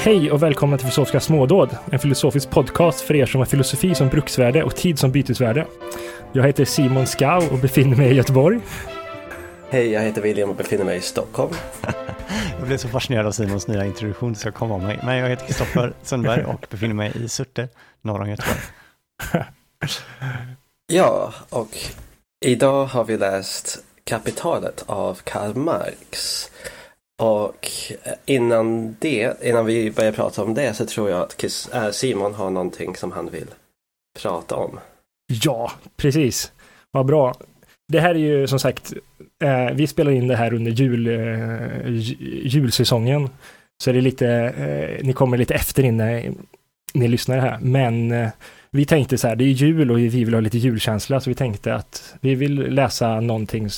[0.00, 4.08] Hej och välkomna till Filosofiska smådåd, en filosofisk podcast för er som har filosofi som
[4.08, 5.66] bruksvärde och tid som bytesvärde.
[6.32, 8.60] Jag heter Simon Skau och befinner mig i Göteborg.
[9.70, 11.54] Hej, jag heter William och befinner mig i Stockholm.
[12.58, 15.00] Jag blev så fascinerad av Simons nya introduktion så jag kom av mig.
[15.04, 17.68] Men jag heter Kristoffer Sundberg och befinner mig i Surte,
[18.02, 18.58] norr om Göteborg.
[20.92, 21.78] Ja, och
[22.44, 26.50] idag har vi läst Kapitalet av Karl Marx.
[27.18, 27.68] Och
[28.04, 31.44] eh, innan det, innan vi börjar prata om det så tror jag att
[31.74, 33.46] eh, Simon har någonting som han vill
[34.22, 34.78] prata om.
[35.42, 36.52] Ja, precis.
[36.90, 37.34] Vad bra.
[37.88, 38.92] Det här är ju som sagt,
[39.42, 41.86] eh, vi spelar in det här under jul, eh,
[42.46, 43.30] julsäsongen.
[43.84, 46.38] Så är lite, eh, ni kommer lite efter innan
[46.94, 47.58] ni lyssnar här.
[47.60, 48.28] Men eh,
[48.70, 51.34] vi tänkte så här, det är jul och vi vill ha lite julkänsla, så vi
[51.34, 53.68] tänkte att vi vill läsa någonting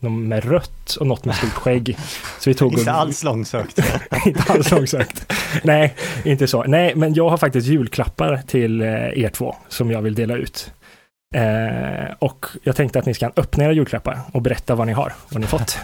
[0.00, 1.96] med rött och något med stort skägg.
[2.40, 3.78] Så vi tog inte alls långsökt.
[4.26, 5.32] inte alls långsökt.
[5.62, 6.62] Nej, inte så.
[6.62, 10.72] Nej, men jag har faktiskt julklappar till eh, er två som jag vill dela ut.
[11.34, 15.12] Eh, och jag tänkte att ni ska öppna era julklappar och berätta vad ni har,
[15.28, 15.78] vad ni fått.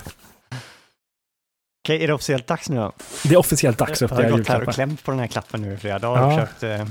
[1.84, 2.92] Okej, är det officiellt dags nu då?
[3.24, 4.54] Det är officiellt dags att öppna julklappar.
[4.54, 6.26] Jag har gått här och klämt på den här klappen nu i flera dagar ja.
[6.26, 6.86] och försökt eh,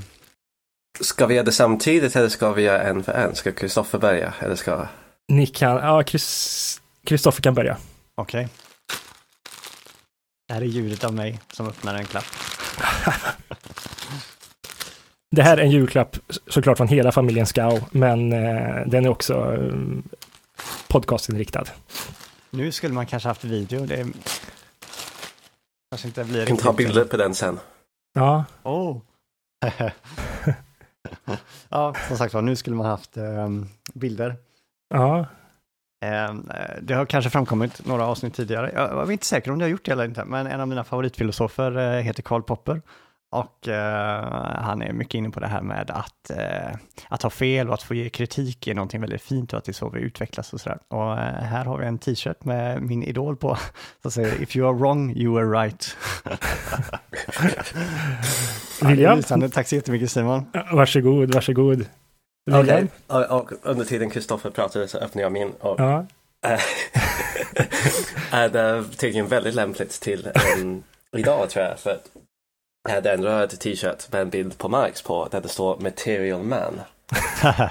[0.99, 3.35] Ska vi göra det samtidigt eller ska vi göra en för en?
[3.35, 4.87] Ska Kristoffer börja eller ska...
[5.27, 6.03] Ni kan, ja,
[7.03, 7.77] Kristoffer kan börja.
[8.15, 8.45] Okej.
[8.45, 8.49] Okay.
[10.47, 12.25] Det här är ljudet av mig som öppnar en klapp.
[15.31, 19.33] det här är en julklapp såklart från hela familjen Skau, men eh, den är också
[19.33, 19.73] eh,
[20.87, 21.65] podcastinriktad.
[22.49, 23.85] Nu skulle man kanske haft video.
[23.85, 24.07] Det
[25.91, 26.39] kanske inte blir...
[26.39, 27.59] Jag kan ta bilder på den sen.
[28.13, 28.45] Ja.
[28.63, 29.01] Oh.
[31.69, 33.49] ja, som sagt var, nu skulle man haft eh,
[33.93, 34.35] bilder.
[34.89, 35.25] Ja.
[36.03, 38.71] Ehm, eh, det har kanske framkommit några avsnitt tidigare.
[38.73, 40.83] Jag var inte säker om det har gjort det eller inte, men en av mina
[40.83, 42.81] favoritfilosofer eh, heter Karl Popper.
[43.33, 46.75] Och eh, han är mycket inne på det här med att, eh,
[47.07, 49.71] att ha fel och att få ge kritik är någonting väldigt fint och att det
[49.71, 50.79] är så vi utvecklas och sådär.
[50.87, 53.57] Och eh, här har vi en t-shirt med min idol på,
[54.01, 55.97] som säger If you are wrong, you are right.
[58.81, 59.21] William?
[59.29, 60.45] Ja, Tack så jättemycket Simon.
[60.71, 61.85] Varsågod, varsågod.
[62.51, 62.87] Okej, okay.
[63.07, 65.51] och, och, under tiden Kristoffer pratade så öppnade jag min.
[65.59, 66.05] Och, ja.
[68.31, 70.83] är det tydligen väldigt lämpligt till um,
[71.17, 71.79] idag tror jag.
[71.79, 72.09] För att
[72.89, 76.43] det är en röd t-shirt med en bild på Marx på där det står Material
[76.43, 76.81] Man.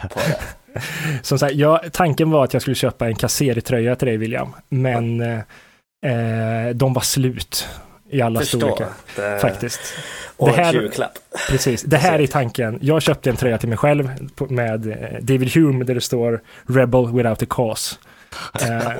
[1.22, 5.20] Som sagt, ja, tanken var att jag skulle köpa en kassertröja till dig William, men
[5.20, 7.68] eh, de var slut
[8.10, 8.88] i alla Förstå, storlekar.
[9.16, 9.38] Det...
[9.38, 9.80] Faktiskt.
[10.36, 11.18] Och det här, julklapp.
[11.48, 12.78] Precis, det här är tanken.
[12.82, 14.10] Jag köpte en tröja till mig själv
[14.48, 17.96] med eh, David Hume där det står Rebel without a cause.
[18.60, 18.92] Eh,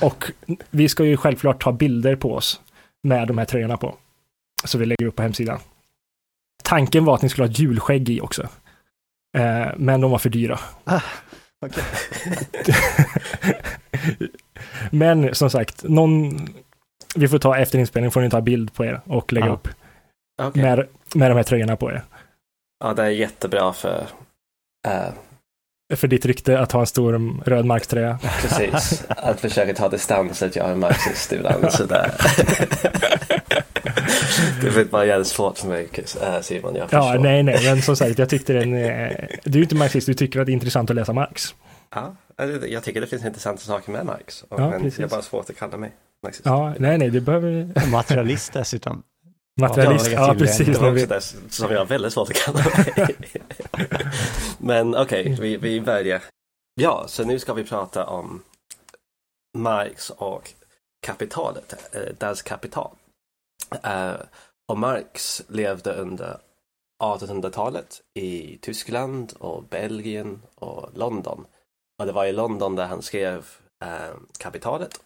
[0.02, 0.24] och
[0.70, 2.60] vi ska ju självklart ta bilder på oss
[3.02, 3.94] med de här tröjorna på.
[4.64, 5.60] Så vi lägger upp på hemsidan.
[6.62, 8.42] Tanken var att ni skulle ha ett julskägg i också.
[9.36, 10.60] Eh, men de var för dyra.
[10.84, 11.00] Ah,
[11.66, 11.84] okay.
[14.90, 16.38] men som sagt, någon,
[17.14, 19.54] vi får ta efter inspelningen får ni ta bild på er och lägga ah.
[19.54, 19.68] upp.
[20.42, 20.62] Okay.
[20.62, 22.02] Med, med de här tröjorna på er.
[22.84, 24.06] Ja, det är jättebra för
[24.88, 25.12] uh,
[25.96, 28.18] för ditt rykte att ha en stor röd markströja.
[28.42, 31.72] Precis, att försöka ta distans att jag är marxist ibland.
[31.72, 32.14] Sådär.
[34.62, 35.88] det blir bara jävligt svårt för mig
[36.22, 39.62] äh, Simon, jag Ja, nej, nej, men som sagt, jag tyckte den, eh, du är
[39.62, 41.54] inte marxist, du tycker att det är intressant att läsa Marx.
[41.94, 42.16] Ja,
[42.68, 44.44] jag tycker det finns intressanta saker med Marx.
[44.50, 44.96] Ja, men precis.
[44.96, 45.92] det är bara svårt att kalla mig
[46.22, 46.46] marxist.
[46.46, 47.72] Ja, nej, nej, du behöver...
[47.90, 49.02] Materialist dessutom.
[49.60, 50.66] Materialist, ja, ja precis.
[50.66, 51.20] Det också det
[51.52, 53.16] som jag har väldigt svårt att kalla mig.
[54.58, 56.22] Men okej, okay, vi, vi börjar.
[56.74, 58.42] Ja, så nu ska vi prata om
[59.58, 60.50] Marx och
[61.06, 62.90] kapitalet, äh, Das Kapital.
[63.86, 64.20] Uh,
[64.68, 66.40] och Marx levde under
[67.02, 71.46] 1800-talet i Tyskland och Belgien och London.
[71.98, 73.38] Och det var i London där han skrev
[73.84, 75.00] uh, Kapitalet.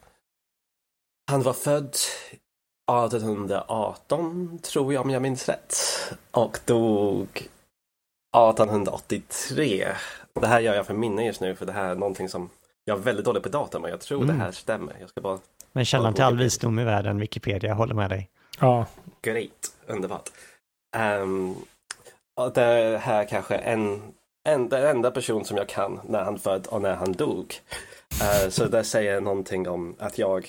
[1.31, 1.97] Han var född
[3.09, 5.77] 1818 tror jag om jag minns rätt.
[6.31, 7.29] Och dog
[8.37, 9.89] 1883.
[10.41, 12.51] Det här gör jag för minne just nu för det här är någonting som
[12.85, 14.37] jag är väldigt dålig på datum och jag tror mm.
[14.37, 14.97] det här stämmer.
[15.01, 15.39] Jag ska bara
[15.73, 18.31] Men källan till all visdom i världen, Wikipedia, håller med dig.
[18.61, 18.87] Ja.
[19.23, 20.31] Great, underbart.
[20.97, 21.57] Um,
[22.55, 24.03] det här kanske en,
[24.49, 27.55] en, den enda person som jag kan när han född och när han dog.
[28.23, 30.49] Uh, så det säger någonting om att jag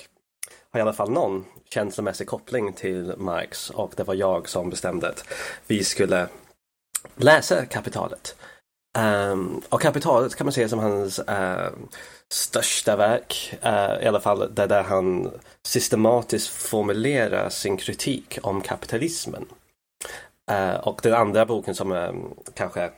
[0.72, 5.10] har i alla fall någon känslomässig koppling till Marx och det var jag som bestämde
[5.10, 5.26] att
[5.68, 6.28] vi skulle
[7.16, 8.36] läsa Kapitalet.
[8.98, 11.70] Um, och Kapitalet kan man se som hans uh,
[12.34, 15.32] största verk, uh, i alla fall det där han
[15.68, 19.46] systematiskt formulerar sin kritik om kapitalismen.
[20.52, 22.16] Uh, och den andra boken som är
[22.54, 22.92] kanske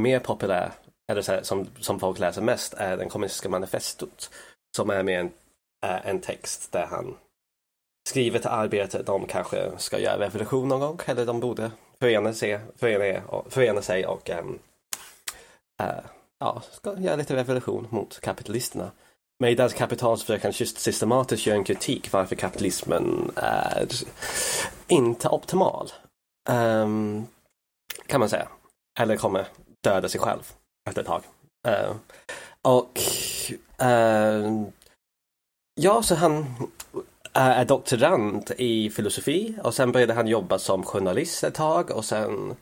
[0.00, 0.72] mer populär,
[1.12, 4.30] eller så här, som, som folk läser mest, är den kommunistiska manifestot.
[4.76, 5.26] Som är med en,
[5.86, 7.16] uh, en text där han
[8.08, 11.70] skriver till arbetet, de kanske ska göra revolution någon gång, eller de borde
[12.00, 14.58] förena sig, förena, förena sig och um,
[15.82, 16.04] uh,
[16.42, 18.90] ja, ska göra lite revolution mot kapitalisterna.
[19.40, 23.88] Men i kapital så försöker han just systematiskt göra en kritik varför kapitalismen är
[24.88, 25.92] inte optimal.
[26.50, 27.26] Um,
[28.06, 28.48] kan man säga.
[29.00, 29.46] Eller kommer
[29.84, 30.52] döda sig själv
[30.88, 31.22] efter ett tag.
[31.68, 31.96] Uh,
[32.62, 33.00] och
[33.82, 34.66] uh,
[35.74, 36.46] ja, så han
[37.32, 42.50] är doktorand i filosofi och sen började han jobba som journalist ett tag och sen
[42.50, 42.56] uh,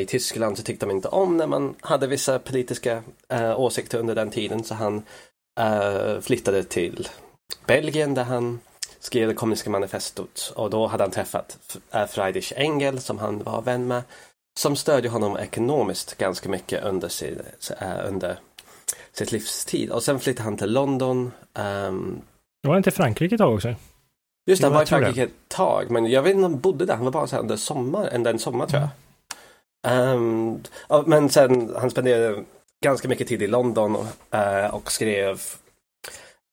[0.00, 4.14] i Tyskland så tyckte de inte om när man hade vissa politiska uh, åsikter under
[4.14, 5.02] den tiden så han
[5.60, 7.08] uh, flyttade till
[7.66, 8.60] Belgien där han
[9.00, 11.58] skrev det kommunistiska manifestot och då hade han träffat
[12.08, 14.02] Friedrich Engel som han var vän med
[14.58, 17.38] som stödjer honom ekonomiskt ganska mycket under, sin,
[18.06, 18.38] under
[19.12, 21.32] sitt livstid och sen flyttade han till London.
[21.88, 22.22] Um,
[22.62, 23.74] var han inte i Frankrike ett tag också?
[24.46, 26.86] Just det, han var i Frankrike ett tag, men jag vet inte om han bodde
[26.86, 26.94] där.
[26.94, 28.88] Han var bara så här under sommar, en sommar tror jag.
[29.84, 30.62] Um,
[31.06, 32.44] men sen, han spenderade
[32.84, 33.96] ganska mycket tid i London
[34.34, 35.40] uh, och skrev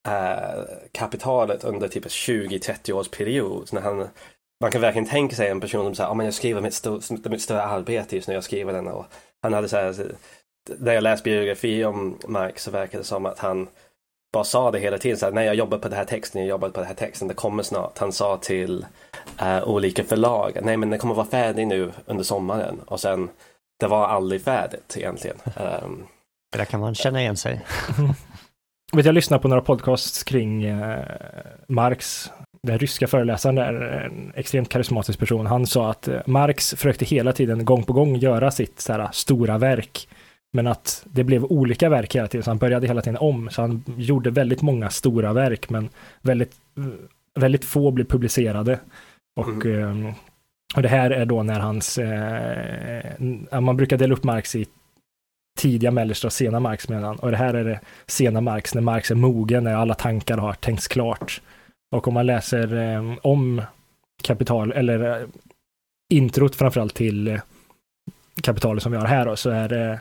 [0.07, 3.69] uh, Kapitalet under typ 20-30 års period.
[3.71, 4.07] När han,
[4.61, 7.41] man kan verkligen tänka sig en person som säger, oh, jag skriver mitt, st mitt
[7.41, 8.87] större arbete just nu, jag skriver den.
[8.87, 9.05] Och
[9.41, 10.15] han hade så här,
[10.77, 13.67] när jag läst biografi om Marx så verkar det som att han
[14.33, 15.17] bara sa det hela tiden.
[15.17, 17.27] Så här, Nej, jag jobbar på den här texten, jag jobbar på den här texten,
[17.27, 17.97] det kommer snart.
[17.97, 18.85] Han sa till
[19.41, 22.79] uh, olika förlag, nej men det kommer vara färdig nu under sommaren.
[22.85, 23.29] Och sen,
[23.79, 25.37] det var aldrig färdigt egentligen.
[25.45, 26.07] Um,
[26.51, 27.61] det där kan man känna igen sig.
[28.93, 30.97] vet, jag lyssnar på några podcasts kring uh,
[31.67, 32.31] Marx.
[32.67, 35.45] Den ryska föreläsaren är en extremt karismatisk person.
[35.45, 39.09] Han sa att uh, Marx försökte hela tiden, gång på gång, göra sitt så här,
[39.11, 40.07] stora verk
[40.53, 43.49] men att det blev olika verk hela tiden, så han började hela tiden om.
[43.49, 45.89] Så han gjorde väldigt många stora verk, men
[46.21, 46.55] väldigt,
[47.39, 48.79] väldigt få blev publicerade.
[49.35, 50.05] Och, mm.
[50.05, 50.13] Eh,
[50.75, 54.65] och det här är då när hans, eh, man brukar dela upp Marx i
[55.59, 57.19] tidiga, mellersta och sena Marx mellan.
[57.19, 60.53] Och det här är det sena Marx, när Marx är mogen, när alla tankar har
[60.53, 61.41] tänkts klart.
[61.95, 63.61] Och om man läser eh, om
[64.23, 65.27] kapital, eller eh,
[66.13, 67.41] introt framförallt till eh,
[68.41, 69.99] kapitalet som vi har här då, så är det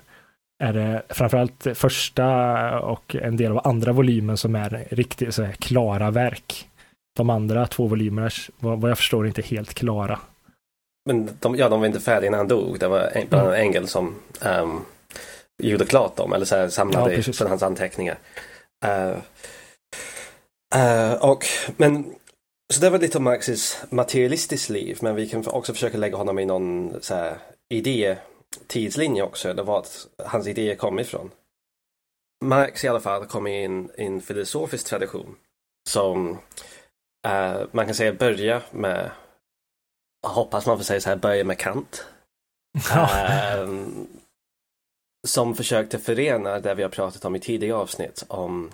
[0.60, 2.26] är det framförallt första
[2.80, 6.68] och en del av andra volymen som är riktigt så här, klara verk.
[7.16, 10.18] De andra två volymerna, vad, vad jag förstår, är inte helt klara.
[11.06, 12.78] Men de, ja, de var inte färdiga när han dog.
[12.78, 13.60] Det var en, bland mm.
[13.60, 14.14] Engel som
[14.60, 14.80] um,
[15.62, 18.18] gjorde klart dem, eller så här, samlade ja, från hans anteckningar.
[18.86, 19.16] Uh,
[20.76, 21.44] uh, och,
[21.76, 22.14] men,
[22.74, 26.38] så det var lite om Marxis materialistiskt liv, men vi kan också försöka lägga honom
[26.38, 27.34] i någon så här,
[27.74, 28.16] idé
[28.66, 29.86] tidslinje också, eller var
[30.24, 31.30] hans idéer kom ifrån.
[32.44, 33.64] Marx i alla fall kom i
[33.96, 35.36] en, filosofisk tradition
[35.88, 36.30] som
[37.26, 39.10] uh, man kan säga börja med,
[40.26, 42.06] hoppas man får säga så här, börja med Kant.
[42.94, 43.88] uh,
[45.26, 48.70] som försökte förena det vi har pratat om i tidigare avsnitt om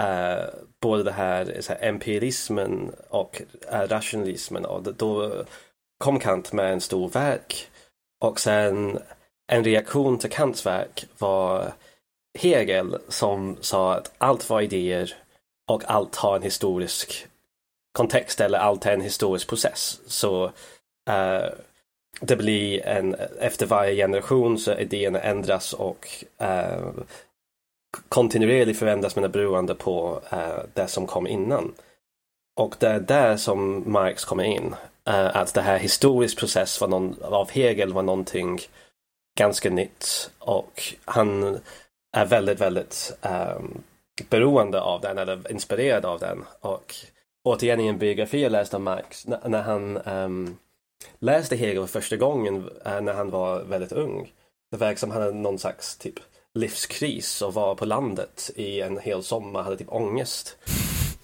[0.00, 0.46] uh,
[0.80, 5.44] både det här, så här empirismen och uh, rationalismen och då
[5.98, 7.68] kom Kant med en stor verk
[8.22, 8.98] och sen
[9.52, 11.72] en reaktion till Kants verk var
[12.38, 15.14] Hegel som sa att allt var idéer
[15.70, 17.26] och allt har en historisk
[17.92, 20.00] kontext eller allt är en historisk process.
[20.06, 21.50] Så uh,
[22.20, 26.08] det blir en, efter varje generation så idéerna ändras och
[26.42, 26.90] uh,
[28.08, 31.74] kontinuerligt förändras men är beroende på uh, det som kom innan.
[32.56, 34.74] Och det är där som Marx kommer in.
[35.08, 38.60] Uh, att det här historisk process var någon, av Hegel var någonting
[39.38, 41.58] ganska nytt och han
[42.16, 43.82] är väldigt, väldigt um,
[44.28, 46.44] beroende av den eller inspirerad av den.
[46.60, 46.94] Och
[47.44, 50.56] återigen i en biografi jag läste om Marx, när han um,
[51.18, 52.54] läste Hegel för första gången
[52.86, 54.32] uh, när han var väldigt ung.
[54.70, 56.14] Det verkar som han hade någon slags typ
[56.54, 60.56] livskris och var på landet i en hel sommar, hade typ ångest.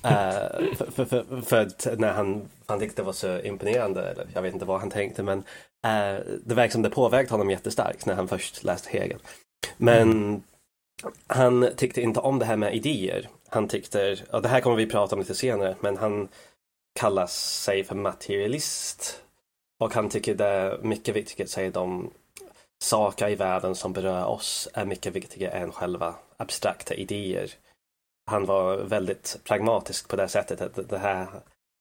[0.02, 4.26] Eh, för, för, för, för, att när han, han tyckte det var så imponerande, eller
[4.34, 8.06] jag vet inte vad han tänkte, men uh, det verkar som det påverkade honom jättestarkt
[8.06, 9.18] när han först läste Hegel.
[9.76, 10.42] Men mm.
[11.26, 13.28] han tyckte inte om det här med idéer.
[13.48, 16.28] Han tyckte, och det här kommer vi prata om lite senare, men han
[17.00, 19.22] kallar sig för materialist.
[19.80, 22.10] Och han tycker det är mycket viktigt att säga de
[22.82, 27.50] saker i världen som berör oss är mycket viktigare än själva abstrakta idéer
[28.28, 30.60] han var väldigt pragmatisk på det sättet.
[30.60, 31.26] Att, det här,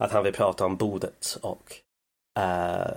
[0.03, 1.73] att han vill prata om bordet och
[2.39, 2.91] uh,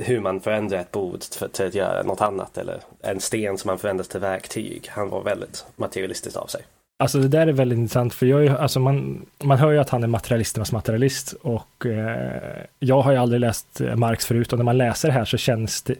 [0.00, 3.68] hur man förändrar ett bord för, till att göra något annat eller en sten som
[3.68, 4.88] man förändras till verktyg.
[4.88, 6.62] Han var väldigt materialistisk av sig.
[6.98, 9.90] Alltså det där är väldigt intressant, för jag är, alltså man, man hör ju att
[9.90, 14.58] han är materialisternas materialist och eh, jag har ju aldrig läst eh, Marx förut och
[14.58, 15.94] när man läser det här så känns det,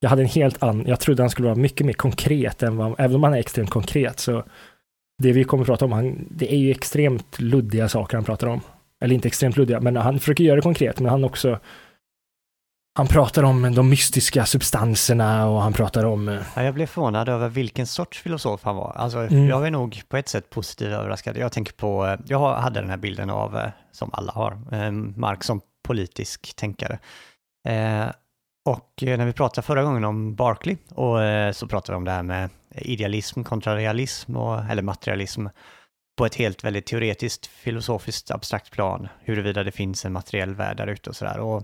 [0.00, 2.94] jag hade en helt annan, jag trodde han skulle vara mycket mer konkret än vad,
[2.98, 4.44] även om han är extremt konkret så
[5.22, 8.46] det vi kommer att prata om, han, det är ju extremt luddiga saker han pratar
[8.46, 8.60] om.
[9.00, 11.58] Eller inte extremt luddiga, men han försöker göra det konkret, men han också
[12.98, 16.28] han pratar om de mystiska substanserna och han pratar om...
[16.28, 18.92] eh, Ja, jag blev förvånad över vilken sorts filosof han var.
[18.96, 19.48] Alltså, Mm.
[19.48, 21.36] Jag är nog på ett sätt positivt överraskad.
[21.36, 24.58] Jag tänker på, eh, jag hade den här bilden av, eh, som alla har,
[25.20, 26.98] Marx som politisk tänkare.
[28.64, 32.04] Och eh, när vi pratade förra gången om Barkley och eh, så pratade vi om
[32.04, 35.46] det här med idealism kontra realism, och, eller materialism,
[36.16, 40.86] på ett helt väldigt teoretiskt, filosofiskt, abstrakt plan, huruvida det finns en materiell värld där
[40.86, 41.38] ute och sådär.
[41.38, 41.62] Och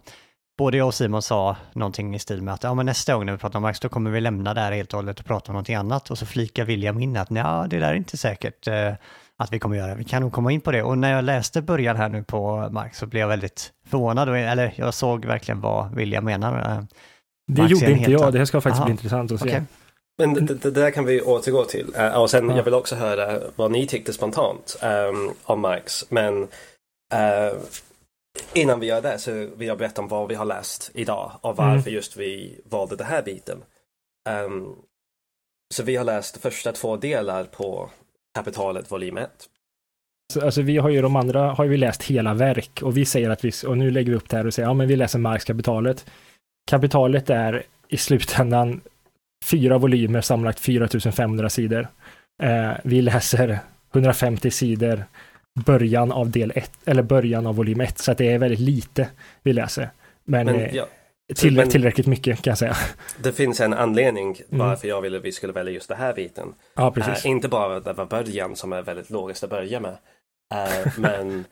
[0.59, 3.33] både jag och Simon sa någonting i stil med att ja, men nästa gång när
[3.33, 5.53] vi pratar om Marx då kommer vi lämna det här helt och hållet och prata
[5.53, 6.11] om någonting annat.
[6.11, 8.93] Och så flikar William in att nej, det där är inte säkert eh,
[9.41, 9.95] att vi kommer göra.
[9.95, 10.83] Vi kan nog komma in på det.
[10.83, 14.29] Och när jag läste början här nu på Marx så blev jag väldigt förvånad.
[14.29, 16.59] Eller jag såg verkligen vad William menar.
[16.59, 16.83] Eh,
[17.53, 18.85] Det Marx är gjorde inte jag, det här ska faktiskt Aha.
[18.85, 19.49] bli intressant att se.
[19.49, 19.63] Okej.
[20.19, 21.95] Men det, det, där kan vi återgå till.
[21.97, 22.57] Eh, och sen Ja.
[22.57, 26.05] jag vill också höra vad ni tyckte spontant ehm, om Marx.
[26.09, 26.43] Men
[27.15, 27.53] eh,
[28.55, 31.57] innan vi gör det så vill jag berätta om vad vi har läst idag och
[31.57, 33.63] varför just vi valde den här biten.
[34.29, 34.75] Ehm,
[35.75, 37.91] så vi har läst första två delar på
[38.35, 39.31] Kapitalet volym 1.
[40.33, 43.05] Så, Alltså vi har ju de andra, har ju vi läst hela verk och vi
[43.05, 44.97] säger att vi, och nu lägger vi upp det här och säger, ja men vi
[44.97, 46.07] läser Marx kapitalet.
[46.71, 48.81] Kapitalet är i slutändan
[49.45, 51.89] fyra volymer sammanlagt 4500 sidor.
[52.43, 53.59] Eh, vi läser
[53.93, 55.05] 150 sidor
[55.55, 59.09] början av del 1, eller början av volym 1, så att det är väldigt lite
[59.43, 59.91] vi läser.
[60.25, 60.87] Men, Men eh, ja,
[61.43, 62.77] men- tillräckligt mycket kan jag säga.
[63.23, 64.69] det finns en anledning Mm.
[64.69, 66.55] varför jag ville att vi skulle välja just den här biten.
[66.75, 67.25] Ja, precis.
[67.25, 69.97] Eh, inte bara det var början som är väldigt logiskt att börja med.
[70.55, 71.45] Eh, men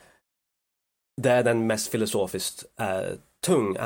[1.23, 3.16] det är den mest filosofiskt uh,
[3.47, 3.76] tung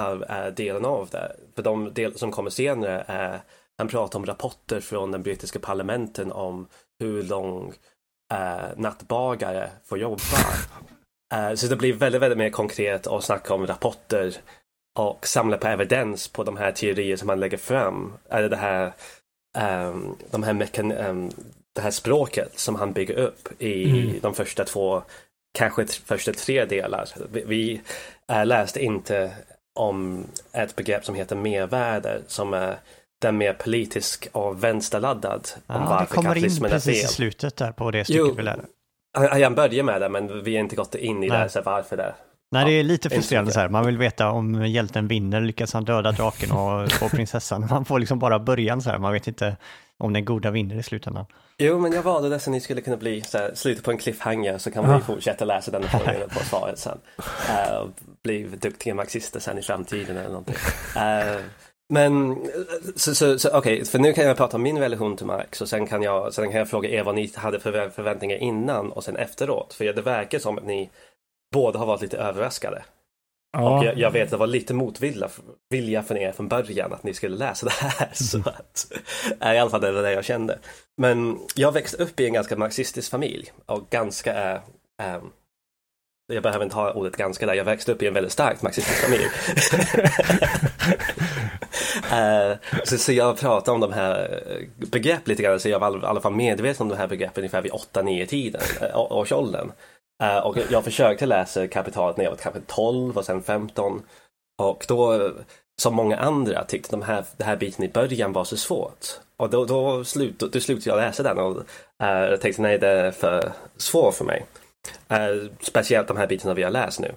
[0.55, 1.37] delen av det.
[1.55, 3.41] För de del som kommer senare är
[3.79, 6.67] han pratar om rapporter från den brittiska parlamenten om
[7.01, 7.73] hur lång
[8.77, 10.23] nattbagare får jobba.
[11.57, 14.37] Så det blir väldigt, väldigt mer konkret att snacka om rapporter
[14.99, 18.13] och samla på evidens på de här teorier som man lägger fram.
[18.31, 18.93] Eller det här,
[19.59, 21.31] ehm, de här mekan- ehm,
[21.75, 24.15] det här språket som han bygger upp i Mm.
[24.23, 25.03] de första två,
[25.59, 27.09] kanske första tre delar.
[27.33, 27.81] Vi, vi
[28.33, 29.31] eh, läste inte
[29.81, 32.77] om ett begrepp som heter mervärde som är
[33.23, 37.91] den mer politisk och vänsterladdad om Ja, det kommer in precis i slutet där på
[37.91, 38.35] det stycket Jo.
[38.35, 38.63] vi lärde.
[39.19, 41.39] Han, han börjar med det men vi har inte gått in i Nej.
[41.43, 42.15] det, så varför det.
[42.53, 43.69] Nej, det är lite frustrerande så här.
[43.69, 47.67] Man vill veta om hjälten vinner, lyckas han döda draken och få prinsessan.
[47.71, 48.99] Man får liksom bara början så här.
[48.99, 49.57] Man vet inte
[49.99, 51.27] om den goda vinner i slutändan.
[51.59, 53.99] Jo, men jag valde det så ni skulle kunna bli så här, slutet på en
[53.99, 54.97] cliffhanger så kan Ja.
[54.97, 55.91] vi fortsätta läsa den och
[56.33, 56.99] få svaret sen.
[57.83, 57.89] Och
[58.23, 60.55] bli duktiga marxister sen i framtiden eller någonting.
[60.97, 61.41] Eh,
[61.89, 62.39] men
[62.97, 65.69] så, så, så okej, för nu kan jag prata om min relation till Marx och
[65.69, 69.05] sen kan jag, sen kan jag fråga er vad ni hade för förväntningar innan och
[69.05, 69.75] sen efteråt.
[69.75, 70.91] För det verkar som att ni
[71.53, 72.77] båda har varit lite överraskade.
[73.57, 75.29] Och Ja, jag, jag vet att det var lite motvilja
[75.71, 78.11] vilja från er från början att ni skulle läsa det här.
[78.15, 78.93] Så att,
[79.41, 80.59] äh, I alla fall det var det jag kände.
[80.97, 84.61] Men jag växte upp i en ganska marxistisk familj och ganska är
[85.03, 85.31] ehm,
[86.33, 89.05] jag behöver inte ha ordet ganska där, jag växte upp i en väldigt starkt marxistisk
[89.05, 89.25] familj.
[92.13, 96.03] Eh, så, så jag pratar om de här eh, begrepp lite grann, så jag var
[96.03, 98.61] i alla fall medveten om de här begreppen ungefär vid 8-9 tiden,
[98.95, 99.73] årsåldern.
[100.23, 104.03] Eh, och jag försökte läsa kapitalet när jag var kanske 12 och sen 15.
[104.63, 105.31] Och då,
[105.83, 109.07] som många andra, tyckte de här, den här biten i början var så svårt.
[109.37, 112.89] Och då, då, slut, då, då slutade jag läsa den och uh, tänkte nej, det
[112.89, 114.45] är för svårt för mig.
[115.13, 117.13] Uh, speciellt de här bitarna vi har läst nu.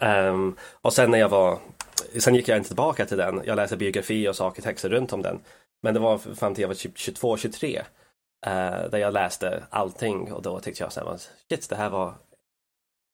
[0.00, 1.58] Um, och sen när jag var,
[2.18, 3.42] sen gick jag inte tillbaka till den.
[3.44, 5.40] Jag läste biografi och saker, texter runt om den.
[5.82, 7.82] Men det var fram till jag var typ 22-23
[8.90, 12.14] där jag läste allting och då tyckte jag så här, shit, det här var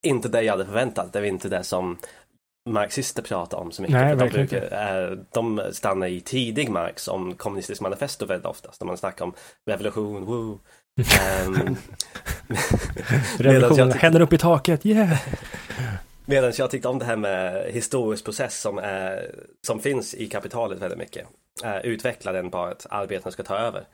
[0.07, 1.13] inte det jag hade förväntat.
[1.13, 1.99] Det var inte det som
[2.71, 3.97] marxister pratar om så mycket.
[3.97, 8.81] Nej, de, brukar, eh, de stannar i tidig Marx om kommunistiskt manifesto väldigt oftast.
[8.81, 9.35] När man snackar om
[9.67, 10.59] revolution, woo.
[11.21, 11.77] Ehm,
[13.39, 15.19] revolution, händer upp i taket, yeah!
[16.27, 19.35] Medan jag tyckte om det här med historisk process som, är,
[19.67, 21.27] som finns i kapitalet väldigt mycket.
[21.65, 23.85] Uh, utveckla den bara att arbetarna ska ta över.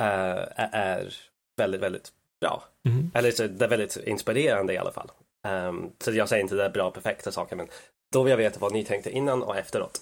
[0.00, 1.14] Eh, är
[1.56, 2.64] väldigt, väldigt bra.
[2.84, 3.10] Mhm.
[3.14, 5.10] Eller så det är väldigt inspirerande i alla fall.
[5.48, 7.66] Ehm, så jag säger inte det är bra perfekta saker men
[8.12, 10.00] då vill jag veta vad ni tänkte innan och efteråt.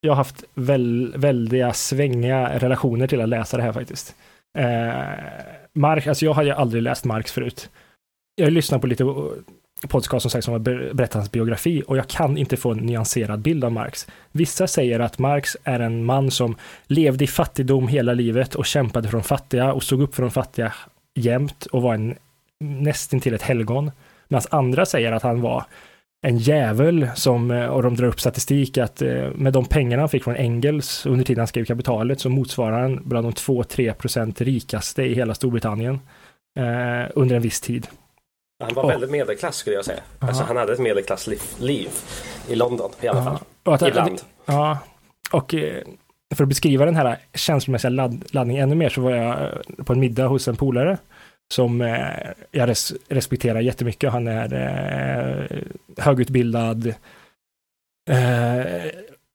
[0.00, 4.14] jag har haft väl, väldiga svängiga relationer till att läsa det här faktiskt.
[4.58, 5.02] Eh,
[5.72, 7.70] Marx, alltså jag ju aldrig läst Marx förut.
[8.34, 9.04] Jag har lyssnat på lite
[9.88, 10.58] podcast som sagt som har
[10.94, 14.06] berättat hans biografi och jag kan inte få en nyanserad bild av Marx.
[14.32, 16.56] Vissa säger att Marx är en man som
[16.86, 20.30] levde i fattigdom hela livet och kämpade för de fattiga och stod upp för de
[20.30, 20.74] fattiga
[21.14, 22.14] jämt och var en
[22.60, 23.90] nästintill ett helgon.
[24.28, 25.64] Medan andra säger att han var
[26.22, 30.08] en djävul som, eh, och de drar upp statistik att eh, med de pengarna han
[30.08, 34.40] fick från Engels under tiden han skrev kapitalet så motsvarar han bland de 2-3 procent
[34.40, 36.00] rikaste i hela Storbritannien
[36.58, 37.86] eh, under en viss tid.
[38.60, 40.00] Han var och, väldigt medelklass skulle jag säga.
[40.18, 41.90] Alltså, han hade ett medelklassliv
[42.48, 43.38] i London i alla fall.
[43.62, 44.20] Att, Ibland.
[44.46, 44.78] Ja,
[45.32, 45.82] och eh,
[46.34, 49.52] för att beskriva den här känslomässiga ladd, laddningen ännu mer så var jag
[49.86, 50.98] på en middag hos en polare
[51.54, 54.12] som eh, jag res respekterar jättemycket.
[54.12, 55.58] Han är eh,
[56.04, 56.86] högutbildad,
[58.10, 58.86] eh,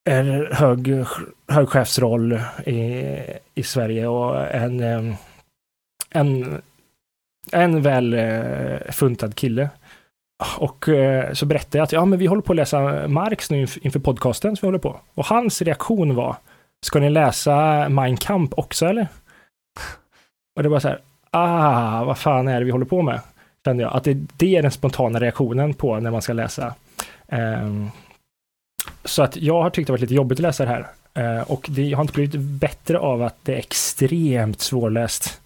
[0.04, 1.04] är hög,
[1.48, 3.16] hög chefsroll i,
[3.54, 5.14] i Sverige och en, eh,
[6.10, 6.62] en,
[7.52, 9.68] en väl eh, funtad kille.
[10.58, 13.60] Och eh, så berättade jag att ja, men vi håller på att läsa Marx nu
[13.60, 15.00] inför podcasten som vi håller på.
[15.14, 16.36] Och hans reaktion var,
[16.86, 19.08] ska ni läsa Mein Kampf också eller?
[20.56, 23.20] Och det var så här, ah, vad fan är det vi håller på med?
[23.64, 23.92] Kände jag.
[23.96, 26.74] Att det, det är den spontana reaktionen på när man ska läsa.
[27.26, 27.90] Um,
[29.04, 30.86] så att jag har tyckt det varit lite jobbigt att läsa det här.
[31.18, 35.40] Uh, och det har inte blivit bättre av att det är extremt svårläst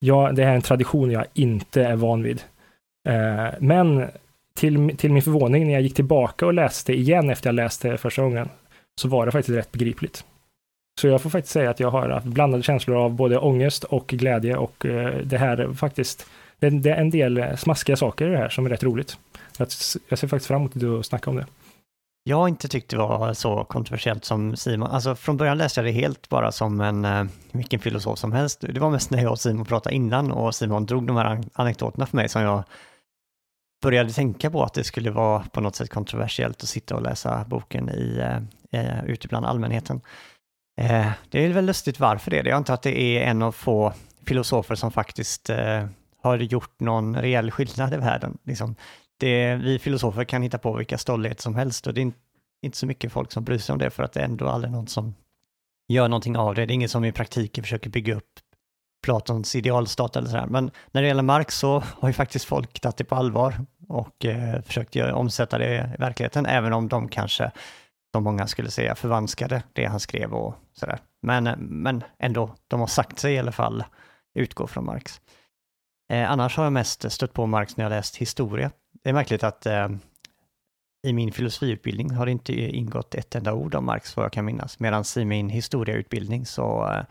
[0.00, 2.42] jag, det här är en tradition jag inte är van vid.
[3.08, 4.06] Eh, men
[4.54, 8.22] till, till min förvåning när jag gick tillbaka och läste igen efter jag läste första
[8.22, 8.48] gången,
[9.00, 10.24] så var det faktiskt rätt begripligt.
[11.00, 14.06] Så jag får faktiskt säga att jag har haft blandade känslor av både ångest och
[14.06, 16.26] glädje och eh, det här faktiskt,
[16.58, 19.18] det, är en del smaskiga saker i det här som är rätt roligt.
[19.58, 19.70] Jag
[20.18, 21.46] ser faktiskt fram emot att snacka om det.
[22.22, 24.90] Jag har inte tyckt det var så kontroversiellt som Simon.
[24.90, 28.60] Alltså från början läste jag det helt bara som en, eh, vilken filosof som helst.
[28.60, 32.06] Det var mest när jag och Simon pratade innan och Simon drog de här anekdoterna
[32.06, 32.64] för mig som jag
[33.82, 37.44] började tänka på att det skulle vara på något sätt kontroversiellt att sitta och läsa
[37.48, 40.00] boken i, eh, eh, ute bland allmänheten.
[40.80, 42.50] Eh, det är väl lustigt varför det är det.
[42.50, 43.92] Jag antar att det är en av få
[44.26, 45.86] filosofer som faktiskt eh,
[46.22, 48.38] har gjort någon reell skillnad i världen.
[48.44, 48.74] Liksom,
[49.20, 52.12] det, vi filosofer kan hitta på vilka stolligheter som helst och det är
[52.62, 54.72] inte så mycket folk som bryr sig om det för att det är ändå aldrig
[54.72, 55.14] någon som
[55.88, 56.66] gör någonting av det.
[56.66, 58.40] Det är ingen som i praktiken försöker bygga upp
[59.02, 60.46] Platons idealstat eller sådär.
[60.46, 63.54] Men när det gäller Marx så har ju faktiskt folk tagit det på allvar
[63.88, 67.50] och eh, försökt göra, omsätta det i verkligheten, även om de kanske
[68.12, 70.98] som många skulle säga, förvanskade det han skrev och sådär.
[71.22, 73.84] Men, men ändå, de har sagt sig i alla fall
[74.34, 75.20] utgå från Marx.
[76.12, 78.70] Eh, annars har jag mest stött på Marx när jag läst historia.
[79.04, 79.88] Det är märkligt att eh,
[81.06, 84.44] i min filosofiutbildning har det inte ingått ett enda ord om Marx vad jag kan
[84.44, 87.04] minnas, medan i min historieutbildning så eh,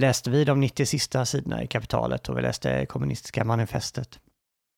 [0.00, 4.20] läste vi de 90 sista sidorna i Kapitalet och vi läste kommunistiska manifestet.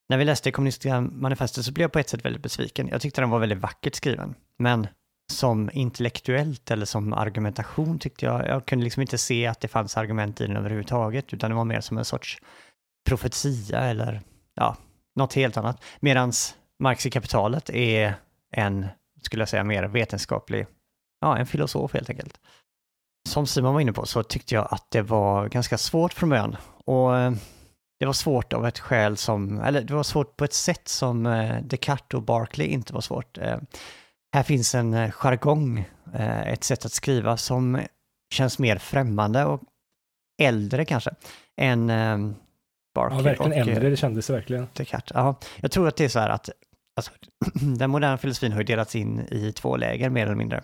[0.08, 2.88] När vi läste kommunistiska manifestet så blev jag på ett sätt väldigt besviken.
[2.88, 4.86] Jag tyckte den var väldigt vackert skriven, men
[5.32, 9.96] som intellektuellt eller som argumentation tyckte jag, jag kunde liksom inte se att det fanns
[9.96, 12.38] argument i den överhuvudtaget, utan det var mer som en sorts
[13.08, 14.20] profetia eller
[14.54, 14.76] ja,
[15.16, 15.84] något helt annat.
[16.00, 16.32] Medan
[16.78, 18.14] Marx i kapitalet är
[18.52, 18.86] en,
[19.22, 20.66] skulle jag säga, mer vetenskaplig,
[21.20, 22.40] ja, en filosof helt enkelt.
[23.28, 26.56] Som Simon var inne på så tyckte jag att det var ganska svårt från början.
[26.84, 27.32] Och eh,
[27.98, 31.26] det var svårt av ett skäl som, eller det var svårt på ett sätt som
[31.26, 33.38] eh, Descartes och Barclay inte var svårt.
[33.38, 33.58] Eh,
[34.34, 35.88] här finns en jargong,
[36.46, 37.80] ett sätt att skriva som
[38.34, 39.60] känns mer främmande och
[40.42, 41.10] äldre kanske
[41.56, 41.90] än
[42.96, 43.18] Barclay.
[43.18, 44.68] Ja, verkligen och, äldre, det kändes verkligen.
[44.72, 45.12] Descartes.
[45.14, 46.50] Ja, jag tror att det är så här att
[46.96, 47.12] alltså,
[47.78, 50.62] den moderna filosofin har ju delats in i två läger mer eller mindre.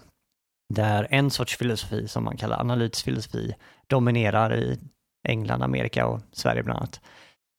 [0.74, 3.54] Där en sorts filosofi som man kallar analytisk filosofi
[3.86, 4.78] dominerar i
[5.28, 7.00] England, Amerika och Sverige bland annat.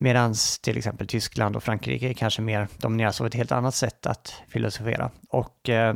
[0.00, 4.42] Medan till exempel Tyskland och Frankrike kanske mer domineras av ett helt annat sätt att
[4.48, 5.10] filosofera.
[5.28, 5.94] Och eh,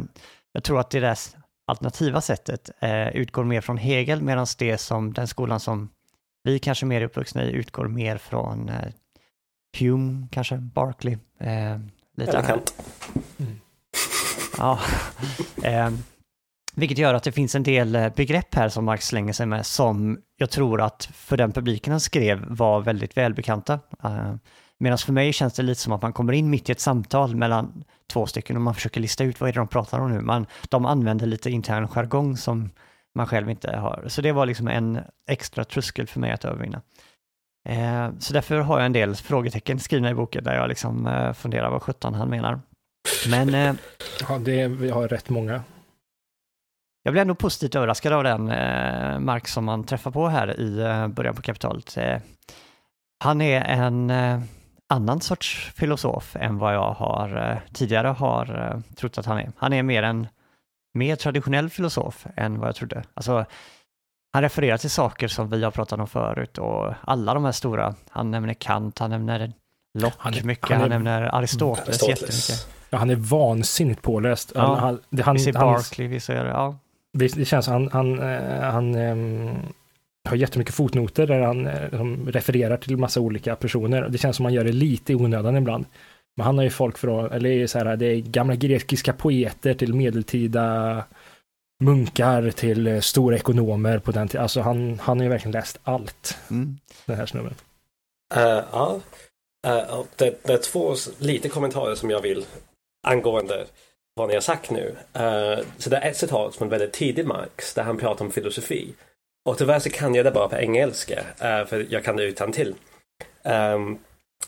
[0.52, 1.18] jag tror att det där
[1.66, 5.90] alternativa sättet eh, utgår mer från Hegel, medan det som den skolan som
[6.52, 8.92] vi kanske mer uppvuxna i utgår mer från eh,
[9.78, 11.18] Hume, kanske Barclay.
[11.40, 11.78] Eh,
[12.16, 12.74] lite Eller Kant.
[13.38, 13.60] Mm.
[14.58, 14.80] Ja.
[15.62, 15.90] Eh,
[16.74, 19.66] vilket gör att det finns en del eh, begrepp här som Marx slänger sig med
[19.66, 23.80] som jag tror att för den publiken han skrev var väldigt välbekanta.
[24.04, 24.34] Uh,
[24.80, 27.36] Medan för mig känns det lite som att man kommer in mitt i ett samtal
[27.36, 30.20] mellan två stycken och man försöker lista ut vad är det de pratar om nu.
[30.20, 32.70] Man, de använder lite intern jargong som
[33.14, 34.04] man själv inte har.
[34.06, 36.82] Så det var liksom en extra tröskel för mig att övervinna.
[37.68, 41.32] Uh, så därför har jag en del frågetecken skrivna i boken där jag liksom uh,
[41.32, 42.60] funderar vad sjutton han menar.
[43.30, 43.78] Men...
[44.28, 45.62] ja, det, vi har rätt många
[47.08, 50.80] jag blev ändå positivt överraskad av den eh, Marx som man träffar på här i
[50.80, 51.96] eh, början på kapitalet.
[51.96, 52.18] Eh,
[53.24, 54.40] han är en eh,
[54.88, 59.52] annan sorts filosof än vad jag har eh, tidigare har eh, trott att han är.
[59.56, 60.26] Han är mer en
[60.94, 63.02] mer traditionell filosof än vad jag trodde.
[63.14, 63.44] Alltså,
[64.32, 67.94] han refererar till saker som vi har pratat om förut och alla de här stora,
[68.10, 69.52] han nämner Kant, han nämner
[69.98, 72.20] Locke Han är- mycket, han han, är- nämner Aristoteles, Aristoteles.
[72.50, 72.74] jättemycket.
[72.90, 74.52] Ja, han är vansinnigt påläst.
[74.54, 74.60] Ja.
[74.60, 76.78] Han, han, det, han, Vi ser han, Barkley, vi ser, ja.
[77.12, 79.56] det, känns han, han, eh, han ehm,
[80.28, 84.08] har jättemycket fotnoter där han eh, som refererar till massa olika personer.
[84.08, 85.84] Det känns som han gör det lite i onödan ibland.
[86.38, 89.94] Men han har ju folk från, eller så här, det är gamla grekiska poeter till
[89.94, 91.04] medeltida
[91.84, 94.42] munkar till eh, stora ekonomer på den tiden.
[94.42, 96.78] Alltså han, han har ju verkligen läst allt, Mm.
[97.06, 97.54] den här snubben.
[98.34, 99.00] Eh, ja,
[99.90, 102.44] och det, det är två lite kommentarer som jag vill
[103.06, 103.66] angående
[104.14, 104.96] vad ni har sagt nu.
[105.12, 108.94] Eh, så det är ett citat från väldigt tidig Marx där han pratar om filosofi.
[109.48, 112.74] Och tyvärr så kan jag det bara på engelska, för jag kan det utan till.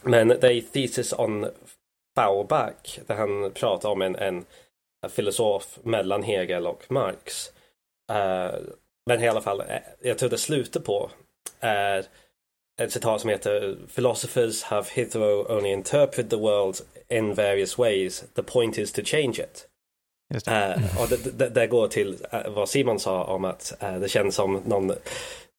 [0.02, 1.46] men det är Thesis on
[2.20, 4.44] Fauerbach där han pratar om en, en
[5.08, 7.52] filosof mellan Hegel och Marx.
[8.12, 8.54] Eh,
[9.06, 9.66] men i alla fall, eh,
[10.00, 11.10] jag tror det slutar på
[11.60, 12.04] är
[12.80, 16.76] ett citat som heter Philosophers have hitherto only interpreted the world
[17.08, 18.24] in various ways.
[18.34, 19.68] The point is to change it.
[20.34, 20.52] Just det.
[20.52, 22.16] Eh, och det, det, det går till
[22.48, 24.92] vad Simon sa om att eh, det känns som någon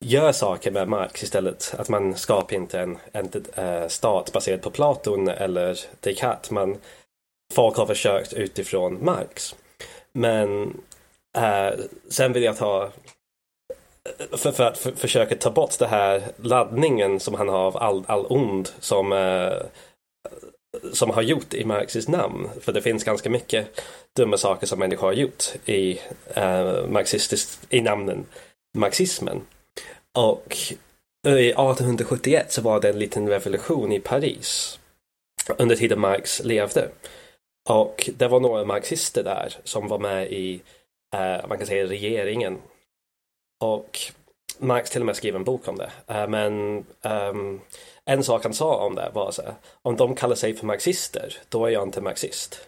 [0.02, 1.74] gör saker med Marx istället.
[1.78, 6.52] Att man skapar inte en, en eh, stat baserad på Platon eller Descartes.
[6.52, 6.78] Man,
[7.54, 9.56] folk har försökt utifrån Marx.
[10.12, 10.78] Men
[11.38, 12.92] eh, sen vill jag ta
[14.32, 18.04] för, för att för, försöka ta bort den här laddningen som han har av all,
[18.08, 19.54] all ond som, eh,
[20.94, 22.50] som har gjort i Marxis namn.
[22.62, 23.82] För det finns ganska mycket
[24.16, 26.00] dumma saker som människor har gjort i,
[26.34, 28.26] eh, marxistiskt, i namnen
[28.78, 29.42] marxismen.
[30.18, 30.58] Och
[31.28, 34.80] i 1871 så var det en liten revolution i Paris
[35.58, 36.90] under tiden Marx levde.
[37.70, 40.62] Och det var några marxister där som var med i,
[41.16, 42.62] eh, man kan säga regeringen.
[43.64, 44.00] Och
[44.58, 45.92] Marx till och med skrev en bok om det.
[46.08, 47.62] Eh, men ehm,
[48.06, 51.38] en sak han sa om det var så här, om de kallar sig för marxister,
[51.50, 52.68] då är jag inte marxist.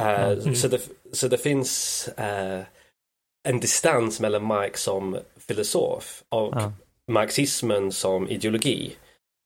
[0.00, 0.54] Eh, Mm.
[0.54, 0.80] så, det,
[1.12, 2.60] så det finns eh,
[3.48, 5.18] en distans mellan Marx som
[5.50, 6.72] filosof och Ja.
[7.08, 8.96] marxismen som ideologi.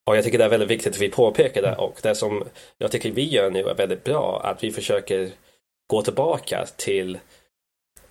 [0.07, 2.45] Och jag tycker det är väldigt viktigt att vi påpekar det och det som
[2.79, 5.31] jag tycker vi gör nu är väldigt bra att vi försöker
[5.91, 7.19] gå tillbaka till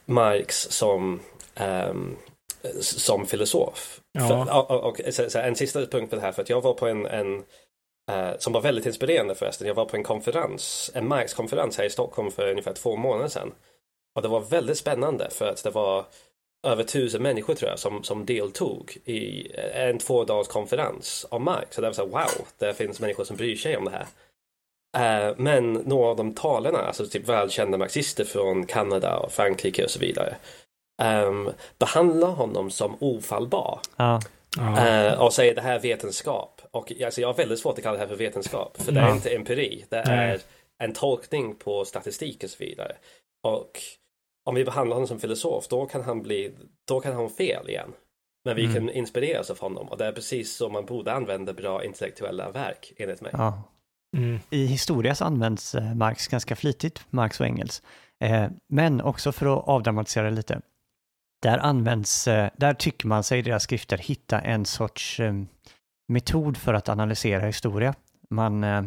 [0.06, 1.20] Marx som,
[1.56, 2.16] ehm,
[2.82, 4.02] som filosof.
[4.12, 4.28] Ja.
[4.28, 6.62] För, och, och, och, så, så, en sista punkt på det här för att jag
[6.62, 7.44] var på en, en
[8.12, 9.68] eh, som var väldigt inspirerande förresten.
[9.68, 13.52] Jag var på en konferens, en Marx-konferens här i Stockholm för ungefär två månader sedan.
[14.16, 16.06] Och det var väldigt spännande för att det var
[16.64, 21.76] över tusen människor tror jag som, som deltog i en två dagars konferens om Marx.
[21.76, 24.08] Så det var så här, wow, det finns människor som bryr sig om det här.
[24.98, 29.90] Eh, men några av de talarna, alltså typ välkända marxister från Kanada och Frankrike och
[29.90, 30.36] så vidare,
[31.04, 31.50] um,
[31.80, 33.80] behandlar honom som ofallbar.
[33.96, 34.22] Ja.
[34.58, 34.88] Ja.
[34.88, 36.62] Eh, och säger det här är vetenskap.
[36.72, 38.82] Och alltså, jag har väldigt svårt att kalla det här för vetenskap.
[38.82, 39.16] För det är Ja.
[39.16, 39.86] inte empiri.
[39.90, 40.30] Det Nej.
[40.30, 40.40] är
[40.84, 42.96] en tolkning på statistik och så vidare.
[43.44, 43.82] Och
[44.46, 46.52] om vi behandlar honom som filosof då kan han bli,
[46.88, 47.94] då kan han ha fel igen.
[48.46, 48.74] Men vi Mm.
[48.76, 49.88] kan inspireras av honom.
[49.90, 53.32] Och det är precis så man borde använda bra intellektuella verk enligt mig.
[53.34, 53.64] ja.
[54.18, 54.40] Mm.
[54.50, 57.82] I historia så används eh, Marx ganska flitigt, Marx och Engels.
[58.24, 60.62] Eh, Men också för att avdramatisera lite.
[61.42, 65.34] Där används, eh, där tycker man sig i deras skrifter hitta en sorts eh,
[66.08, 67.94] metod för att analysera historia.
[68.30, 68.84] Man, eh,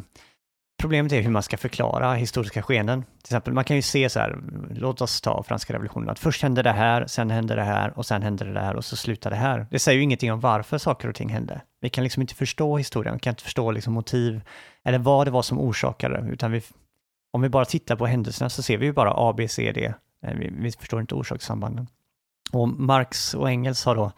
[0.78, 3.02] problemet är hur man ska förklara historiska skeenden.
[3.02, 4.38] Till exempel, man kan ju se så här,
[4.70, 8.06] låt oss ta franska revolutionen, att först hände det här, sen hände det här och
[8.06, 9.66] sen hände det där och så slutar det här.
[9.70, 11.60] Det säger ju ingenting om varför saker och ting hände.
[11.80, 14.40] Vi kan liksom inte förstå historien, vi kan inte förstå liksom motiv
[14.84, 16.62] eller vad det var som orsakade det, utan vi,
[17.32, 19.94] om vi bara tittar på händelserna så ser vi ju bara A, B, C, D.
[20.22, 21.86] Eh, vi, vi förstår inte orsakssambanden.
[22.52, 24.12] Och Marx och Engels har då,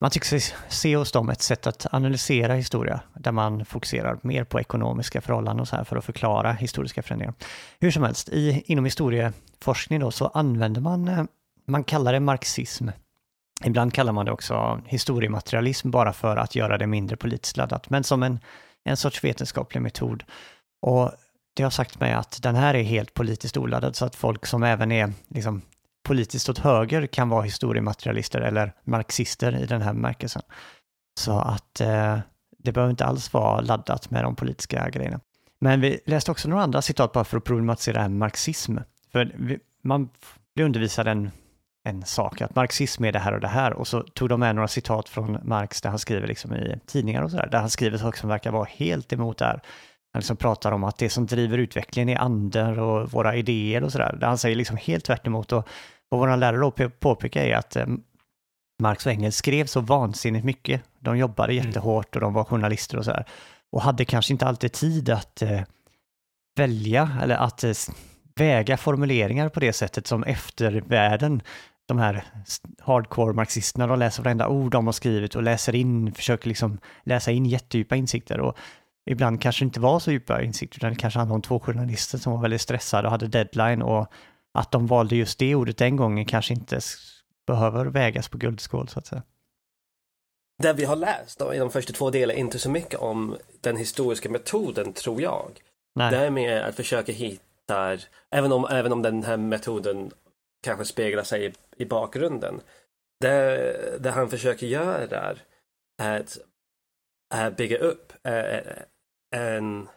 [0.00, 4.44] man tycker sig se hos dem ett sätt att analysera historia, där man fokuserar mer
[4.44, 7.34] på ekonomiska förhållanden och så här för att förklara historiska förändringar.
[7.80, 11.24] Hur som helst, i, inom historieforskning då så använder man, eh,
[11.66, 12.88] man kallar det marxism.
[13.64, 18.04] Ibland kallar man det också historiematerialism bara för att göra det mindre politiskt laddat, men
[18.04, 18.38] som en
[18.88, 20.24] en sorts vetenskaplig metod.
[20.82, 21.10] Och
[21.54, 24.62] det har sagt mig att den här är helt politiskt oladdad så att folk som
[24.62, 25.62] även är liksom,
[26.08, 30.42] politiskt åt höger kan vara historiematerialister eller marxister i den här bemärkelsen.
[31.20, 32.18] Så att eh,
[32.58, 35.20] det behöver inte alls vara laddat med de politiska grejerna.
[35.60, 38.76] Men vi läste också några andra citat bara för att problematisera det här med marxism.
[39.12, 40.08] För vi, man
[40.54, 41.30] blir undervisad en
[41.88, 43.72] en sak, att marxism är det här och det här.
[43.72, 47.22] Och så tog de med några citat från Marx där han skriver liksom i tidningar
[47.22, 49.60] och sådär, där han skriver saker som verkar vara helt emot det här.
[50.12, 53.92] Han liksom pratar om att det som driver utvecklingen är andar och våra idéer och
[53.92, 54.16] sådär.
[54.20, 55.52] Där han säger liksom helt tvärt emot.
[55.52, 55.68] Och
[56.08, 57.86] vad vår lärare då påpekar är att eh,
[58.82, 60.82] Marx och Engels skrev så vansinnigt mycket.
[60.98, 61.66] De jobbade mm.
[61.66, 63.24] jättehårt och de var journalister och sådär.
[63.72, 65.60] Och hade kanske inte alltid tid att eh,
[66.56, 67.72] välja eller att eh,
[68.36, 71.42] väga formuleringar på det sättet som eftervärlden,
[71.86, 72.24] de här
[72.80, 77.30] hardcore marxisterna, de läser varenda ord de har skrivit och läser in, försöker liksom läsa
[77.30, 78.40] in jättedjupa insikter.
[78.40, 78.56] Och
[79.10, 82.32] ibland kanske inte var så djupa insikter, utan det kanske handlade om två journalister som
[82.32, 84.12] var väldigt stressade och hade deadline och
[84.54, 86.80] att de valde just det ordet den gången kanske inte
[87.46, 89.22] behöver vägas på guldskål så att säga.
[90.62, 93.76] Det vi har läst då, i de första två delarna inte så mycket om den
[93.76, 95.60] historiska metoden tror jag.
[95.94, 96.10] Nej.
[96.10, 97.98] Det är mer att försöka hitta,
[98.30, 100.10] även om, även om den här metoden
[100.62, 102.60] kanske speglar sig i, i bakgrunden.
[103.20, 105.42] Det, det han försöker göra där
[106.02, 106.38] är att,
[107.34, 108.12] att bygga upp
[109.36, 109.88] en,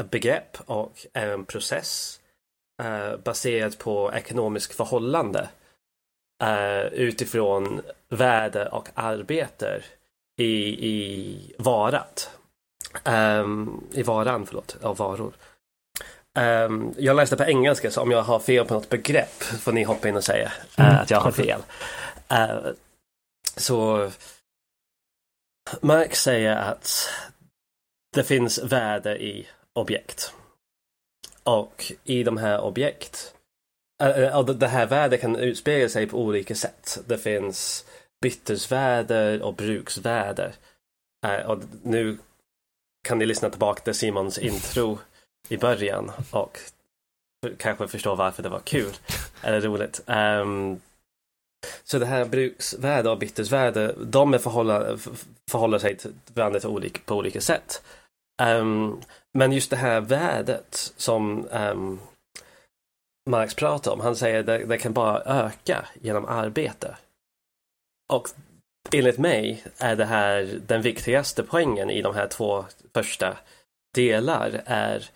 [0.00, 2.20] ett begrepp och en process
[2.82, 5.48] uh, baserat på ekonomisk förhållande
[6.42, 9.82] uh, utifrån värde och arbete
[10.36, 12.30] i, i varat.
[13.04, 15.34] Um, I varan, förlåt, av varor.
[16.38, 19.82] Um, jag läste på engelska så om jag har fel på något begrepp får ni
[19.82, 21.00] hoppa in och säga uh, mm.
[21.00, 21.60] att jag har fel.
[22.32, 22.72] Uh,
[23.56, 24.10] så
[25.80, 27.08] Marx säger att
[28.14, 30.34] det finns värde i objekt.
[31.44, 33.34] Och i de här objekt,
[34.02, 36.98] äh, det här värdet kan utspegla sig på olika sätt.
[37.06, 37.84] Det finns
[38.20, 40.52] bytesvärde och bruksvärde.
[41.26, 42.18] Äh, eh, och nu
[43.08, 44.98] kan ni lyssna tillbaka till Simons intro
[45.48, 46.58] i början och
[47.58, 48.92] kanske förstå varför det var kul
[49.42, 50.00] eller roligt.
[50.06, 50.80] Um,
[51.84, 54.98] så det här bruksvärde och bytesvärde, de är förhålla,
[55.50, 57.82] förhåller sig till varandra olika, på olika sätt.
[58.42, 59.00] Um,
[59.34, 62.00] men just det här värdet som um,
[63.30, 66.96] Marx pratar om, han säger att det, det kan bara öka genom arbete.
[68.12, 68.28] Och
[68.92, 73.36] enligt mig är det här den viktigaste poängen i de här två första
[73.94, 75.10] delar är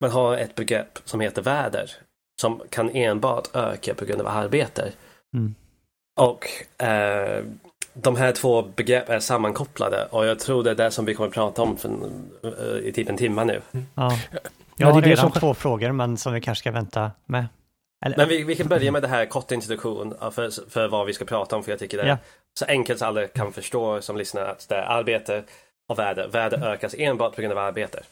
[0.00, 1.90] man har ett begrepp som heter väder
[2.40, 4.92] som kan enbart öka på grund av arbete.
[5.34, 5.54] Mm.
[6.20, 6.46] Och
[6.84, 7.44] eh,
[7.94, 11.28] de här två begrepp är sammankopplade och jag tror det är det som vi kommer
[11.28, 13.60] att prata om för, uh, i typ en timme nu.
[13.72, 13.86] Mm.
[13.94, 14.18] Ja.
[14.76, 15.40] Jag har redan som...
[15.40, 17.46] två frågor men som vi kanske ska vänta med.
[18.04, 18.16] Eller...
[18.16, 21.24] Men vi, vi, kan börja med det här kort introduktion för, för vad vi ska
[21.24, 22.18] prata om för jag tycker det är ja.
[22.58, 25.42] så enkelt så alla kan förstå som lyssnar att det är arbete
[25.88, 26.26] och värde.
[26.26, 28.02] Värde ökas enbart på grund av arbete.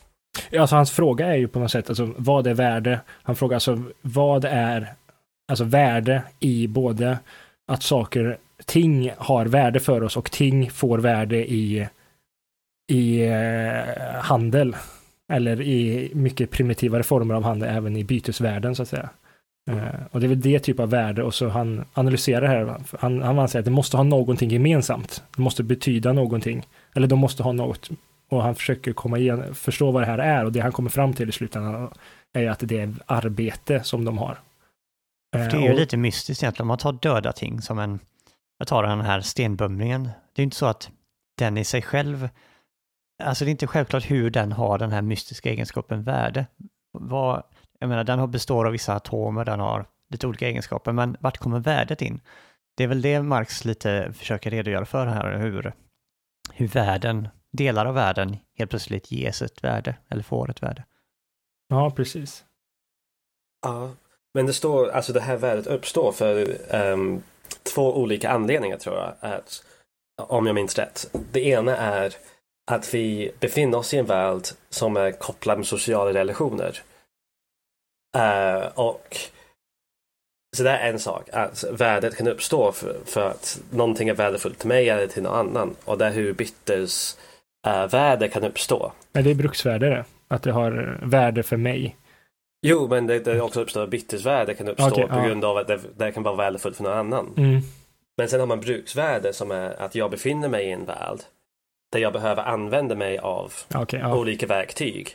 [0.51, 3.01] Ja, alltså hans fråga är ju på något sätt, alltså vad är värde?
[3.23, 4.95] Han frågar alltså vad är
[5.49, 7.19] alltså värde i både
[7.73, 11.89] att saker ting har värde för oss och ting får värde i,
[12.93, 14.77] i eh, handel.
[15.33, 19.09] Eller i mycket primitivare former av handel, även i bytesvärden så att säga.
[19.71, 19.85] Mm.
[20.11, 22.77] Och det är väl det typ av värde och så han analyserar det här.
[22.99, 25.23] Han, han anser att det måste ha någonting gemensamt.
[25.37, 26.67] Det måste betyda någonting.
[26.95, 27.91] Eller de måste ha något.
[28.29, 31.13] Och han försöker komma igen, förstå vad det här är och det han kommer fram
[31.13, 31.89] till i slutändan
[32.33, 34.39] är att det är arbete som de har.
[35.37, 36.65] Uh, det är ju och, lite mystiskt egentligen.
[36.65, 37.99] Om man tar döda ting som en
[38.61, 40.11] jag tar den här stenbumlingen.
[40.33, 40.91] Det är inte så att
[41.39, 42.29] den i sig själv,
[43.23, 46.47] alltså det är inte självklart hur den har den här mystiska egenskapen värde.
[46.93, 47.43] Vad,
[47.79, 51.61] jag menar, den består av vissa atomer, den har lite olika egenskaper, men vart kommer
[51.61, 52.21] värdet in?
[52.77, 55.73] Det är väl det Marx lite försöker redogöra för här, hur,
[56.53, 60.85] hur världen, delar av världen helt plötsligt ges ett värde, eller får ett värde.
[61.69, 62.45] Ja, precis.
[63.63, 63.91] Ja,
[64.35, 66.57] men det står, alltså det här värdet uppstår för
[66.93, 67.23] um,
[67.75, 69.15] två olika anledningar tror jag.
[69.21, 69.65] Att,
[70.17, 71.11] om jag minns rätt.
[71.33, 72.15] Det ena är
[72.71, 76.81] att vi befinner oss i en värld som är kopplad med sociala relationer.
[78.17, 79.17] Uh, och
[80.57, 84.59] så det är en sak, att värdet kan uppstå för, för, att någonting är värdefullt
[84.59, 85.77] till mig eller till någon annan.
[85.85, 87.19] Och det är hur byttes
[87.67, 88.93] uh, eh, värde kan uppstå.
[89.13, 90.05] Men det är bruksvärde det?
[90.29, 91.97] Att det har värde för mig?
[92.63, 95.27] Jo, men det, det också uppstår bytesvärde kan uppstå okay, på ja.
[95.27, 97.35] grund av att det, det, kan vara värdefullt för någon annan.
[97.37, 97.61] Mm.
[98.17, 101.19] Men sen har man bruksvärde som är att jag befinner mig i en värld
[101.93, 104.17] där jag behöver använda mig av okay, ja.
[104.17, 105.09] olika verktyg.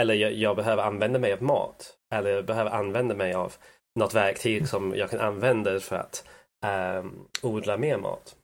[0.00, 1.94] Eller jag, jag, behöver använda mig av mat.
[2.14, 3.52] Eller jag behöver använda mig av
[3.98, 6.24] något verktyg som jag kan använda för att
[7.00, 8.36] um, odla mer mat.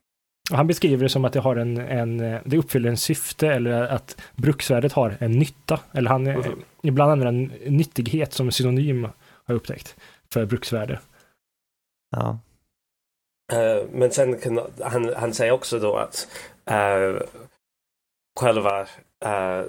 [0.50, 3.82] Och han beskriver det som att det har en, en, det uppfyller en syfte eller
[3.82, 5.80] att bruksvärdet har en nytta.
[5.92, 6.62] Eller han, mm.
[6.88, 9.12] Ibland använder han nyttighet som synonym, har
[9.46, 9.96] jag upptäckt,
[10.32, 11.00] för bruksvärde.
[12.10, 12.38] Ja.
[13.52, 16.28] Eh, men sen kan, han, han säger också då att
[16.70, 17.20] uh,
[18.40, 18.82] själva
[19.26, 19.66] uh,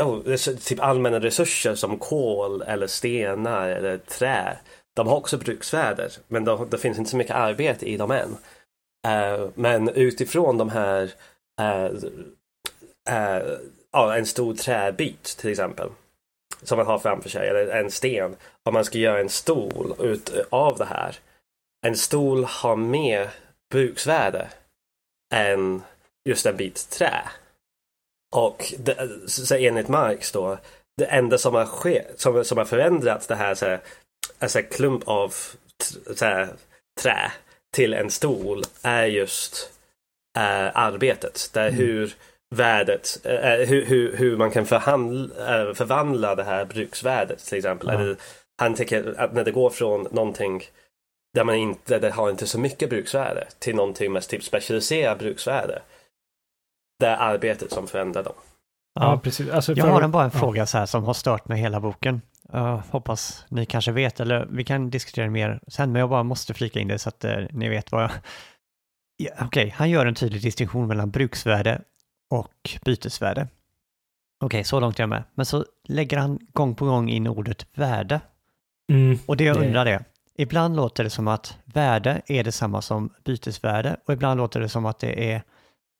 [0.00, 4.58] oh, typ allmänna resurser som kol eller stenar eller trä.
[4.96, 8.36] De har också bruksvärde men det, det finns inte så mycket arbete i dem än.
[9.54, 11.14] men utifrån de här
[13.96, 15.90] ja, en stor träbit till exempel
[16.62, 18.36] som man har framför sig, eller en sten.
[18.62, 21.16] Om man ska göra en stol ut av det här.
[21.86, 23.30] En stol har mer
[23.70, 24.48] bruksvärde
[25.34, 25.82] än
[26.28, 27.28] just en bit trä.
[28.36, 30.58] Och det, så enligt Marx då,
[30.96, 33.80] det enda som har, skett, som, som har förändrat det här, så här,
[34.38, 35.34] alltså klump av
[36.20, 36.48] här,
[37.00, 37.32] trä
[37.72, 39.70] till en stol är just
[40.38, 41.50] äh, arbetet.
[41.52, 41.80] Där mm.
[41.80, 42.16] hur
[42.54, 47.88] värdet, äh, hur, hur, hur man kan förhandla, äh, förvandla det här bruksvärdet till exempel.
[47.88, 48.00] Mm.
[48.00, 48.16] Eller,
[48.58, 50.62] han tänker att när det går från någonting
[51.34, 55.82] där man inte det har inte så mycket bruksvärde till någonting med typ specialiserat bruksvärde.
[57.00, 58.34] Det är arbetet som förändrar dem.
[59.00, 59.50] Ja, precis.
[59.50, 59.78] Alltså, för...
[59.78, 60.38] Jag har en, bara en ja.
[60.40, 62.20] fråga så här som har stört mig hela boken.
[62.54, 66.54] Uh, hoppas ni kanske vet, eller vi kan diskutera mer sen, men jag bara måste
[66.54, 68.10] flika in det så att uh, ni vet vad jag...
[69.16, 69.70] Ja, Okej, okay.
[69.70, 71.82] han gör en tydlig distinktion mellan bruksvärde
[72.30, 73.48] och bytesvärde.
[74.40, 75.22] Okej, okay, så långt är jag med.
[75.34, 78.20] Men så lägger han gång på gång in ordet värde.
[78.92, 79.66] Mm, och det jag det...
[79.66, 84.60] undrar är, ibland låter det som att värde är detsamma som bytesvärde och ibland låter
[84.60, 85.42] det som att det är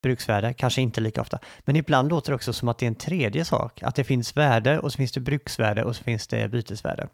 [0.03, 1.39] bruksvärde, kanske inte lika ofta.
[1.61, 4.37] Men ibland låter det också som att det är en tredje sak, att det finns
[4.37, 7.09] värde och så finns det bruksvärde och så finns det bytesvärde.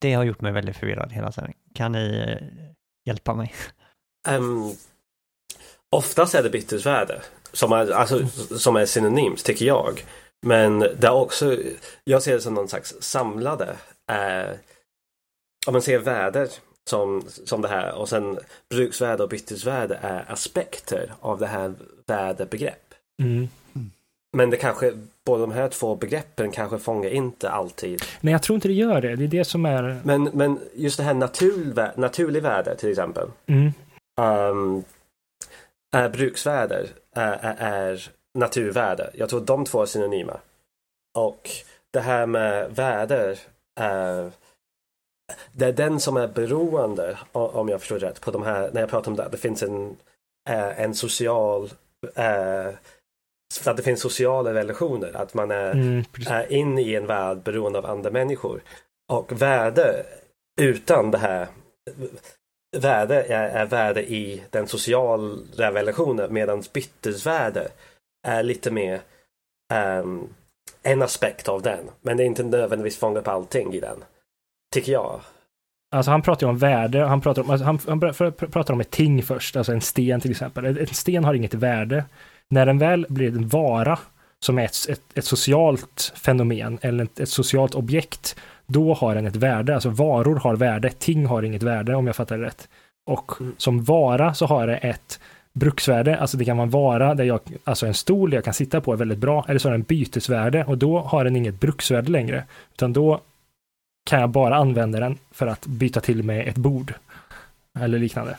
[0.00, 1.52] Det har gjort mig väldigt förvirrad hela tiden.
[1.74, 2.46] Kan ni eh,
[3.04, 3.54] hjälpa mig?
[4.28, 4.74] Um,
[5.90, 7.22] oftast är det bytesvärde
[7.52, 8.26] som är, alltså,
[8.58, 10.04] som är synonymt, tycker jag.
[10.46, 11.56] Men det är också,
[12.04, 13.76] jag ser det som någon slags samlade,
[14.12, 14.50] eh,
[15.66, 16.48] om man ser värde
[16.90, 18.38] som, som det här och sen
[18.70, 21.74] bruksvärde och bytesvärde är aspekter av det här
[22.06, 22.94] värdebegrepp.
[23.22, 23.48] Mm.
[24.36, 24.92] Men det kanske,
[25.26, 28.02] båda de här två begreppen kanske fångar inte alltid.
[28.20, 29.16] Nej, jag tror inte det gör det.
[29.16, 30.00] Det är det som är...
[30.04, 33.28] Men, men just det här natur, naturlig värde till exempel.
[33.46, 33.72] Mm.
[34.20, 34.84] Um,
[35.96, 39.10] är bruksvärde är, är naturvärde.
[39.14, 40.40] Jag tror de två är synonyma.
[41.18, 41.50] Och
[41.90, 43.36] det här med värde
[43.80, 44.32] är
[45.52, 48.90] det är den som är beroende, om jag förstår rätt, på de här, när jag
[48.90, 49.96] pratar om det, det finns en,
[50.48, 51.70] eh, en social
[52.16, 52.68] eh,
[53.64, 57.78] att det finns sociala relationer, att man är, mm, är inne i en värld beroende
[57.78, 58.62] av andra människor.
[59.12, 60.06] Och värde
[60.60, 61.48] utan det här
[62.76, 67.68] värde är, är värde i den sociala relationen medan bytesvärde
[68.26, 69.00] är lite mer
[70.02, 70.28] um,
[70.82, 71.90] en aspekt av den.
[72.00, 74.04] Men det är inte nödvändigtvis fångat på allting i den.
[74.74, 75.20] Tycker jag.
[75.92, 78.00] Alltså han pratar ju om värde, han pratar om, alltså han, han
[78.32, 80.64] pratar om ett ting först, alltså en sten till exempel.
[80.64, 82.04] En sten har inget värde.
[82.48, 83.98] När den väl blir en vara,
[84.44, 88.36] som är ett, ett, ett socialt fenomen eller ett, ett, socialt objekt,
[88.70, 89.74] då har den ett värde.
[89.74, 92.68] Alltså varor har värde, ting har inget värde om jag fattar det rätt.
[93.06, 93.54] Och mm.
[93.58, 95.20] som vara så har det ett
[95.52, 98.80] bruksvärde, alltså det kan vara en vara där jag, alltså en stol jag kan sitta
[98.80, 102.10] på är väldigt bra, eller så har den bytesvärde och då har den inget bruksvärde
[102.10, 103.20] längre, utan då
[104.04, 106.94] kan jag bara använda den för att byta till med ett bord.
[107.78, 108.36] Eller liknande.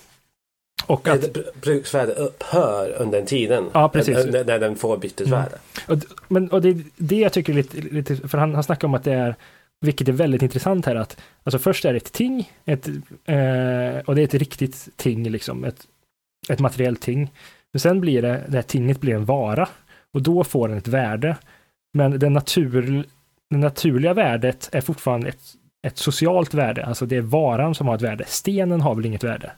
[0.86, 3.70] Och att, bruksvärde upphör under tiden.
[3.74, 4.26] Ja, precis.
[4.26, 5.58] När, när den får bytesvärde.
[5.88, 6.00] Mm.
[6.00, 9.04] Och, men, och det, det jag tycker lite, lite för han, han snackar om att
[9.04, 9.36] det är,
[9.82, 12.88] vilket är väldigt intressant här, att alltså först är det ett ting, ett,
[13.26, 15.88] eh, och det är ett riktigt ting, liksom, ett,
[16.50, 17.32] ett materiellt ting.
[17.74, 19.70] Men sen blir det, det här tinget blir en vara,
[20.14, 21.38] och då får den ett värde.
[21.94, 23.06] Men den natur,
[23.50, 25.42] det naturliga värdet är fortfarande ett,
[25.88, 28.24] ett socialt värde, alltså det är varan som har ett värde.
[28.28, 29.52] Stenen har väl inget värde?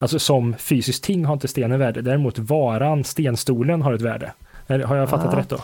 [0.00, 4.32] Alltså som fysiskt ting har inte stenen värde, däremot varan, stenstolen, har ett värde.
[4.68, 5.38] Har jag fattat ja.
[5.38, 5.60] rätt då?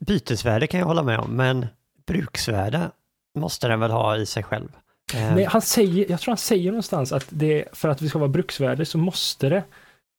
[0.00, 1.66] Bytesvärde kan jag hålla med om, men
[2.06, 2.90] bruksvärde
[3.34, 4.68] måste den väl ha i sig själv?
[5.14, 5.50] Nej, eh.
[5.50, 8.84] han säger, jag tror han säger någonstans att det, för att vi ska vara bruksvärde
[8.84, 9.62] så måste det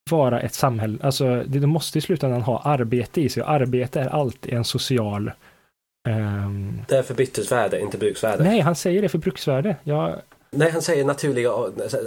[0.09, 4.07] vara ett samhälle, alltså det måste i slutändan ha arbete i sig och arbete är
[4.07, 5.31] alltid en social
[6.07, 6.81] Um...
[6.87, 8.43] Det är för bytesvärde, inte bruksvärde.
[8.43, 9.75] Nej, han säger det för bruksvärde.
[9.83, 10.21] Jag...
[10.51, 11.51] Nej, han säger naturliga,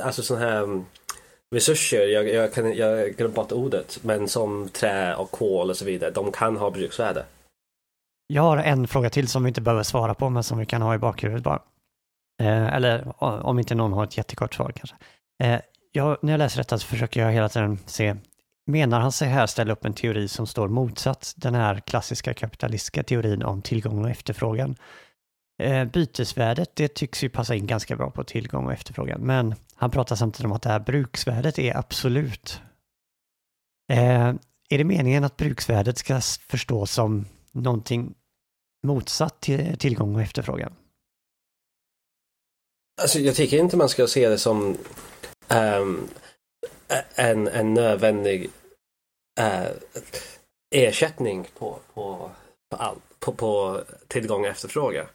[0.02, 0.84] alltså sådana här mm,
[1.54, 5.84] resurser, jag, jag, kan, jag glömmer bort ordet, men som trä och kol och så
[5.84, 7.24] vidare, de kan ha bruksvärde.
[8.30, 10.82] Jag har en fråga till som vi inte behöver svara på, men som vi kan
[10.82, 11.62] ha i bakhuvudet bara.
[12.40, 14.96] Eh, eller om inte någon har ett jättekort svar kanske.
[15.42, 15.60] Eh,
[15.92, 18.16] jag, när jag läser detta så försöker jag hela tiden se
[18.68, 23.02] Menar han sig här ställa upp en teori som står motsatt den här klassiska kapitalistiska
[23.02, 24.76] teorin om tillgång och efterfrågan?
[25.62, 29.20] Eh, bytesvärdet, det tycks ju passa in ganska bra på tillgång och efterfrågan.
[29.20, 32.62] Men han pratar samtidigt om att det här bruksvärdet är absolut.
[33.92, 34.28] Eh,
[34.68, 38.14] är det meningen att bruksvärdet ska förstås som någonting
[38.82, 40.72] motsatt till tillgång och efterfrågan?
[43.00, 44.76] Alltså, jag tycker inte man ska se det som
[45.48, 46.08] um,
[47.14, 48.50] en, en nödvändig
[49.40, 49.68] uh,
[50.74, 52.30] ersättning på, på,
[52.70, 55.06] på, all, på, på tillgång och efterfrågan.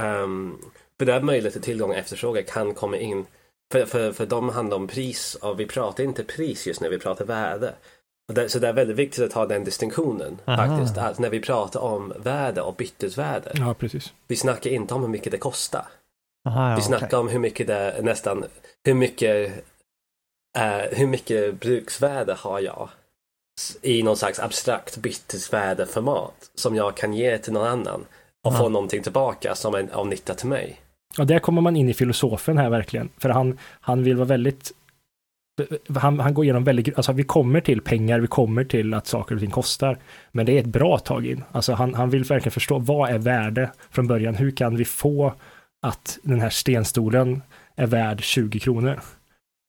[0.00, 3.26] Um, för det är möjligt att tillgång och efterfrågan kan komma in.
[3.72, 6.98] För, för, för de handlar om pris och vi pratar inte pris just nu, vi
[6.98, 7.74] pratar värde.
[8.32, 10.56] Det, så det är väldigt viktigt att ha den distinktionen Aha.
[10.66, 10.98] faktiskt.
[10.98, 13.50] Att när vi pratar om värde och bytesvärde.
[13.54, 14.12] Ja, precis.
[14.26, 15.84] Vi snackar inte om hur mycket det kostar.
[16.48, 17.18] Aha, ja, Vi snackar okej.
[17.18, 18.44] om hur mycket det nästan,
[18.84, 19.52] hur mycket,
[20.58, 22.88] eh, hur mycket bruksvärde har jag
[23.82, 28.00] i någon slags abstrakt bytesvärdeformat som jag kan ge till någon annan
[28.44, 28.58] och Ja.
[28.58, 30.80] få någonting tillbaka som är av nytta till mig.
[31.18, 33.08] Och där kommer man in i filosofen här verkligen.
[33.18, 34.72] För han, han vill vara väldigt
[35.94, 39.34] han, han går igenom väldigt, alltså vi kommer till pengar, vi kommer till att saker
[39.34, 39.98] och ting kostar.
[40.32, 41.44] Men det är ett bra tag in.
[41.52, 44.34] Alltså han, han vill verkligen förstå vad är värde från början?
[44.34, 45.34] Hur kan vi få
[45.82, 47.42] att den här stenstolen
[47.76, 49.00] är värd 20 kronor?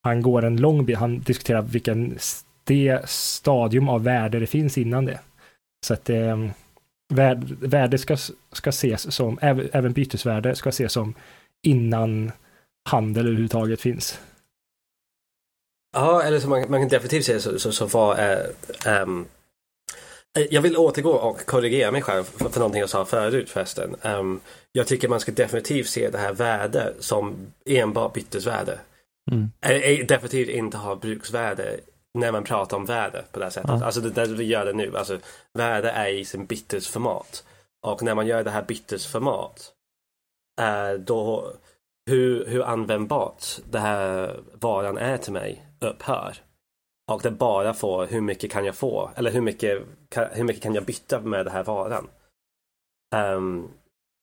[0.03, 5.05] Han går en lång bit, han diskuterar vilken ste, stadium av värde det finns innan
[5.05, 5.19] det.
[5.85, 6.37] Så att eh,
[7.13, 8.17] värde, värde ska,
[8.51, 11.13] ska ses som, även bytesvärde ska ses som
[11.63, 12.31] innan
[12.89, 14.19] handel överhuvudtaget finns.
[15.91, 18.13] Ja, eller så man, man kan definitivt säga så, så, så
[18.85, 19.25] ehm,
[20.37, 23.95] eh, jag vill återgå och korrigera mig själv för, för någonting jag sa förut förresten.
[24.01, 24.39] Ehm,
[24.71, 27.35] jag tycker man ska definitivt se det här värde som
[27.65, 28.79] enbart bytesvärde.
[29.31, 29.51] Mm.
[29.61, 31.79] Eh, definitivt inte ha bruksvärde
[32.13, 33.71] när man pratar om värde på det här sättet.
[33.79, 33.85] Ja.
[33.85, 34.97] Alltså det där vi gör det nu.
[34.97, 35.19] Alltså,
[35.53, 37.43] värde är i sin bytesformat.
[37.85, 39.71] Och när man gör det här bytesformat
[40.61, 41.53] eh, då
[42.05, 46.37] hur, hur användbart det här varan är till mig upphör.
[47.11, 50.63] Och det bara får hur mycket kan jag få eller hur mycket kan, hur mycket
[50.63, 52.09] kan jag byta med den här varan.
[53.15, 53.67] Ehm,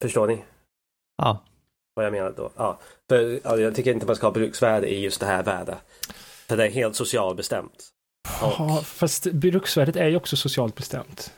[0.03, 0.45] förstår ni?
[1.17, 1.45] Ja.
[1.95, 2.51] vad jag menar då.
[2.57, 2.79] Ja,
[3.09, 5.79] för ja, jag tycker inte man ska ha bruksvärde i just det här värde.
[6.49, 7.89] För det är helt socialbestämt.
[8.41, 11.33] Ja, fast bruksvärdet är ju också socialt bestämt.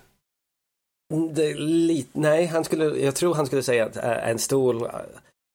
[1.15, 4.87] Mm, lite, nej, han skulle, jag tror han skulle säga att eh, en stor,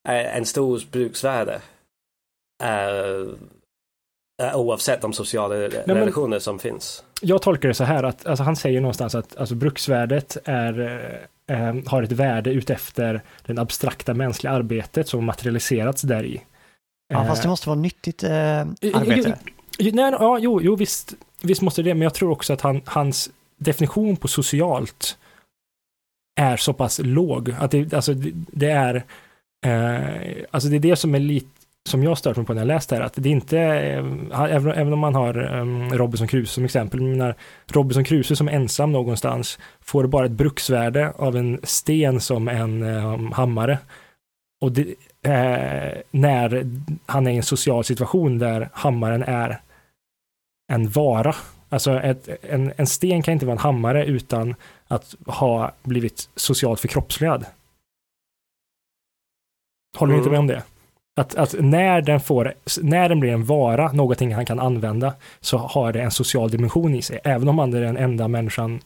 [0.09, 1.61] eh, en stor bruksvärde
[2.63, 3.35] är, är
[4.55, 7.03] oavsett de sociala men- relationer som finns.
[7.21, 10.79] Jag tolkar det så här att alltså, han säger någonstans att alltså, bruksvärdet är,
[11.47, 16.41] eh, eh, har ett värde utefter det abstrakta mänskliga arbetet som materialiserats där i.
[17.07, 19.37] ja, fast det måste vara nyttigt eh, arbete.
[19.77, 22.81] Jo, nej, ja, jo, jo visst, visst måste det, men jag tror också att han,
[22.85, 25.17] hans definition på socialt
[26.41, 27.55] är så pass låg.
[27.59, 28.95] Att det, alltså, det, det är,
[29.65, 31.47] eh, alltså det är det som är lite,
[31.89, 34.93] som jag stört mig på när jag läst det här, att det inte, eh, även,
[34.93, 37.35] om man har um, Robinson Crusoe som exempel, men när
[37.67, 43.31] Robinson Crusoe som ensam någonstans får bara ett bruksvärde av en sten som en eh,
[43.33, 43.79] hammare.
[44.61, 44.81] Och det,
[45.21, 46.65] eh, när
[47.05, 49.61] han är i en social situation där hammaren är
[50.71, 51.35] en vara.
[51.69, 54.55] Alltså ett, en, en sten kan inte vara en hammare utan
[54.87, 57.45] att ha blivit socialt förkroppsligad.
[59.97, 60.31] Håller inte Mm.
[60.31, 60.63] med om det?
[61.15, 65.57] Att, att när den får, när den blir en vara, någonting han kan använda, så
[65.57, 68.81] har det en social dimension i sig, även om man är den enda människan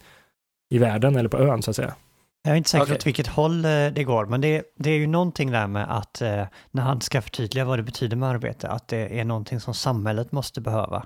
[0.69, 1.93] i världen eller på ön så att säga.
[2.43, 2.95] Jag är inte säker Okej.
[2.95, 6.21] åt vilket håll eh, det går, men det, det är ju någonting där med att
[6.21, 9.73] eh, när han ska förtydliga vad det betyder med arbete, att det är någonting som
[9.73, 11.05] samhället måste behöva.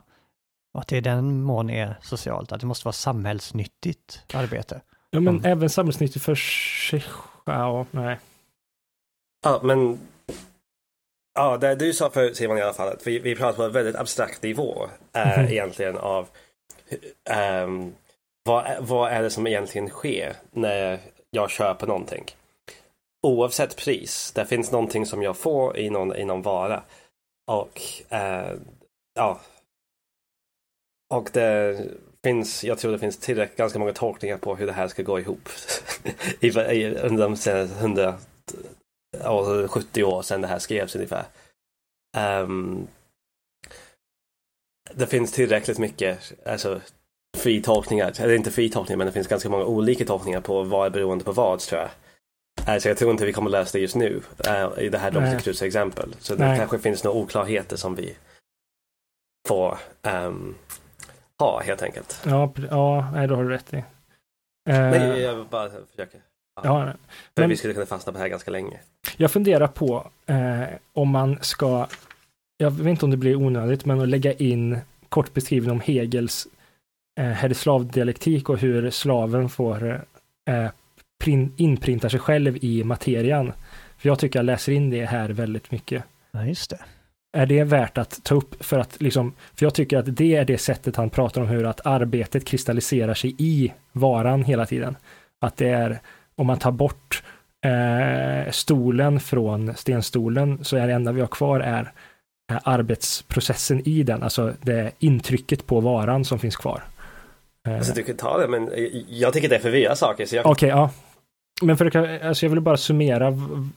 [0.74, 4.82] Och att det i den mån är socialt, att det måste vara samhällsnyttigt arbete.
[5.10, 5.52] Ja, men Mm.
[5.52, 7.04] även samhällsnyttigt för sig
[7.46, 8.20] Ja, nej.
[9.44, 10.00] Ja, men
[11.34, 13.72] Ja, det du sa förut Simon i alla fall, att vi, vi pratar på en
[13.72, 15.48] väldigt abstrakt nivå eh, Mhm.
[15.52, 16.28] egentligen av
[17.30, 17.96] ehm,
[18.44, 21.00] vad, vad är det som egentligen sker när
[21.32, 22.26] jag köper någonting.
[23.28, 26.84] Oavsett pris, det finns någonting som jag får i någon, i någon vara.
[27.52, 28.54] Och eh,
[29.16, 29.40] ja.
[31.14, 31.80] Och det
[32.24, 35.20] finns, jag tror det finns tillräckligt ganska många tolkningar på hur det här ska gå
[35.20, 35.50] ihop.
[36.40, 38.16] I, i, under de senaste 100
[39.20, 41.26] ja, 70 år sedan det här skrevs ungefär.
[42.18, 42.88] Ehm,
[44.94, 46.82] det finns tillräckligt mycket alltså,
[47.38, 50.86] fri tolkningar, eller inte fri tolkningar men det finns ganska många olika tolkningar på vad
[50.86, 51.90] är beroende på vad tror jag.
[52.66, 55.40] Alltså jag tror inte vi kommer lösa det just nu eh, i det här Nej.
[55.40, 56.16] Crusoe exempel.
[56.20, 56.58] Så det Nej.
[56.58, 58.18] kanske finns några oklarheter som vi
[59.48, 60.56] får ehm,
[61.40, 62.22] ha helt enkelt.
[62.26, 63.78] Ja, ja nej, då har du rätt i.
[63.78, 63.84] Eh,
[64.66, 66.18] Men jag bara försöka.
[66.56, 66.94] Ja,
[67.36, 68.80] För men- vi skulle kunna fastna på det här ganska länge.
[69.18, 71.88] jag funderar på eh, om man ska,
[72.58, 74.78] jag vet inte om det blir onödigt, men att lägga in
[75.10, 76.48] kort beskrivning om Hegels
[77.20, 80.06] eh, herre-slav-dialektik och hur slaven får
[80.50, 80.68] eh,
[81.24, 83.54] prin, inprinta sig själv i materian.
[83.98, 86.04] För jag tycker jag läser in det här väldigt mycket.
[86.32, 86.80] Ja, just det.
[87.38, 90.46] Är det värt att ta upp för att liksom, för jag tycker att det är
[90.46, 94.96] det sättet han pratar om hur att arbetet kristalliserar sig i varan hela tiden.
[95.42, 96.00] Att det är,
[96.42, 97.24] om man tar bort
[97.66, 101.92] eh, stolen från stenstolen så är det enda vi har kvar är
[102.52, 106.84] eh, arbetsprocessen i den, alltså det intrycket på varan som finns kvar.
[107.68, 110.36] Eh, Alltså du kan ta det men eh, jag tycker det är förvirrar saker så
[110.36, 110.90] jag Okej, ja.
[111.62, 113.34] Men för att, alltså jag vill bara summera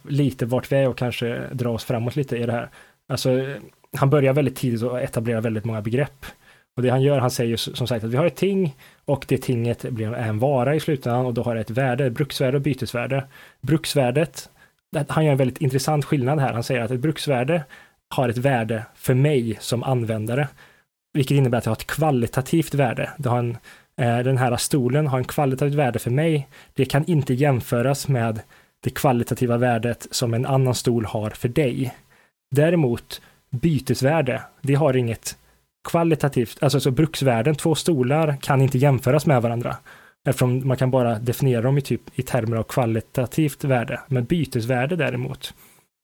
[0.09, 2.69] lite vart vi är och kanske dra oss framåt lite i det här.
[3.09, 3.31] Alltså,
[3.97, 6.27] han börjar väldigt tidigt och etablerar väldigt många begrepp.
[6.77, 9.39] Och det han gör, han säger som sagt att vi har ett ting och det
[9.39, 12.63] tinget blir en vara i slutändan och då har det ett värde, ett bruksvärde och
[12.63, 13.25] bytesvärde.
[13.61, 14.49] Bruksvärdet,
[15.09, 16.53] han gör en väldigt intressant skillnad här.
[16.53, 17.65] Han säger att ett bruksvärde
[18.09, 20.49] har ett värde för mig som användare,
[21.13, 23.11] vilket innebär att det har ett kvalitativt värde.
[23.17, 23.57] Det har en,
[23.97, 26.49] eh, den här stolen har en kvalitativt värde för mig.
[26.75, 28.41] Det kan inte jämföras med
[28.81, 31.95] det kvalitativa värdet som en annan stol har för dig.
[32.51, 33.21] Däremot
[33.51, 35.37] bytesvärde, det har inget
[35.85, 39.77] kvalitativt, alltså så bruksvärden, två stolar kan inte jämföras med varandra.
[40.29, 44.01] Eftersom man kan bara definiera dem i, typ, i termer av kvalitativt värde.
[44.07, 45.55] Men bytesvärde däremot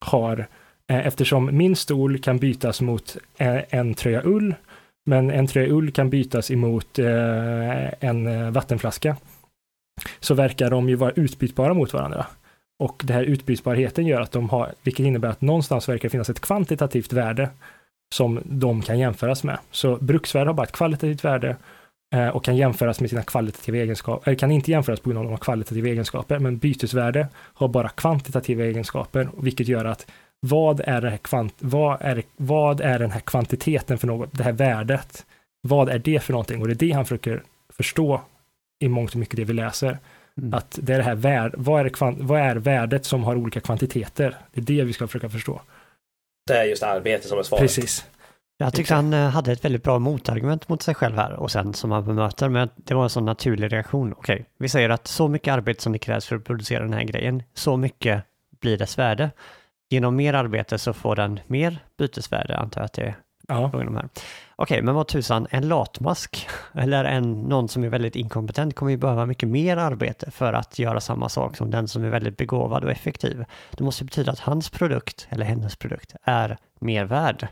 [0.05, 0.47] har,
[0.89, 4.55] eh, eftersom min stol kan bytas mot en, en tröja ull,
[5.07, 9.16] men en tröja ull kan bytas emot eh, en eh, vattenflaska,
[10.20, 12.26] så verkar de ju vara utbytbara mot varandra.
[12.78, 16.31] Och det här utbytbarheten gör att de har, vilket innebär att någonstans verkar det finnas
[16.31, 17.49] ett kvantitativt värde
[18.14, 19.58] som de kan jämföras med.
[19.70, 21.56] Så bruksvärde har bara ett kvalitativt värde
[22.14, 25.30] eh, och kan jämföras med sina kvalitativa egenskaper, kan inte jämföras på grund av de
[25.30, 30.06] har kvalitativa egenskaper, men bytesvärde har bara kvantitativa egenskaper, vilket gör att
[30.40, 34.44] vad är, det här kvant, vad, är, vad är den här kvantiteten för något, det
[34.44, 35.26] här värdet?
[35.62, 36.61] Vad är det för någonting?
[36.61, 37.42] Och det är det han försöker
[37.72, 38.20] förstå
[38.80, 39.98] i mångt och mycket det vi läser.
[40.38, 40.54] Mm.
[40.54, 43.61] Att det är det här värd, vad, är det vad är värdet som har olika
[43.61, 44.36] kvantiteter?
[44.52, 45.61] Det är det vi ska försöka förstå.
[46.47, 47.62] Det är just arbete som är svaret.
[47.62, 48.07] Precis.
[48.59, 51.74] Jag tyckte han eh, hade ett väldigt bra motargument mot sig själv här och sen
[51.74, 54.12] som han bemöter, men det var en sån naturlig reaktion.
[54.12, 57.05] Okej, vi säger att så mycket arbete som det krävs för att producera den här
[57.05, 58.22] grejen, så mycket
[58.61, 59.30] blir dess värde.
[59.91, 63.14] Genom mer arbete så får den mer bytesvärde, antar jag att det är
[63.51, 63.70] Ja.
[64.57, 68.96] Okej, men vad tusan, en latmask eller en, någon som är väldigt inkompetent kommer ju
[68.96, 72.84] behöva mycket mer arbete för att göra samma sak som den som är väldigt begåvad
[72.84, 73.44] och effektiv.
[73.70, 77.48] Det måste betyda att hans produkt, eller hennes produkt, är mer värd.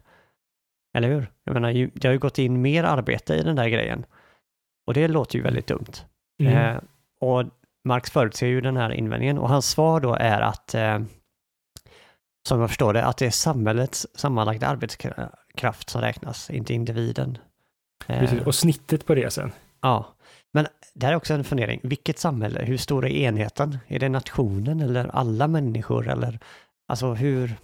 [0.94, 1.30] Eller hur?
[1.44, 4.04] Jag menar, det har ju gått in mer arbete i den där grejen.
[4.86, 5.92] Och det låter ju väldigt dumt.
[6.40, 6.76] mm.
[6.76, 6.80] Eh,
[7.20, 7.44] och
[7.84, 10.98] Marx förutser ju den här invändningen och hans svar då är att, eh,
[12.48, 14.66] som jag förstår det, att det är samhällets sammanlagda
[15.58, 17.38] arbetskraft som räknas, inte individen.
[18.06, 18.46] Eh, Precis.
[18.46, 19.52] Och snittet på det sen.
[19.82, 20.06] Ja,
[20.52, 21.80] men det här är också en fundering.
[21.82, 22.64] Vilket samhälle?
[22.64, 23.78] Hur stor är enheten?
[23.88, 26.38] Är det nationen eller alla människor eller
[26.88, 27.56] alltså hur?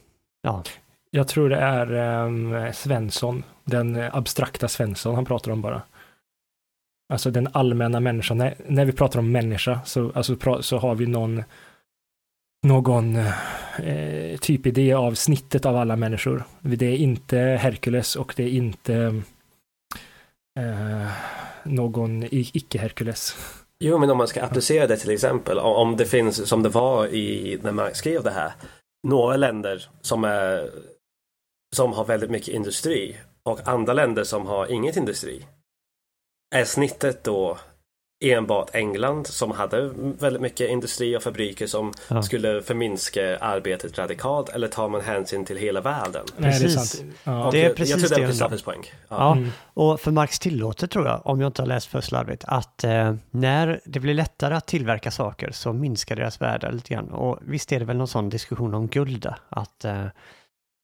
[0.42, 0.62] Ja,
[1.10, 5.82] Jag tror det är ehm, Svensson, den eh, abstrakta Svensson han pratar om bara.
[7.12, 8.38] Alltså den allmänna människan.
[8.38, 11.42] När, när vi pratar om människa så, alltså, så har vi någon
[12.64, 13.16] någon
[13.78, 16.44] eh, typidé av snittet av alla människor.
[16.60, 19.22] Det är inte Herkules och det är inte
[20.60, 21.08] eh,
[21.64, 23.36] någon icke-Herkules.
[23.80, 26.68] Jo, men om man ska applicera det till exempel, om- om det finns som det
[26.68, 28.52] var i när man skrev det här,
[29.08, 30.70] några länder som är
[31.76, 35.46] som har väldigt mycket industri och andra länder som har inget industri.
[36.54, 37.58] Är snittet då
[38.24, 42.22] enbart England som hade väldigt mycket industri och fabriker som Ja.
[42.22, 46.24] skulle förminska arbetet radikalt eller tar man hänsyn till hela världen?
[46.36, 46.90] Nej, det är Precis.
[46.90, 47.14] sant.
[47.24, 47.48] Ja.
[47.52, 48.84] Det är jag, precis jag tror det är poäng.
[49.08, 49.32] Ja.
[49.36, 49.50] Mm.
[49.60, 53.14] och för Marx tillåter tror jag, om jag inte har läst för slarvigt, att eh,
[53.30, 57.10] när det blir lättare att tillverka saker så minskar deras värde lite grann.
[57.10, 60.04] Och visst är det väl någon sån diskussion om guld, att eh,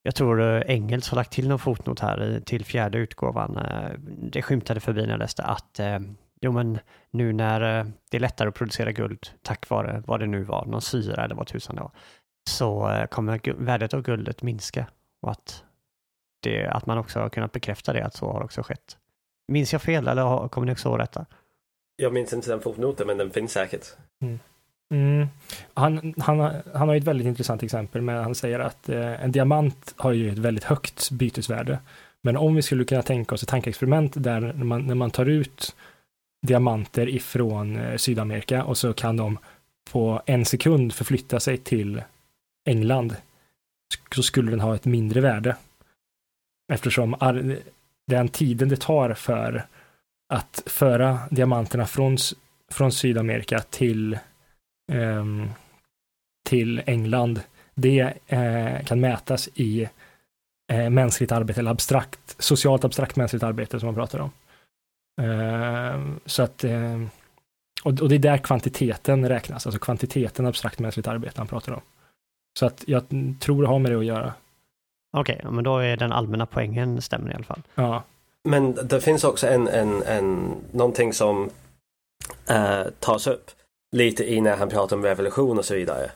[0.03, 3.57] jag tror eh, Engels har lagt till någon fotnot här i, till fjärde utgåvan.
[3.57, 3.91] Eh,
[4.22, 5.99] det skymtade förbi när jag läste att eh,
[6.41, 6.78] jo men
[7.11, 10.64] nu när eh, det är lättare att producera guld tack vare vad det nu var,
[10.66, 11.91] någon syra eller vad tusan det var,
[12.51, 14.86] så eh, kommer värdet av guldet minska.
[15.22, 15.64] Och att,
[16.43, 18.97] det, att man också har kunnat bekräfta det, att så har också skett.
[19.49, 21.26] Minns jag fel eller kommer ni också ihåg detta?
[21.97, 23.86] Jag minns inte den fotnoten men den finns säkert.
[24.93, 25.26] Mm.
[25.74, 29.24] Han, han, har- han har ju ett väldigt intressant exempel med han säger att eh,
[29.24, 31.78] en diamant har ju ett väldigt högt bytesvärde.
[32.22, 35.26] Men om vi skulle kunna tänka oss ett tankeexperiment där när man, när man tar
[35.26, 35.76] ut
[36.47, 39.38] diamanter ifrån eh, Sydamerika och så kan de
[39.93, 42.03] på en sekund förflytta sig till
[42.64, 43.16] England
[44.14, 45.57] så skulle den ha ett mindre värde.
[46.72, 47.16] Eftersom
[48.07, 49.66] den tiden det tar för
[50.32, 52.16] att föra diamanterna från,
[52.70, 54.18] från Sydamerika till,
[54.93, 55.51] um,
[56.49, 57.41] till England,
[57.74, 59.88] det uh, kan mätas i
[60.72, 64.30] uh, mänskligt arbete, eller abstrakt, socialt abstrakt mänskligt arbete som man pratar om.
[65.20, 66.64] Uh, så att,
[67.84, 71.80] och, och det är där kvantiteten räknas, alltså kvantiteten abstrakt mänskligt arbete han pratar om.
[72.58, 73.04] Så att jag
[73.40, 74.34] tror det har med det att göra.
[75.16, 77.62] Okej, okay, men då är den allmänna poängen stämmer i alla fall.
[77.74, 78.02] Ja.
[78.44, 81.50] Men det finns också en, en, en någonting som
[82.48, 83.50] äh, tas upp
[83.96, 86.10] lite i när han pratar om revolution och så vidare.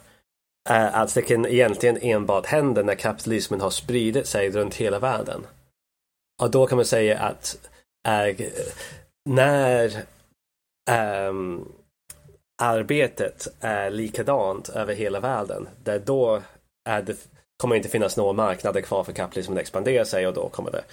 [0.70, 5.46] Äh, att det kan egentligen enbart hända när kapitalismen har spridit sig runt hela världen.
[6.42, 7.70] Och då kan man säga att
[8.06, 8.36] äh,
[9.24, 10.04] när
[10.90, 11.68] ähm,
[12.62, 16.42] arbetet är likadant över hela världen, där då
[16.88, 20.48] är det, kommer inte finnas några marknader kvar för kapitalismen att expandera sig och då
[20.48, 20.84] kommer det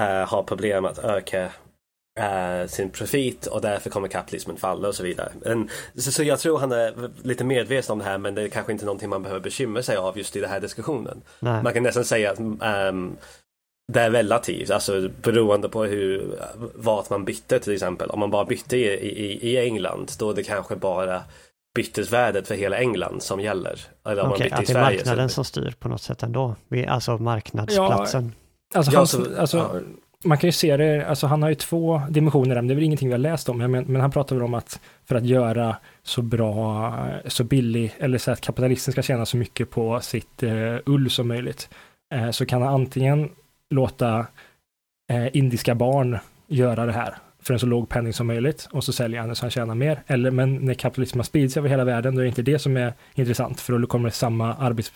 [0.00, 1.44] uh, ha problem att öka
[2.20, 5.32] uh, sin profit och därför kommer kapitalismen falla och så vidare.
[5.44, 8.48] Men, så, så, jag tror han är lite medveten om det här men det är
[8.48, 11.22] kanske inte någonting man behöver bekymra sig av just i den här diskussionen.
[11.40, 11.62] Nej.
[11.62, 12.38] Man kan nästan säga att
[12.88, 13.16] um,
[13.92, 16.38] det är relativt, alltså beroende på hur,
[16.74, 18.10] vart man bytte till exempel.
[18.10, 21.22] Om man bara bytte i, i, i England, då är det kanske bara
[21.74, 23.80] bytesvärdet för hela England som gäller.
[24.06, 25.34] Eller om Okej, man att det är Sverige, marknaden så...
[25.34, 26.56] som styr på något sätt ändå.
[26.88, 28.32] Alltså marknadsplatsen.
[28.72, 29.80] Ja, alltså, han, så, alltså ja.
[30.24, 33.08] man kan ju se det, alltså han har ju två dimensioner, det är väl ingenting
[33.08, 36.22] vi har läst om, men, men han pratar väl om att för att göra så
[36.22, 36.94] bra,
[37.26, 41.28] så billig, eller så att kapitalisten ska tjäna så mycket på sitt uh, ull som
[41.28, 41.68] möjligt,
[42.14, 43.30] uh, så kan han antingen
[43.72, 44.26] låta
[45.12, 48.92] eh, indiska barn göra det här för en så låg penning som möjligt och så
[48.92, 50.02] säljer han det så han tjänar mer.
[50.06, 52.92] Eller, men när kapitalismen sprids över hela världen, då är det inte det som är
[53.14, 54.92] intressant, för då kommer samma, arbets,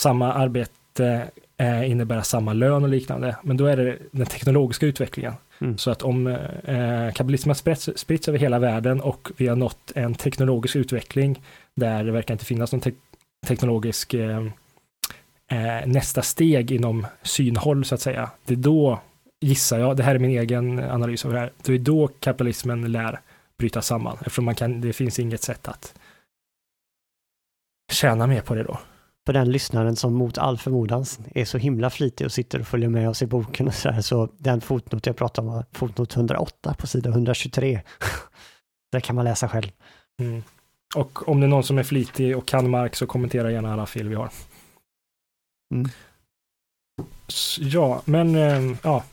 [0.00, 3.36] samma arbete eh, innebära samma lön och liknande.
[3.42, 5.34] Men då är det den teknologiska utvecklingen.
[5.60, 5.78] Mm.
[5.78, 10.14] Så att om eh, kapitalismen sprids, sprids över hela världen och vi har nått en
[10.14, 11.42] teknologisk utveckling
[11.74, 12.92] där det verkar inte finnas någon te
[13.46, 14.46] teknologisk eh,
[15.52, 18.30] eh, nästa steg inom synhåll så att säga.
[18.44, 19.00] Det är då,
[19.40, 22.92] gissar jag, det här är min egen analys av det här, det är då kapitalismen
[22.92, 23.20] lär
[23.58, 25.94] bryta samman, eftersom man kan, det finns inget sätt att
[27.92, 28.78] tjäna mer på det då.
[29.26, 32.88] För den lyssnaren som mot all förmodan är så himla flitig och sitter och följer
[32.88, 36.16] med oss i boken och så här, så den fotnot jag pratar om var fotnot
[36.16, 37.80] 108 på sida 123.
[38.92, 39.70] det kan man läsa själv.
[40.20, 40.42] Mm.
[40.94, 43.86] Och om det är någon som är flitig och kan Marx så kommentera gärna alla
[43.86, 44.30] fel vi har.
[45.72, 45.88] Mm.
[47.58, 49.04] Ja, men äh, ja.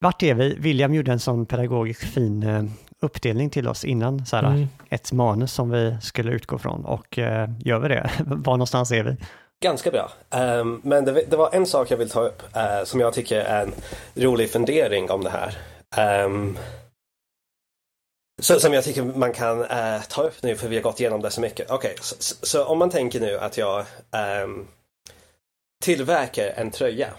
[0.00, 0.54] Vart är vi?
[0.54, 2.64] William gjorde en sån pedagogisk fin äh,
[3.00, 4.68] uppdelning till oss innan, så här, mm.
[4.88, 8.10] ett manus som vi skulle utgå från och äh, gör vi det?
[8.26, 9.16] Var någonstans är vi?
[9.60, 10.10] Ganska bra.
[10.30, 13.40] Um, men det, det, var en sak jag vill ta upp uh, som jag tycker
[13.40, 13.72] är en
[14.14, 15.56] rolig fundering om det här.
[16.24, 16.58] Um,
[18.42, 21.22] så, som jag tycker man kan uh, ta upp nu för vi har gått igenom
[21.22, 21.70] det så mycket.
[21.70, 23.84] Okej, okay, så, så, om man tänker nu att jag
[24.44, 24.66] um,
[25.84, 27.14] tillverkar en tröja.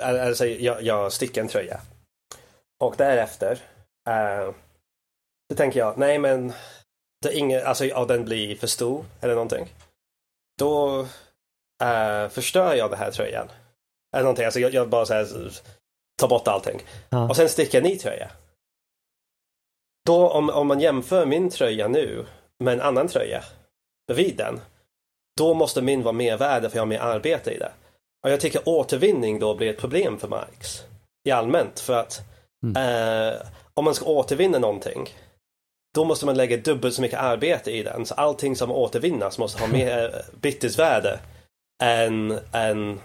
[0.00, 1.80] Alltså jag, jag stickar en tröja.
[2.80, 3.52] Och därefter
[4.08, 4.54] uh,
[5.50, 6.52] så tänker jag, nej men
[7.22, 9.74] det är ingen, alltså ja, den blir för stor eller någonting.
[10.58, 11.00] Då
[11.82, 13.48] uh, förstör jag den här tröjan.
[14.14, 15.50] Eller någonting, alltså jag, jag bara så här,
[16.20, 16.80] tar bort allting.
[17.08, 17.28] Ja.
[17.28, 18.30] Och sen stickar en ny tröja.
[20.06, 22.26] Då om, om man jämför min tröja nu
[22.58, 23.44] med en annan tröja
[24.06, 24.60] bredvid den.
[25.36, 27.72] Då måste min vara mer värd för jag har mer arbete i det.
[28.24, 30.82] Och jag tycker återvinning då blir ett problem för Marx
[31.28, 32.20] i allmänt för att
[32.62, 32.76] mm.
[32.76, 33.34] eh,
[33.74, 35.08] om man ska återvinna någonting
[35.94, 38.06] då måste man lägga dubbelt så mycket arbete i den.
[38.06, 41.20] Så allting som återvinnas måste ha mer eh, bytesvärde
[41.82, 43.00] än, än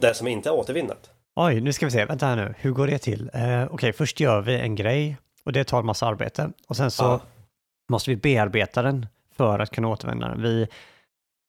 [0.00, 1.10] det som inte är återvinnat.
[1.36, 3.30] Oj, nu ska vi se, vänta här nu, hur går det till?
[3.34, 6.76] Eh, Okej, okay, först gör vi en grej och det tar en massa arbete och
[6.76, 7.20] sen så ja.
[7.90, 10.42] måste vi bearbeta den för att kunna återvinna den.
[10.42, 10.68] Vi,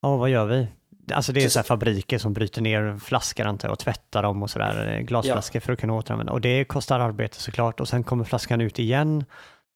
[0.02, 0.68] ja, vad gör vi?
[1.14, 4.44] Alltså det är så här fabriker som bryter ner flaskor antar jag och tvättar dem
[4.44, 5.66] och sådär, eh, glasflaskor ja.
[5.66, 6.34] för att kunna återanvända.
[6.34, 9.26] Och det kostar arbete såklart och sen kommer flaskan ut igen.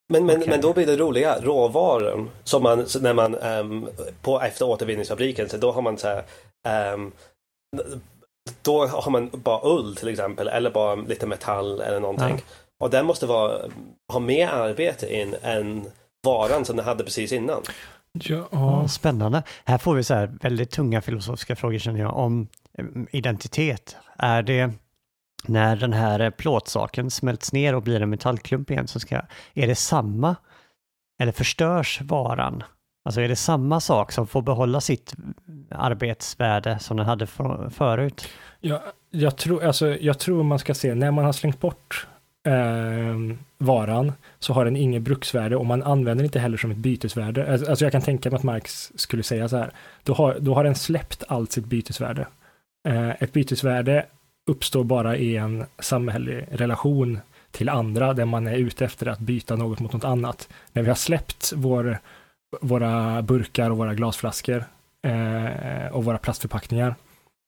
[0.09, 0.49] Men, men, okay.
[0.49, 3.87] men då blir det roliga, råvaror som man, när man um,
[4.21, 6.23] på efter återvinningsfabriken, så då har man så här,
[6.93, 7.11] um,
[8.61, 12.35] då har man bara ull till exempel eller bara lite metall eller någonting.
[12.37, 12.55] Ja.
[12.79, 13.57] Och den måste vara,
[14.13, 15.85] ha mer arbete in än
[16.23, 17.61] varan som den hade precis innan.
[18.19, 18.47] Ja.
[18.51, 18.87] ja.
[18.87, 19.43] Spännande.
[19.65, 22.47] Här får vi så här väldigt tunga filosofiska frågor känner jag om
[22.77, 23.95] eh, identitet.
[24.17, 24.71] Är det
[25.47, 29.21] när den här plåtsaken smälts ner och blir en metallklump igen så ska,
[29.53, 30.35] är det samma
[31.19, 32.63] eller förstörs varan
[33.05, 35.13] Alltså är det samma sak som får behålla sitt
[35.69, 38.27] arbetsvärde som den hade för, förut?
[38.59, 42.07] Jag, jag, tror, alltså, jag tror man ska se, när man har slängt bort
[42.45, 47.51] eh, varan så har den inget bruksvärde och man använder inte heller som ett bytesvärde.
[47.51, 49.71] Alltså, alltså jag kan tänka mig att Marx skulle säga så här,
[50.03, 52.27] då har, då har den släppt allt sitt bytesvärde.
[52.87, 54.05] Eh, ett bytesvärde
[54.49, 57.19] uppstår bara i en samhällelig relation
[57.51, 60.49] till andra där man är ute efter att byta något mot något annat.
[60.73, 61.97] När vi har släppt vår,
[62.61, 64.63] våra burkar och våra glasflaskor
[65.07, 66.95] eh, och våra plastförpackningar,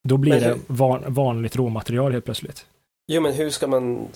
[0.07, 2.65] då blir det van, vanligt råmaterial helt plötsligt.
[3.07, 4.07] Jo, men hur ska man...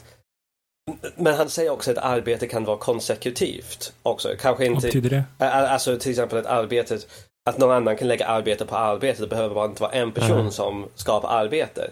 [1.15, 4.29] Men han säger också att arbete kan vara konsekutivt också.
[4.39, 4.75] Kanske inte...
[4.75, 5.49] Vad betyder det?
[5.49, 7.07] Alltså till exempel att arbetet,
[7.49, 9.21] att någon annan kan lägga arbete på arbete.
[9.21, 10.51] Det behöver bara inte vara en person mm.
[10.51, 11.89] som skapar arbete.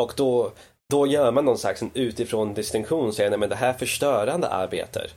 [0.00, 0.52] Och då,
[0.90, 5.14] då gör man någon slags utifrån distinktion och säger att det här förstörande arbetet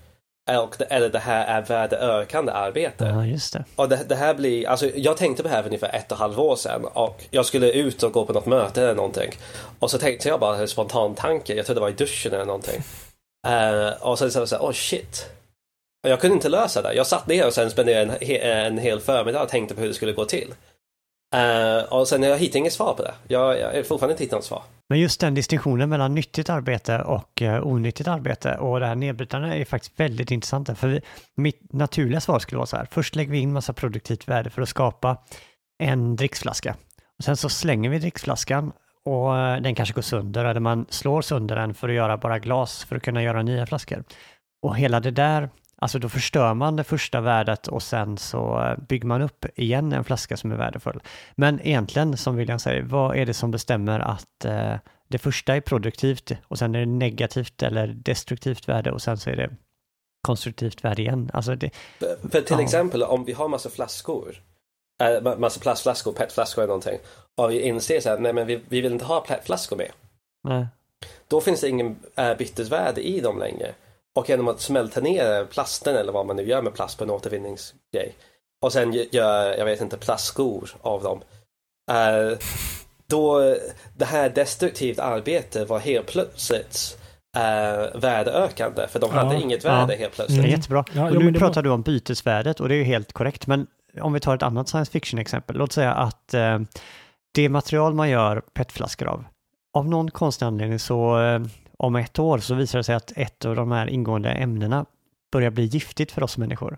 [0.89, 3.05] eller det här är värdeökande arbete.
[3.05, 3.65] Ja, just det.
[3.75, 6.15] Och det, det, här blir, alltså jag tänkte på det här för ungefär ett och
[6.15, 9.31] ett halvt år sedan och jag skulle ut och gå på något möte eller någonting.
[9.79, 12.83] Och så tänkte jag bara spontan tanke, jag tror det var i duschen eller någonting.
[13.45, 15.29] Uh, och sen så var det såhär, oh shit.
[16.07, 16.93] Jag kunde inte lösa det.
[16.93, 19.87] Jag satt ner och sen spenderade en, eh, en hel förmiddag och tänkte på hur
[19.87, 20.53] det skulle gå till.
[21.35, 23.13] Uh, och sen jag hittade inget svar på det.
[23.27, 24.63] Jag, jag har fortfarande inte hittat något svar.
[24.89, 29.55] Men just den distinktionen mellan nyttigt arbete och uh, onyttigt arbete och det här nedbrytande
[29.55, 30.79] är faktiskt väldigt intressant.
[30.79, 31.01] För vi,
[31.35, 34.61] mitt naturliga svar skulle vara så här, först lägger vi in massa produktivt värde för
[34.61, 35.17] att skapa
[35.79, 36.75] en dricksflaska.
[37.17, 38.71] Och sen så slänger vi dricksflaskan
[39.05, 42.39] och uh, den kanske går sönder eller man slår sönder den för att göra bara
[42.39, 44.03] glas för att kunna göra nya flaskor.
[44.61, 48.77] Och hela det där Alltså då förstör man det första värdet och sen så eh,
[48.77, 51.01] bygger man upp igen en flaska som är värdefull.
[51.35, 54.75] Men egentligen, som William säger, vad är det som bestämmer att eh,
[55.07, 59.29] det första är produktivt och sen är det negativt eller destruktivt värde och sen så
[59.29, 59.49] är det
[60.21, 61.29] konstruktivt värde igen.
[61.33, 62.63] Alltså det, för, för till ja.
[62.63, 64.41] exempel om vi har massa flaskor,
[65.03, 66.99] äh, massa plastflaskor, petflaskor eller någonting
[67.37, 69.91] och vi inser så här, nej men vi, vi vill inte ha petflaskor med.
[70.43, 70.67] Nej.
[71.27, 73.73] Då finns det ingen äh, bytesvärde i dem längre.
[74.15, 77.09] Och genom att smälta ner plasten eller vad man nu gör med plast på en
[77.09, 78.15] återvinningsgrej.
[78.61, 81.21] Och sen gör, jag vet inte, plastskor av dem.
[81.91, 82.37] Uh,
[83.07, 83.55] då
[83.97, 86.97] det här destruktivt arbete var helt plötsligt
[87.37, 88.87] uh, värdeökande.
[88.87, 89.99] För de hade ja, inget värde ja.
[89.99, 90.39] helt plötsligt.
[90.39, 90.51] Mm.
[90.51, 90.85] Jättebra.
[90.93, 91.63] Ja, och nu pratar var...
[91.63, 93.47] du om bytesvärdet och det är ju helt korrekt.
[93.47, 93.67] Men
[94.01, 95.57] om vi tar ett annat science fiction exempel.
[95.57, 96.59] Låt säga att uh,
[97.31, 99.25] det material man gör petflaskor av.
[99.73, 101.19] Av någon konstig anledning så
[101.77, 104.85] om ett år så visar det sig att ett av de här ingående ämnena
[105.31, 106.77] börjar bli giftigt för oss människor.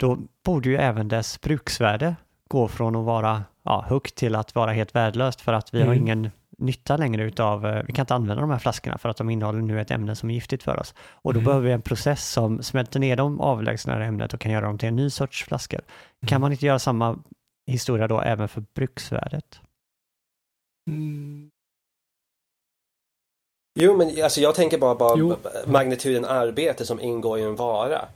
[0.00, 2.16] Då borde ju även dess bruksvärde
[2.48, 5.88] gå från att vara ja, högt till att vara helt värdelöst för att vi mm.
[5.88, 9.16] har ingen nytta längre utav, eh, vi kan inte använda de här flaskorna för att
[9.16, 10.94] de innehåller nu ett ämne som är giftigt för oss.
[10.98, 11.44] Och då mm.
[11.44, 14.88] behöver vi en process som smälter ner de avlägsnare ämnet och kan göra dem till
[14.88, 15.80] en ny sorts flaskor.
[15.80, 16.28] Mm.
[16.28, 17.18] Kan man inte göra samma
[17.66, 19.60] historia då även för bruksvärdet?
[20.90, 21.50] Mm.
[23.78, 25.36] Jo, men alltså jag tänker bara, bara
[25.66, 28.08] magnituden arbete som ingår i en vara.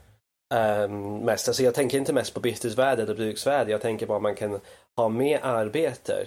[0.55, 1.49] Um, mest.
[1.49, 3.71] Alltså jag tänker inte mest på bytesvärde eller bruksvärde.
[3.71, 4.61] Jag tänker bara att man kan
[4.97, 6.27] ha mer arbete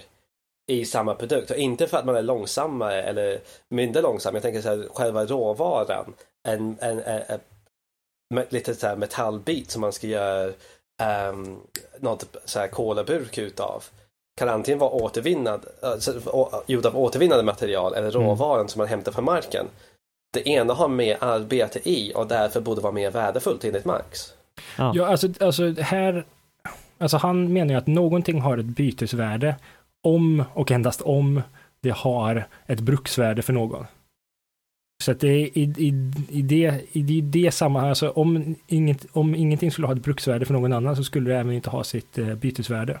[0.66, 1.50] i samma produkt.
[1.50, 3.38] Och inte för att man är långsammare eller
[3.70, 4.34] mindre långsam.
[4.34, 6.14] Jag tänker så här, själva råvaran.
[6.48, 7.40] En, en, en, en
[8.50, 10.52] lite så här metallbit som man ska göra
[11.30, 11.60] um,
[12.00, 13.84] något så här kolaburk utav
[14.36, 16.14] kan antingen vara återvinnad, alltså,
[16.66, 18.22] gjord av återvinnande material eller mm.
[18.22, 18.68] råvaran mm.
[18.68, 19.66] som man hämtar från marken.
[20.32, 24.32] Det ena har mer arbete i och därför borde vara mer värdefullt enligt Marx.
[24.78, 26.24] Ja, ja alltså, alltså här,
[26.98, 29.56] alltså han menar ju att någonting har ett bytesvärde
[30.04, 31.42] om och endast om
[31.80, 33.86] det har ett bruksvärde för någon.
[35.04, 39.34] Så att det är i, i, i, det, i det samma, alltså om, inget, om
[39.34, 42.18] ingenting skulle ha ett bruksvärde för någon annan så skulle det även inte ha sitt
[42.18, 43.00] eh, bytesvärde.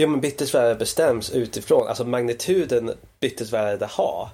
[0.00, 4.28] Jo men bytesvärde bestäms utifrån, alltså magnituden bytesvärde har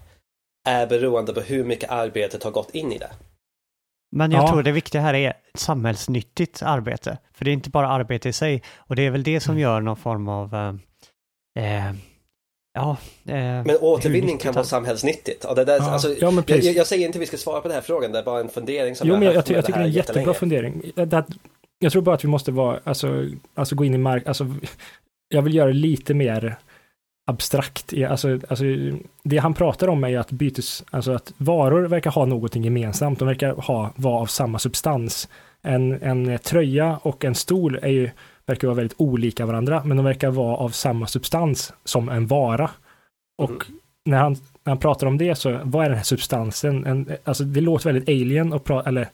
[0.69, 3.11] är beroende på hur mycket arbetet har gått in i det.
[4.17, 4.49] Men jag ja.
[4.49, 7.19] tror det viktiga här är samhällsnyttigt arbete.
[7.33, 8.63] För det är inte bara arbete i sig.
[8.77, 9.63] Och det är väl det som mm.
[9.63, 10.55] gör någon form av
[11.59, 11.93] eh,
[12.77, 15.45] Ja, eh, men återvinning kan vara samhällsnyttigt.
[15.45, 15.91] Och det där, ja.
[15.91, 18.19] Alltså, ja, jag, jag, säger inte att vi ska svara på den här frågan, det
[18.19, 19.93] är bara en fundering som jo, jag men jag, jag, jag tycker det är en
[19.93, 20.83] jättebra fundering.
[20.95, 21.25] Det,
[21.79, 24.55] jag tror bara att vi måste vara, alltså, alltså gå in i mark, alltså
[25.29, 26.57] jag vill göra det lite mer
[27.27, 27.95] abstrakt.
[28.09, 28.65] Alltså, alltså,
[29.23, 33.19] det han pratar om är ju att bytes, alltså att varor verkar ha någonting gemensamt.
[33.19, 35.29] De verkar ha, vara av samma substans.
[35.63, 38.11] En, en tröja och en stol är ju,
[38.47, 42.71] verkar vara väldigt olika varandra, men de verkar vara av samma substans som en vara.
[43.39, 43.63] Och mm.
[44.05, 46.87] när, han, när han pratar om det så, vad är den här substansen?
[46.87, 49.09] En, alltså det låter väldigt alien, och pra, eller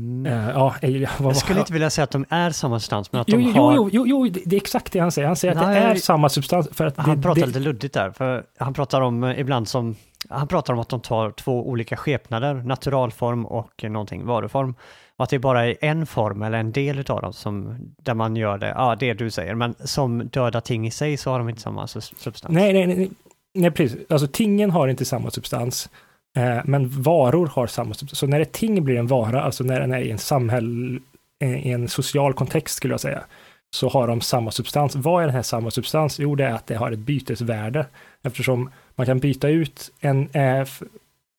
[0.00, 0.26] Mm.
[0.26, 0.74] Eh, ja,
[1.18, 3.52] vad, Jag skulle inte vilja säga att de är samma substans, men att Jo, de
[3.52, 3.74] har...
[3.74, 5.26] jo, jo, jo, det är exakt det han säger.
[5.26, 6.68] Han säger att det Nej, är samma substans.
[6.72, 9.68] För att Han det, pratar det, lite luddigt där, för han pratar om eh, ibland
[9.68, 9.96] som...
[10.30, 14.74] Han pratar om att de tar två olika skepnader, naturalform och någonting, varuform.
[15.16, 18.36] Och att det bara är en form eller en del utav dem som, där man
[18.36, 21.48] gör det, ja det du säger, men som döda ting i sig så har de
[21.48, 22.44] inte samma substans.
[22.48, 23.10] Nej, nej, nej,
[23.54, 23.98] nej, precis.
[24.10, 25.90] Alltså tingen har inte samma substans.
[26.36, 28.18] Eh, men varor har samma substans.
[28.18, 31.00] Så när ett ting blir en vara, alltså när den är i en samhäll,
[31.40, 33.24] eh, i en social kontext skulle jag säga,
[33.70, 34.96] så har de samma substans.
[34.96, 36.18] Vad är den här samma substans?
[36.18, 37.86] Jo, det är att det har ett bytesvärde.
[38.22, 38.70] Eftersom
[39.00, 40.66] man kan byta ut en, eh,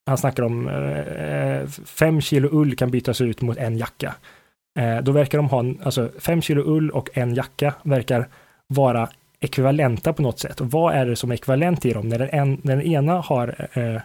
[0.06, 4.16] han snackar om eh, eh, fem kilo ull kan bytas ut mot en jacka.
[4.80, 8.28] Eh, då verkar de ha, en, alltså fem kilo ull och en jacka verkar
[8.68, 9.10] vara
[9.40, 10.62] ekvivalenta på något sätt.
[10.62, 12.10] Och vad är det som är ekvivalent i dem?
[12.10, 14.02] När den, en, när den ena har eh,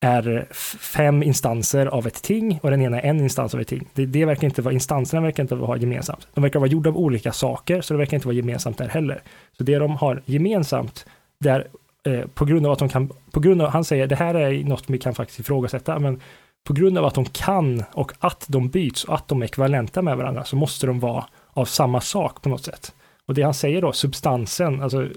[0.00, 0.46] är
[0.78, 3.88] fem instanser av ett ting och den ena är en instans av ett ting.
[3.94, 6.28] Det, det verkar inte vara, instanserna verkar inte vara gemensamt.
[6.34, 9.22] De verkar vara gjorda av olika saker, så det verkar inte vara gemensamt där heller.
[9.58, 11.06] Så det de har gemensamt,
[11.38, 11.66] där
[12.06, 14.64] eh, på grund av att de kan, på grund av, han säger, det här är
[14.64, 16.20] något vi kan faktiskt ifrågasätta, men
[16.66, 20.02] på grund av att de kan och att de byts och att de är ekvivalenta
[20.02, 22.94] med varandra så måste de vara av samma sak på något sätt.
[23.26, 25.08] Och det han säger då, substansen, alltså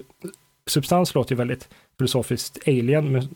[0.66, 1.68] substans låter ju väldigt
[1.98, 3.28] filosofiskt alien, men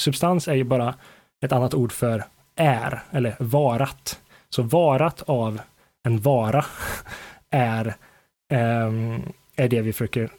[0.00, 0.94] substans är ju bara
[1.40, 2.24] ett annat ord för
[2.56, 4.20] är, eller varat.
[4.50, 5.60] Så varat av
[6.02, 6.64] en vara
[7.50, 7.86] är,
[8.52, 9.22] um,
[9.56, 10.30] är det vi försöker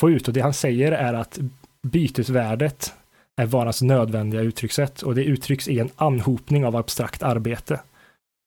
[0.00, 0.28] få ut.
[0.28, 1.38] Och det han säger är att
[1.82, 2.94] bytesvärdet
[3.36, 7.80] är varans nödvändiga uttryckssätt och det uttrycks i en anhopning av abstrakt arbete.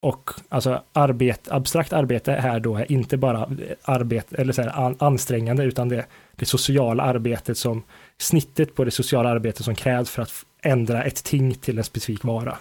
[0.01, 3.49] Och alltså arbet, abstrakt arbete här då är inte bara
[3.81, 7.83] arbete, eller så här, an, ansträngande, utan det, det sociala arbetet som
[8.17, 10.31] snittet på det sociala arbetet som krävs för att
[10.61, 12.57] ändra ett ting till en specifik vara.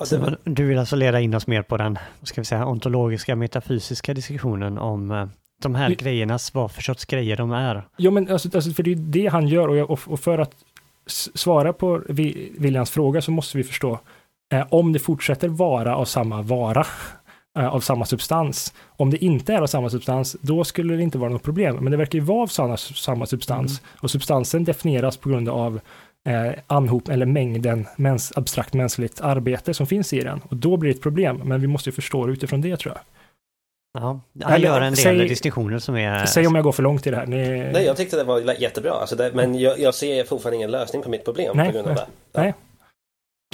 [0.00, 2.40] Och Så det var, du vill alltså leda in oss mer på den, vad ska
[2.40, 5.26] vi säga, ontologiska metafysiska diskussionen om eh,
[5.64, 7.84] de här grejernas, vad för sorts grejer de är.
[7.96, 10.38] Jo, men alltså, alltså för det är det han gör och, jag, och, och för
[10.38, 10.54] att
[11.34, 12.02] svara på
[12.58, 13.98] Williams fråga så måste vi förstå
[14.52, 16.86] eh, om det fortsätter vara av samma vara,
[17.58, 18.74] eh, av samma substans.
[18.96, 21.76] Om det inte är av samma substans, då skulle det inte vara något problem.
[21.76, 25.80] Men det verkar ju vara av samma, samma substans och substansen definieras på grund av
[26.26, 30.40] eh, anhop eller mängden mäns, abstrakt mänskligt arbete som finns i den.
[30.48, 32.94] Och då blir det ett problem, men vi måste ju förstå det utifrån det tror
[32.94, 33.02] jag.
[33.98, 36.26] Ja, han gör en del säg- distinktioner som är...
[36.26, 37.26] Säg om jag går för långt i det här.
[37.26, 37.36] Ni,
[37.72, 38.92] nej, jag tyckte det var jättebra.
[38.92, 41.88] Alltså det, men jag, jag ser fortfarande ingen lösning på mitt problem Nej, på grund
[41.88, 42.40] av nej, det.
[42.40, 42.54] nej.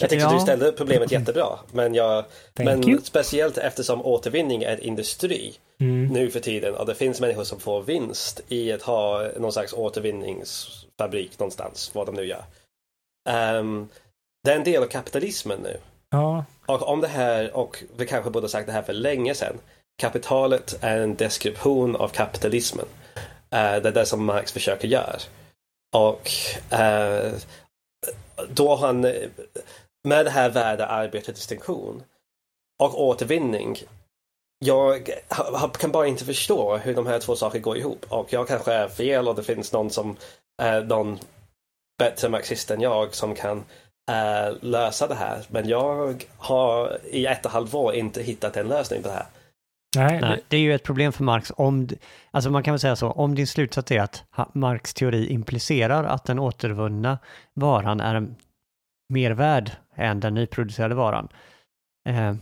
[0.00, 0.32] Jag tyckte Ja.
[0.34, 1.46] du ställde problemet jättebra.
[1.72, 2.24] Men, jag,
[2.54, 3.00] men you.
[3.02, 6.06] speciellt eftersom återvinning är industri Mm.
[6.06, 9.72] nu för tiden och det finns människor som får vinst i att ha någon slags
[9.72, 12.44] återvinningsfabrik någonstans, vad de nu gör.
[13.30, 13.88] Ehm,
[14.44, 15.76] det är en del av kapitalismen nu.
[16.10, 19.34] Ja, Och om det här, och vi kanske borde ha sagt det här för länge
[19.34, 19.58] sedan.
[20.00, 22.86] Kapitalet är en deskription av kapitalismen.
[23.50, 25.16] Eh, det är det som Marx försöker göra.
[25.96, 26.30] Och
[26.72, 27.32] eh,
[28.48, 29.00] då han,
[30.08, 32.02] med det här värde, arbete, distinktion
[32.82, 33.76] och återvinning.
[34.64, 35.10] Jag
[35.78, 38.06] kan bara inte förstå hur de här två sakerna går ihop.
[38.08, 40.16] Och jag kanske är fel och det finns någon som
[40.62, 41.18] är någon
[41.98, 43.64] bättre marxist än jag som kan
[44.10, 45.44] eh, lösa det här.
[45.48, 49.14] Men jag har i ett och ett halvt år inte hittat en lösning på det
[49.14, 49.26] här
[49.96, 51.88] nej, Nej, det är ju ett problem för Marx om,
[52.30, 54.24] alltså man kan väl säga så, om din slutsats är att
[54.54, 57.18] Marx teori implicerar att den återvunna
[57.54, 58.26] varan är
[59.12, 61.28] mer värd än den nyproducerade varan.
[62.08, 62.34] Eh,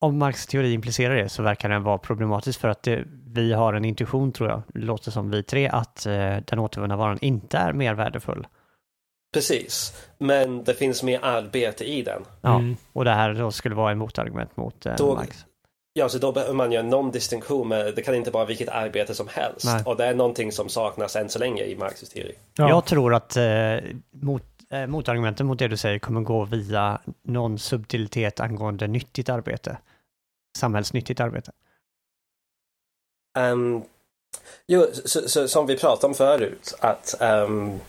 [0.00, 3.74] om Marx teori implicerar det så verkar den vara problematisk för att det, vi har
[3.74, 7.72] en intuition, tror jag, låter som vi tre, att eh, den återvunna varan inte är
[7.72, 8.46] mer värdefull.
[9.34, 9.94] Precis.
[10.18, 12.22] Men det finns mer arbete i den.
[12.40, 12.76] Ja, Mm.
[12.92, 15.44] och det här då skulle vara en motargument mot eh, Då- Marx.
[16.00, 19.14] Ja, så då behöver man göra någon distinktion med, det kan inte vara vilket arbete
[19.14, 19.64] som helst.
[19.64, 19.82] Nej.
[19.84, 22.34] Och det är någonting som saknas än så länge i Marxist teori.
[22.56, 22.68] ja.
[22.68, 23.44] Jag tror att eh,
[24.10, 29.78] mot, eh, motargumenten mot det du säger kommer gå via någon subtilitet angående nyttigt arbete.
[30.58, 31.52] Samhällsnyttigt arbete.
[33.38, 33.82] Um,
[34.66, 37.80] jo, så, så, som vi pratade om förut, att ehm,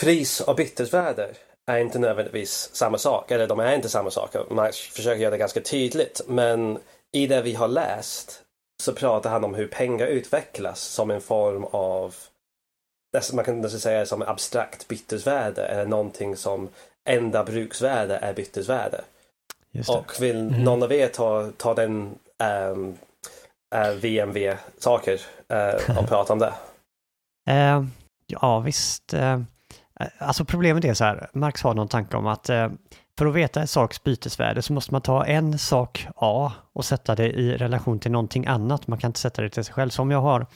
[0.00, 1.34] pris och bytesvärde
[1.66, 4.36] är inte nödvändigtvis samma sak, eller de är inte samma sak.
[4.50, 6.78] Man försöker göra det ganska tydligt, men
[7.12, 8.42] i det vi har läst
[8.82, 12.14] så pratar han om hur pengar utvecklas som en form av,
[13.32, 16.68] man kan nästan säga som abstrakt bytesvärde, eller någonting som
[17.08, 19.00] enda bruksvärde är bytesvärde.
[19.88, 20.64] Och vill Mm.
[20.64, 22.14] någon av er ta, ta den
[22.74, 22.98] um,
[24.00, 26.52] VMV-saker eh, och prata om det?
[27.50, 27.84] Eh,
[28.26, 29.14] ja, visst.
[29.14, 29.40] Eh,
[30.00, 32.68] Eh, alltså problemet är så här, Marx har någon tanke om att eh,
[33.18, 37.14] för att veta en saks bytesvärde så måste man ta en sak A och sätta
[37.14, 38.86] det i relation till någonting annat.
[38.86, 39.90] Man kan inte sätta det till sig själv.
[39.90, 40.46] Så om jag har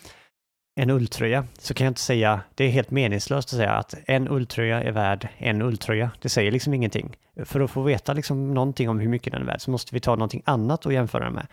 [0.80, 4.28] en ulltröja så kan jag inte säga, det är helt meningslöst att säga att en
[4.28, 6.10] ulltröja är värd en ulltröja.
[6.22, 7.16] Det säger liksom ingenting.
[7.44, 10.00] För att få veta liksom någonting om hur mycket den är värd så måste vi
[10.00, 11.46] ta någonting annat och jämföra den med.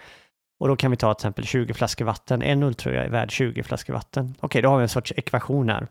[0.59, 2.41] Och då kan vi ta till exempel 20 flaskor vatten.
[2.41, 4.35] En ulltröja är värd 20 flaskor vatten.
[4.39, 5.87] Okej, då har vi en sorts ekvation här.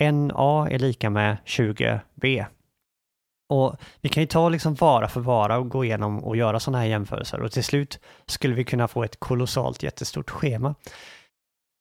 [0.00, 2.46] NA A är lika med 20 B.
[3.48, 6.78] Och vi kan ju ta liksom vara för vara och gå igenom och göra sådana
[6.78, 10.74] här jämförelser och till slut skulle vi kunna få ett kolossalt jättestort schema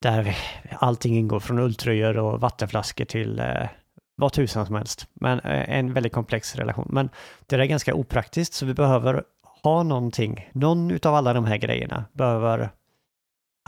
[0.01, 0.35] där vi,
[0.71, 3.67] allting ingår från ulltröjor och vattenflaskor till eh,
[4.15, 5.07] vad tusan som helst.
[5.13, 6.87] Men eh, en väldigt komplex relation.
[6.89, 7.09] Men
[7.45, 9.23] det är ganska opraktiskt så vi behöver
[9.63, 12.69] ha någonting, någon utav alla de här grejerna behöver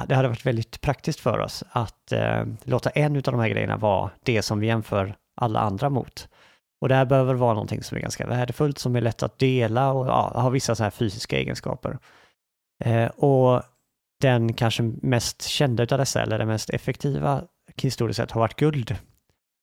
[0.08, 3.78] det hade varit väldigt praktiskt för oss att eh, låta en av de här grejerna
[3.78, 6.28] vara det som vi jämför alla andra mot.
[6.82, 9.92] Och det här behöver vara någonting som är ganska värdefullt, som är lätt att dela
[9.92, 11.98] och ja, har vissa så här fysiska egenskaper.
[12.84, 13.62] Eh, och
[14.22, 17.44] den kanske mest kända av dessa, eller den mest effektiva
[17.76, 18.96] historiskt sett, har varit guld.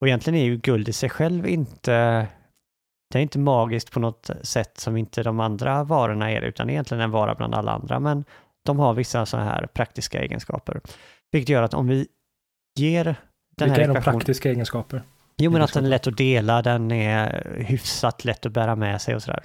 [0.01, 2.27] Och egentligen är ju guld i sig själv inte
[3.11, 7.01] det är inte magiskt på något sätt som inte de andra varorna är, utan egentligen
[7.01, 8.25] en vara bland alla andra, men
[8.67, 10.81] de har vissa sådana här praktiska egenskaper.
[11.33, 12.07] Vilket gör att om vi
[12.79, 13.15] ger den
[13.57, 15.03] Vilka här är de praktiska egenskaper?
[15.37, 19.03] Jo, men att den är lätt att dela, den är hyfsat lätt att bära med
[19.03, 19.45] sig och sådär.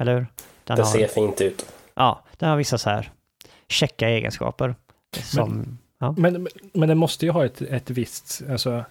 [0.00, 0.26] Eller hur?
[0.64, 1.72] Den Det har, ser fint ut.
[1.94, 3.10] Ja, den har vissa så här
[3.68, 4.74] checka egenskaper.
[5.22, 6.14] Som, ja.
[6.18, 8.84] Men, men den måste ju ha ett, ett visst, alltså,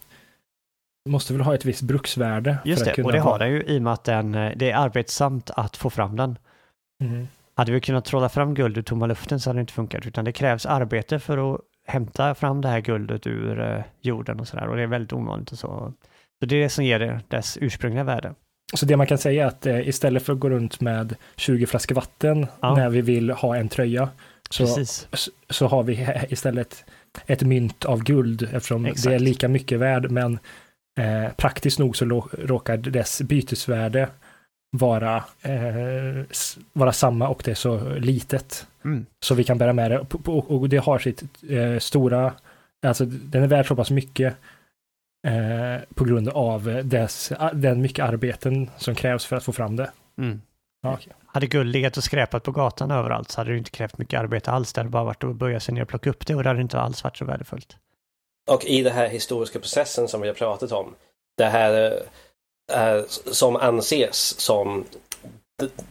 [1.09, 2.57] måste väl ha ett visst bruksvärde.
[2.65, 4.36] Just för att det, och det vara- har den ju i och med att den,
[4.36, 6.38] eh, det är arbetsamt att få fram den.
[7.03, 7.28] Mm.
[7.58, 10.26] Hade vi kunnat trolla fram guld ur tomma luften så hade det inte funkat, utan
[10.26, 14.68] det krävs arbete för att hämta fram det här guldet ur eh, jorden och sådär,
[14.68, 15.93] och det är väldigt ovanligt och så.
[16.39, 18.34] Så det är det som ger det dess ursprungliga värde.
[18.74, 21.66] Så det man kan säga är att eh, istället för att gå runt med 20
[21.66, 22.76] flaskor vatten Ja.
[22.76, 24.10] när vi vill ha en tröja,
[24.49, 25.08] så, Precis.
[25.49, 26.86] så- har vi istället
[27.26, 29.22] ett mynt av guld eftersom det är Exakt.
[29.22, 30.39] lika mycket värd, men
[30.99, 32.05] eh, praktiskt nog så
[32.38, 34.10] råkar dess bytesvärde
[34.70, 36.26] vara, eh,
[36.74, 38.68] vara samma och det är så litet.
[38.86, 39.05] Mm.
[39.20, 39.99] Så vi kan bära med det.
[40.26, 42.34] Och och det har sitt eh, stora,
[42.86, 44.36] alltså den är värd så pass mycket
[45.28, 49.91] eh, på grund av dess, den mycket arbeten som krävs för att få fram det.
[50.18, 50.41] Mm.
[50.82, 51.13] Ja, okej.
[51.26, 54.51] Hade guld legat och skräpat på gatan överallt så hade det inte krävt mycket arbete
[54.51, 54.74] alls.
[54.74, 56.61] Det hade bara varit att böja sig ner och plocka upp det och det hade
[56.61, 57.78] inte alls varit så värdefullt.
[58.49, 60.95] Och i den här historiska processen som vi har pratat om,
[61.38, 61.99] det här
[62.74, 64.86] eh, som anses som,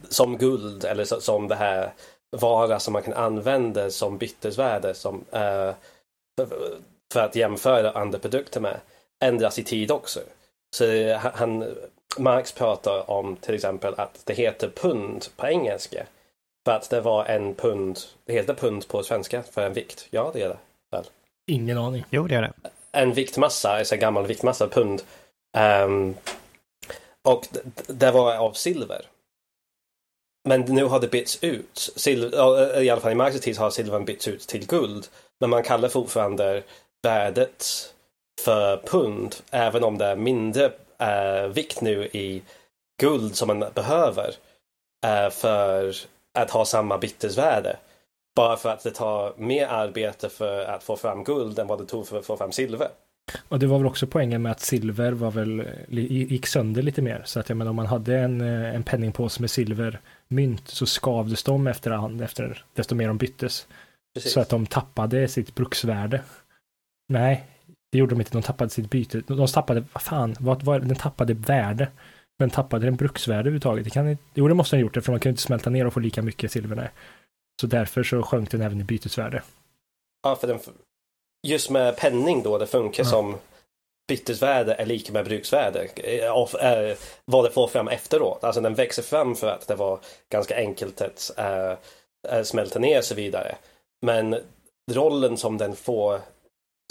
[0.09, 1.93] som guld eller som det här
[2.29, 5.73] vara som man kan använda som bytesvärde som, eh,
[6.37, 6.77] för,
[7.13, 8.79] för att jämföra andra produkter med,
[9.23, 10.19] ändras i tid också.
[10.75, 11.75] Så eh, han,
[12.17, 16.05] Marx pratar om till exempel att det heter pund på engelska.
[16.65, 20.07] För att det var en pund, det heter pund på svenska för en vikt.
[20.09, 20.57] Ja, det är det.
[21.47, 22.05] Ingen aning.
[22.09, 22.53] Jo, det är det.
[22.91, 25.01] en viktmassa, alltså en gammal viktmassa, pund.
[25.57, 26.15] Ehm,
[27.27, 27.47] och
[27.87, 29.05] det var av silver.
[30.47, 31.91] Men nu har det bytts ut.
[31.95, 35.07] Silver, eh, I alla fall i Marx tid har silvern bytts ut till guld.
[35.39, 36.63] Men man kallar fortfarande
[37.03, 37.65] värdet
[38.41, 42.41] för pund, även om det är mindre eh, vikt nu i
[43.01, 44.35] guld som man behöver
[45.05, 45.95] eh, för
[46.39, 47.77] att ha samma bytesvärde.
[48.35, 51.85] Bara för att det tar mer arbete för att få fram guld än vad det
[51.85, 52.89] tog för att få fram silver.
[53.47, 57.01] Och det var väl också poängen med att silver var väl, li- gick sönder lite
[57.01, 57.21] mer.
[57.25, 61.43] Så att jag menar om man hade en, eh, en penningpåse med silvermynt så skavdes
[61.43, 63.67] de efterhand efter desto mer de byttes.
[64.13, 64.33] Precis.
[64.33, 66.21] Så att de tappade sitt bruksvärde.
[67.09, 67.43] Nej,
[67.91, 68.31] det gjorde de inte.
[68.31, 69.21] De tappade sitt byte.
[69.27, 71.87] De tappade, vad fan, vad var Den tappade värde.
[72.39, 73.83] Men tappade den bruksvärde överhuvudtaget?
[73.83, 75.87] Det kan, jo, det måste den ha gjort det, för man ju inte smälta ner
[75.87, 76.91] och få lika mycket silver där.
[77.61, 79.43] Så därför så sjönk den även i bytesvärde.
[80.23, 80.59] Ja, för den,
[81.47, 83.09] just med penning då, det funkar Ja.
[83.09, 83.37] som
[84.07, 85.83] bytesvärde är lika med bruksvärde.
[85.83, 88.43] Eh, vad det får fram efteråt.
[88.43, 93.03] Alltså den växer fram för att det var ganska enkelt att eh, smälta ner och
[93.03, 93.55] så vidare.
[94.05, 94.39] Men
[94.91, 96.21] rollen som den får,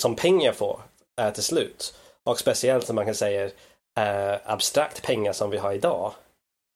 [0.02, 0.80] som pengar får,
[1.20, 1.94] är till slut.
[2.24, 3.44] Och speciellt som man kan säga
[3.98, 6.12] eh, abstrakt pengar som vi har idag.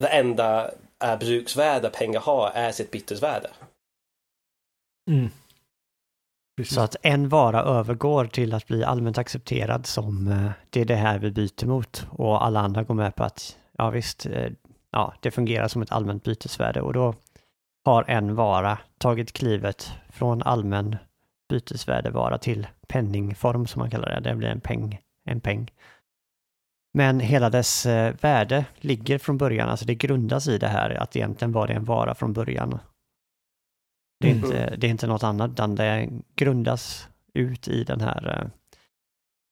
[0.00, 0.70] Det enda
[1.04, 3.50] eh, bruksvärde pengar har är sitt bytesvärde.
[5.10, 5.30] Mm.
[6.60, 6.74] Precis.
[6.74, 10.94] Så att en vara övergår till att bli allmänt accepterad som eh, det är det
[10.94, 14.52] här vi byter mot och alla andra går med på att ja visst, eh,
[14.92, 17.14] ja det fungerar som ett allmänt bytesvärde och då
[17.84, 20.96] har en vara tagit klivet från allmän
[21.48, 24.30] bytesvärdevara till penningform som man kallar det.
[24.30, 25.00] Det blir en peng.
[25.24, 25.70] En peng.
[26.94, 31.16] Men hela dess eh, värde ligger från början, alltså det grundas i det här att
[31.16, 32.78] egentligen var det en vara från början.
[34.20, 34.44] Det är, Mm.
[34.44, 38.50] inte, det är inte något annat, utan det grundas ut i den här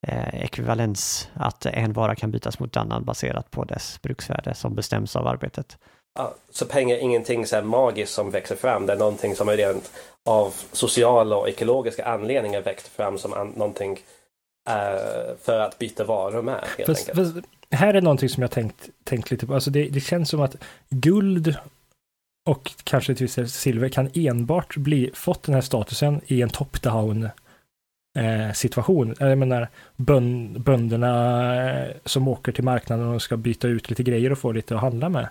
[0.07, 5.17] eh, ekvivalens, att en vara kan bytas mot annan baserat på dess bruksvärde som bestäms
[5.17, 5.79] av arbetet.
[6.51, 8.87] Så pengar är ingenting så här magiskt som växer fram.
[8.87, 9.91] Det är någonting som är rent
[10.25, 13.99] av sociala och ekologiska anledningar växt fram som an- någonting
[14.71, 17.35] eh, för att byta varor med helt Fast, enkelt.
[17.35, 19.55] fast, här är någonting som jag tänkt, tänkt lite på.
[19.55, 20.57] Alltså det, det känns som att
[20.91, 21.57] guld
[22.49, 27.29] och kanske till viss silver kan enbart bli, fått den här statusen i en top-down
[28.19, 29.15] eh, situation.
[29.19, 31.13] Jag menar bön, bönderna
[31.71, 34.81] eh, som åker till marknaden och ska byta ut lite grejer och få lite att
[34.81, 35.29] handla med.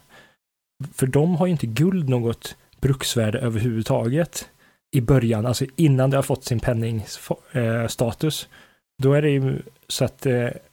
[0.93, 4.49] För de har ju inte guld något bruksvärde överhuvudtaget
[4.91, 8.43] i början, alltså innan det har fått sin penningstatus.
[8.43, 8.49] Eh,
[9.03, 10.28] Då är det ju så att,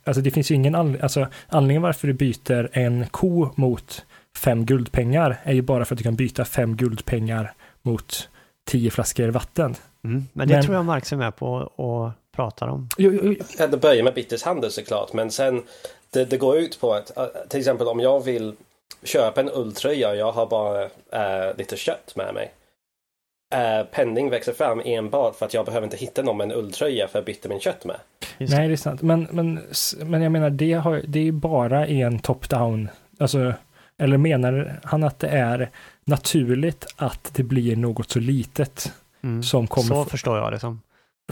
[0.04, 4.04] alltså det finns ju ingen anledning, alltså anledningen varför du byter en ko mot
[4.38, 8.28] fem guldpengar är ju bara för att du kan byta fem guldpengar mot
[8.64, 9.74] tio flaskor vatten.
[10.04, 10.24] Mm.
[10.32, 12.88] Men det Men- tror jag Marx är med på och pratar om.
[12.98, 13.66] Jo, jo, jo.
[13.66, 15.62] Det börjar med byteshandel såklart, men sen
[16.10, 18.54] det, det går ut på att eh, till exempel om jag vill
[19.02, 22.52] köpa en ulltröja och jag har bara eh, lite kött med mig.
[23.54, 27.08] Uh, penning växer fram enbart för att jag behöver inte hitta någon med en ulltröja
[27.08, 27.96] för att byta min kött med.
[28.38, 28.52] Just.
[28.52, 29.02] Nej, det är sant.
[29.02, 29.60] Men, men,
[30.04, 32.88] men jag menar, det, har, det är bara en top-down.
[33.18, 33.52] Alltså,
[33.98, 35.70] eller menar han att det är
[36.04, 38.92] naturligt att det blir något så litet
[39.24, 39.42] Mm.
[39.42, 39.88] som kommer...
[39.88, 40.80] Så förstår jag det som.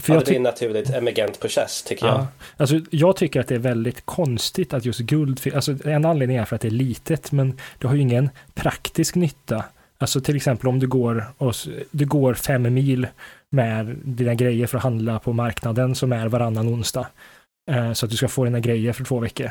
[0.01, 2.15] för Ja, jag det är en naturligt emergent process tycker jag.
[2.15, 6.37] Ja, alltså jag tycker att det är väldigt konstigt att just guld, alltså en anledning
[6.37, 9.65] är för att det är litet, men det har ju ingen praktisk nytta.
[9.97, 11.53] Alltså till exempel om du går, och,
[11.91, 13.07] du går fem mil
[13.49, 17.07] med dina grejer för att handla på marknaden som är varannan onsdag.
[17.71, 19.49] Eh, så att du ska få dina grejer för två veckor.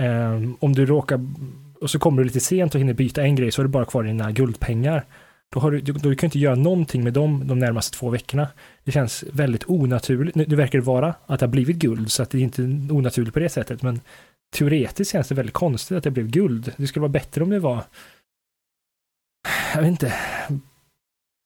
[0.00, 1.20] Eh, om du råkar,
[1.82, 3.84] och så kommer du lite sent och hinner byta en grej så har du bara
[3.84, 5.04] kvar dina guldpengar.
[5.52, 8.48] Då, har du, du, du kan inte göra någonting med dem de närmaste två veckorna.
[8.84, 10.36] Det känns väldigt onaturligt.
[10.36, 12.62] Nu, nu verkar det vara att det har blivit guld, så att det är inte
[12.90, 14.00] onaturligt på det sättet, men
[14.54, 16.72] teoretiskt känns det väldigt konstigt att det blev guld.
[16.76, 17.84] Det skulle vara bättre om det var,
[19.74, 20.14] jag vet inte,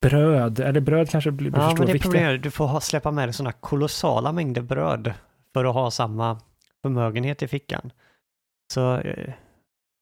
[0.01, 2.43] bröd, eller bröd kanske blir, Ja, förstår men det är problemet.
[2.43, 5.13] Du får ha, släppa med dig sådana kolossala mängder bröd
[5.53, 6.39] för att ha samma
[6.81, 7.91] förmögenhet i fickan.
[8.73, 9.33] Så eh,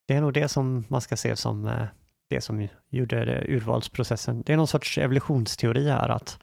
[0.07, 1.85] det är nog det som man ska se som eh,
[2.29, 4.43] det som gjorde det, urvalsprocessen.
[4.45, 6.39] Det är någon sorts evolutionsteori här att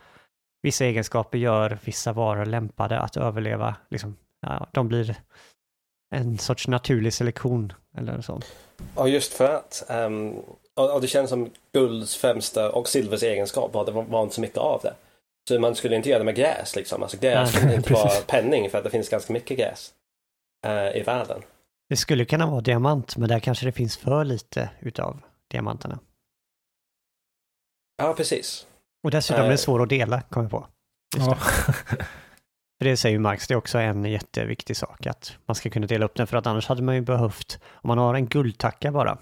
[0.62, 3.76] vissa egenskaper gör vissa varor lämpade att överleva.
[3.90, 5.16] Liksom, ja, de blir
[6.14, 8.40] en sorts naturlig selektion eller så.
[8.94, 10.34] Och just för att ehm,
[10.74, 14.34] och, och det känns som gulds främsta och silvers egenskap var att det var, inte
[14.34, 14.94] så mycket av det.
[15.48, 17.02] Så man skulle inte göra det med gräs liksom.
[17.02, 19.92] Alltså gräs skulle inte vara penning för att det finns ganska mycket gräs
[20.66, 21.42] eh, i världen.
[21.88, 25.98] Det skulle kunna vara diamant, men där kanske det finns för lite utav diamanterna.
[27.96, 28.66] Ja, precis.
[29.04, 29.58] Och dessutom är det Eh.
[29.58, 30.66] svår att dela, kom jag på.
[31.16, 31.34] Just Ja.
[32.78, 35.86] För det säger ju Marx, det är också en jätteviktig sak att man ska kunna
[35.86, 38.92] dela upp den för att annars hade man ju behövt, om man har en guldtacka
[38.92, 39.18] bara,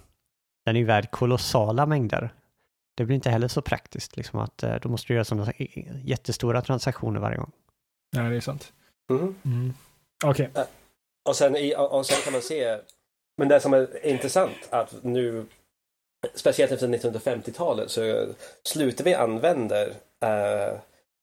[0.64, 2.34] den är ju värd kolossala mängder.
[2.96, 5.52] Det blir inte heller så praktiskt, liksom att eh, då måste du göra sådana
[6.04, 7.52] jättestora transaktioner varje gång.
[8.16, 8.72] ja, det är sant.
[9.10, 9.34] Mhm.
[9.44, 9.74] Mm.
[10.24, 10.50] Okej,
[11.30, 12.78] Och, sen i, och sen kan man se,
[13.38, 15.46] men det som är intressant att nu,
[16.34, 18.26] speciellt efter 1950-talet, så
[18.62, 19.82] slutar vi använda
[20.20, 20.74] eh,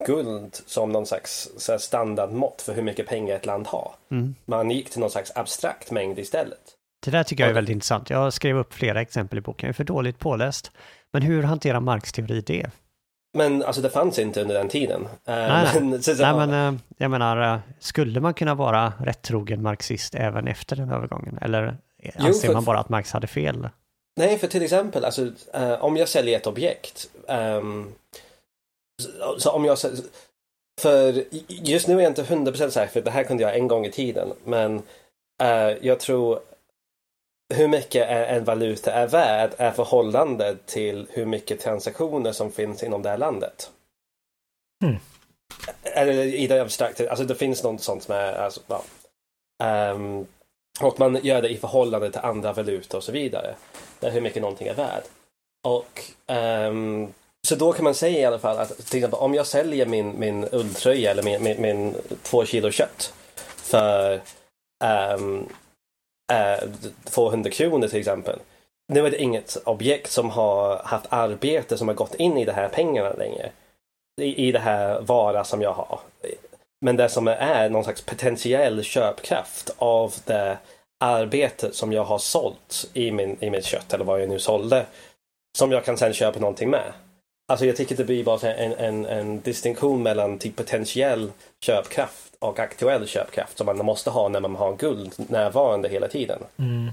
[0.06, 3.92] guld som någon slags så standardmått för hur mycket pengar ett land har.
[4.12, 4.36] Mm.
[4.46, 6.76] Man gick till någon slags abstrakt mängd istället.
[7.06, 8.10] Det där tycker jag är väldigt intressant.
[8.10, 10.72] Jag skrev upp flera exempel i boken, jag är för dåligt påläst.
[11.14, 12.70] Men hur hanterar Marx teori det?
[13.34, 15.02] Men alltså det fanns inte under den tiden.
[15.06, 19.22] Eh, Nej, men, så, Nej men eh, jag menar, eh, skulle man kunna vara rätt
[19.22, 21.38] trogen marxist även efter den övergången?
[21.42, 21.78] Eller
[22.18, 23.70] anser för- man bara att Marx hade fel?
[24.20, 25.32] Nej, för till exempel, alltså,
[25.80, 27.10] om jag säljer ett objekt.
[27.28, 27.94] ehm,
[29.02, 29.78] så, så om jag
[30.82, 33.86] För just nu är jag inte 100% säker, för det här kunde jag en gång
[33.86, 34.34] i tiden.
[34.46, 34.82] Men
[35.44, 36.40] eh, jag tror
[37.54, 43.02] hur mycket en valuta är värd är förhållande till hur mycket transaktioner som finns inom
[43.02, 43.72] det här landet.
[44.84, 44.98] Hmm.
[45.84, 48.84] Eller i det abstrakta, alltså det finns något sånt som är, alltså, ja.
[49.64, 50.26] Ehm,
[50.82, 53.56] och man gör det i förhållande till andra valutor och så vidare.
[54.02, 55.04] Hur mycket någonting är värd.
[55.64, 57.14] Och ehm,
[57.48, 60.20] så då kan man säga i alla fall att till exempel om jag säljer min,
[60.20, 63.14] min ulltröja eller min, min, min två kilo kött
[63.56, 64.22] för
[64.84, 65.50] ehm,
[66.32, 66.70] eh,
[67.04, 68.40] 200 kronor till exempel.
[68.94, 72.52] Nu är det inget objekt som har haft arbete som har gått in i de
[72.52, 73.52] här pengarna längre.
[74.22, 76.00] I, i det här vara som jag har.
[76.82, 80.58] Men det som är någon slags potentiell köpkraft av det
[81.00, 84.86] arbetet som jag har sålt i, min, i mitt kött eller vad jag nu sålde
[85.58, 86.94] som jag kan sen köpa någonting med.
[87.50, 92.60] Alltså jag tycker det blir bara en, en, en distinktion mellan typ potentiell köpkraft och
[92.60, 96.40] aktuell köpkraft som man måste ha när man har guld närvarande hela tiden.
[96.58, 96.92] Mm.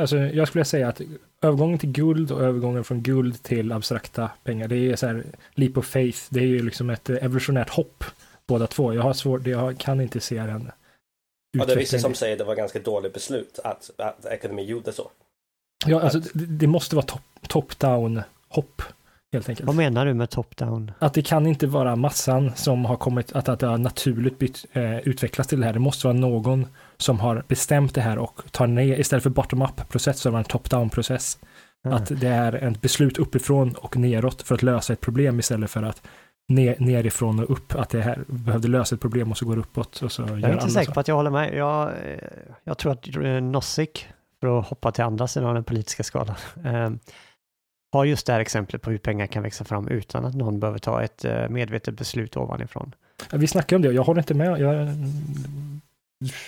[0.00, 1.00] Alltså, jag skulle säga att
[1.42, 5.24] övergången till guld och övergången från guld till abstrakta pengar, det är så här
[5.54, 8.04] leap of faith, det är ju liksom ett evolutionärt hopp
[8.46, 8.94] båda två.
[8.94, 10.70] Jag har svårt, jag kan inte se den
[11.52, 14.64] Ja, det är vissa som säger att det var ganska dåligt beslut att, att ekonomi
[14.64, 15.10] gjorde så.
[15.86, 17.06] Ja, alltså det, det måste vara
[17.48, 18.82] top-down top hopp
[19.32, 19.66] helt enkelt.
[19.66, 20.92] Vad menar du med top-down?
[20.98, 24.66] Att det kan inte vara massan som har kommit, att, att det har naturligt bytt,
[24.72, 25.72] eh, utvecklats till det här.
[25.72, 26.66] Det måste vara någon
[26.96, 30.38] som har bestämt det här och tar ner, istället för bottom-up process så är det
[30.38, 31.38] en top-down process.
[31.84, 31.96] Mm.
[31.96, 35.82] Att det är ett beslut uppifrån och neråt för att lösa ett problem istället för
[35.82, 36.02] att
[36.48, 39.60] ner, nerifrån och upp, att det här behövde lösa ett problem och så går det
[39.60, 40.02] uppåt.
[40.02, 41.54] Och så jag är inte säker på att jag håller med.
[41.54, 41.92] Jag,
[42.64, 43.06] jag tror att
[43.42, 44.08] Nozick,
[44.40, 46.90] för att hoppa till andra sidan av den politiska skalan, eh,
[47.92, 50.78] har just det här exemplet på hur pengar kan växa fram utan att någon behöver
[50.78, 52.94] ta ett eh, medvetet beslut ovanifrån.
[53.32, 54.60] Vi snackar om det, jag håller inte med.
[54.60, 54.88] Jag,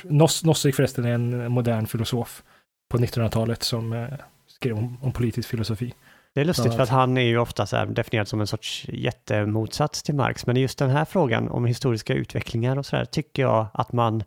[0.05, 2.43] Nos, Nozick förresten är en modern filosof
[2.91, 4.09] på 1900-talet som eh,
[4.47, 5.95] skrev om, om politisk filosofi.
[6.35, 10.03] Det är lustigt för att han är ju ofta så definierad som en sorts jättemotsats
[10.03, 13.67] till Marx, men just den här frågan om historiska utvecklingar och så där tycker jag
[13.75, 14.23] att man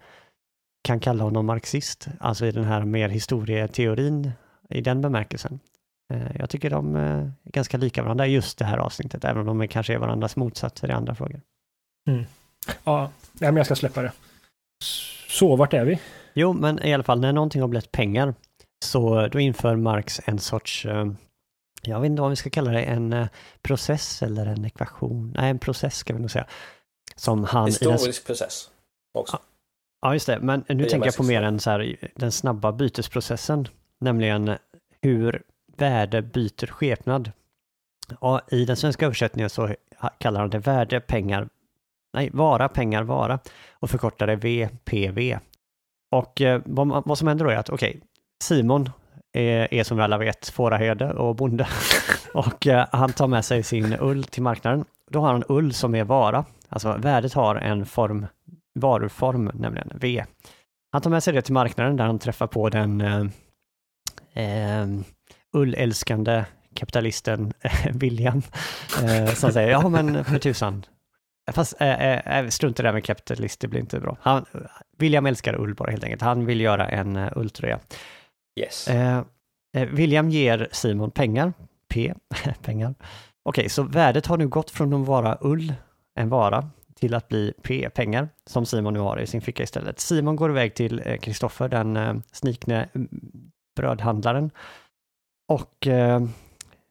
[0.84, 4.32] kan kalla honom marxist, alltså i den här mer historieteorin
[4.70, 5.60] i den bemärkelsen.
[6.14, 9.48] Eh, jag tycker de eh, är ganska lika varandra i just det här avsnittet, även
[9.48, 11.42] om de kanske är varandras motsatser i andra frågor.
[12.10, 12.26] Mm.
[12.84, 14.12] Ja, men jag ska släppa det.
[15.28, 16.00] Så, vart är vi?
[16.34, 18.34] Jo, men i alla fall när någonting har blivit pengar,
[18.86, 21.06] så då inför Marx en sorts, eh,
[21.82, 23.28] jag vet inte vad vi ska kalla det, en
[23.62, 25.34] process eller en ekvation.
[25.38, 26.48] Nej, en process ska vi nog säga.
[27.16, 27.66] Som han...
[27.66, 28.28] Historisk den...
[28.28, 28.70] process
[29.14, 29.40] också.
[30.02, 30.40] Ja, just det.
[30.40, 33.68] Men nu det tänker jag på mer än så här, den snabba bytesprocessen,
[34.00, 34.58] nämligen
[35.02, 35.44] hur
[35.78, 37.32] värde byter skepnad.
[38.20, 39.76] Och I den svenska översättningen så
[40.18, 41.50] kallar han det värde, pengar,
[42.14, 43.40] nej, vara, pengar, vara
[43.74, 45.38] och förkortar det VPV.
[46.12, 48.02] Och eh, vad, vad, som händer då är att, okej, okay,
[48.44, 48.90] Simon
[49.34, 51.68] är, är, som vi alla vet fåraherde och bonde
[52.34, 54.86] och eh, han tar med sig sin ull till marknaden.
[55.12, 58.28] Då har han ull som är vara, alltså värdet har en form,
[58.80, 60.26] varuform, nämligen V.
[60.92, 63.26] Han tar med sig det till marknaden där han träffar på den eh,
[64.34, 64.88] eh,
[65.56, 66.46] ullälskande
[66.76, 67.54] kapitalisten
[67.94, 68.42] William
[69.04, 70.86] eh, som säger ja men för tusan.
[71.52, 74.18] Fast äh, strunt i det där med kapitalist, det blir inte bra.
[74.22, 74.46] Han,
[74.98, 76.22] William älskar ull bara helt enkelt.
[76.22, 77.80] Han vill göra en ulltröja.
[78.60, 78.88] Yes.
[78.88, 79.24] Eh,
[79.72, 81.54] William ger Simon pengar,
[81.94, 82.14] P,
[82.62, 82.96] pengar.
[83.44, 85.74] Okej, okay, så värdet har nu gått från att vara ull,
[86.16, 90.00] en vara, till att bli P, pengar, som Simon nu har i sin ficka istället.
[90.00, 93.10] Simon går iväg till Kristoffer, den snikne mm,
[93.76, 94.52] brödhandlaren,
[95.48, 96.22] och eh,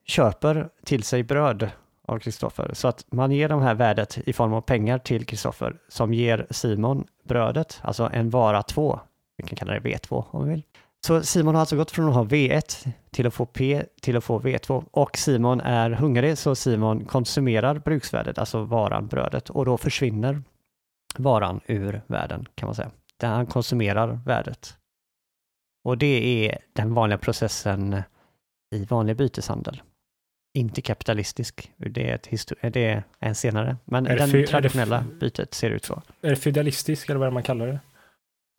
[0.05, 1.71] köper till sig bröd
[2.09, 2.71] av Kristoffer.
[2.75, 6.47] Så att man ger de här värdet i form av pengar till Kristoffer som ger
[6.51, 9.01] Simon brödet, alltså en vara 2.
[9.37, 10.63] Vi kan kalla det V2 om vi vill.
[11.07, 14.25] Så Simon har alltså gått från att ha V1 till att få P till att
[14.25, 19.79] få V2 och Simon är hungrig så Simon konsumerar bruksvärdet, alltså varan, brödet och då
[19.79, 20.43] försvinner
[21.17, 22.91] varan ur världen kan man säga.
[23.17, 24.77] Där han konsumerar värdet.
[25.85, 28.03] Och det är den vanliga processen
[28.75, 29.83] i vanlig byteshandel.
[30.55, 35.71] Inte kapitalistisk, det är, ett det är en senare, men är den traditionella bytet ser
[35.71, 36.03] ut så.
[36.21, 37.81] Är det feudalistisk eller vad man kallar det?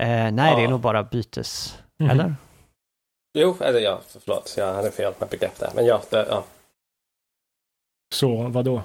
[0.04, 0.58] Eh, nej, ja.
[0.58, 2.14] det är nog bara bytes, mm -hmm.
[2.14, 2.36] eller?
[3.38, 6.46] Jo, eller ja, förlåt, jag hade fel med begrepp där, men ja, det, ja.
[8.14, 8.84] Så vad då?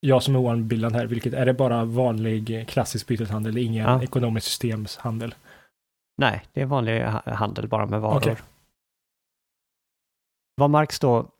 [0.00, 4.02] Jag som är oanbildad här, vilket är det bara vanlig klassisk byteshandel, ingen ja.
[4.02, 5.34] ekonomisk systemshandel?
[6.18, 8.16] Nej, det är vanlig handel bara med varor.
[8.16, 8.36] Okay.
[10.56, 11.30] Vad Marx då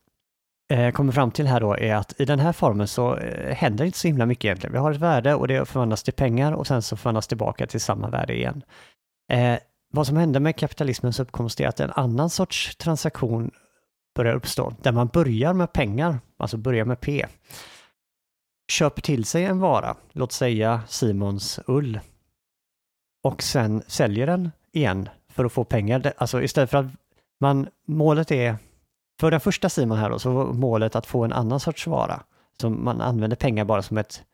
[0.68, 3.84] eh, kommer fram till här då är att i den här formen så eh, händer
[3.84, 4.72] inte så himla mycket egentligen.
[4.72, 7.80] Vi har ett värde och det förvandlas till pengar och sen så förvandlas tillbaka till
[7.80, 8.62] samma värde igen.
[9.32, 9.58] Eh,
[9.92, 13.50] vad som händer med kapitalismens uppkomst är att en annan sorts transaktion
[14.14, 17.26] börjar uppstå, där man börjar med pengar, alltså börjar med P.
[18.72, 22.00] Köper till sig en vara, låt säga Simons ull,
[23.24, 26.12] och sen säljer den igen för att få pengar.
[26.16, 26.86] Alltså istället för att
[27.40, 28.56] man, målet är
[29.20, 32.22] för den första Simon här då, så var målet att få en annan sorts vara.
[32.60, 34.24] Så man använde pengar bara som ett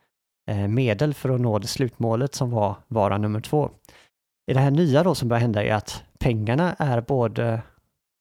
[0.50, 3.70] eh, medel för att nå det slutmålet som var vara nummer två.
[4.50, 7.62] I det här nya då som börjar hända är att pengarna är både,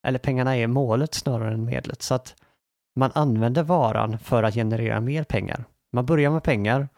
[0.07, 2.01] eller pengarna är målet snarare än medlet.
[2.01, 2.35] Så att
[2.95, 5.65] man använder varan för att generera mer pengar.
[5.93, 6.89] Man börjar med pengar,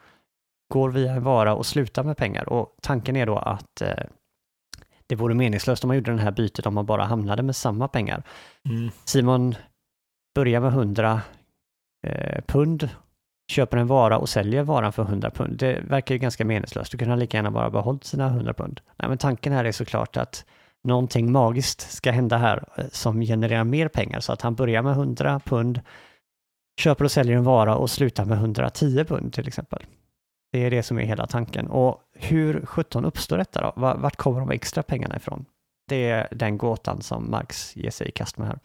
[0.74, 2.50] går via en vara och slutar med pengar.
[2.50, 4.04] Och tanken är då att eh,
[5.14, 7.88] det vore meningslöst om man gjorde den här bytet om man bara hamnade med samma
[7.88, 8.24] pengar.
[8.70, 8.92] Mm.
[9.06, 9.56] Simon
[10.36, 11.22] börjar med 100
[12.08, 12.90] eh, pund,
[13.52, 15.58] köper en vara och säljer varan för 100 pund.
[15.58, 16.92] Det verkar ju ganska meningslöst.
[16.92, 18.82] Du kunde lika gärna bara behållit sina 100 pund.
[18.98, 20.46] Nej, men tanken här är såklart att
[20.84, 24.94] någonting magiskt ska hända här eh, som genererar mer pengar så att han börjar med
[24.94, 25.82] 100 pund,
[26.82, 29.84] köper och säljer en vara och slutar med 110 pund till exempel.
[30.54, 31.68] Det är det som är hela tanken.
[31.68, 33.82] Och hur 17 uppstår detta då?
[33.82, 35.46] Va- Vart kommer de extra pengarna ifrån?
[35.88, 38.60] Det är den gåtan som Marx ger sig i kast med här.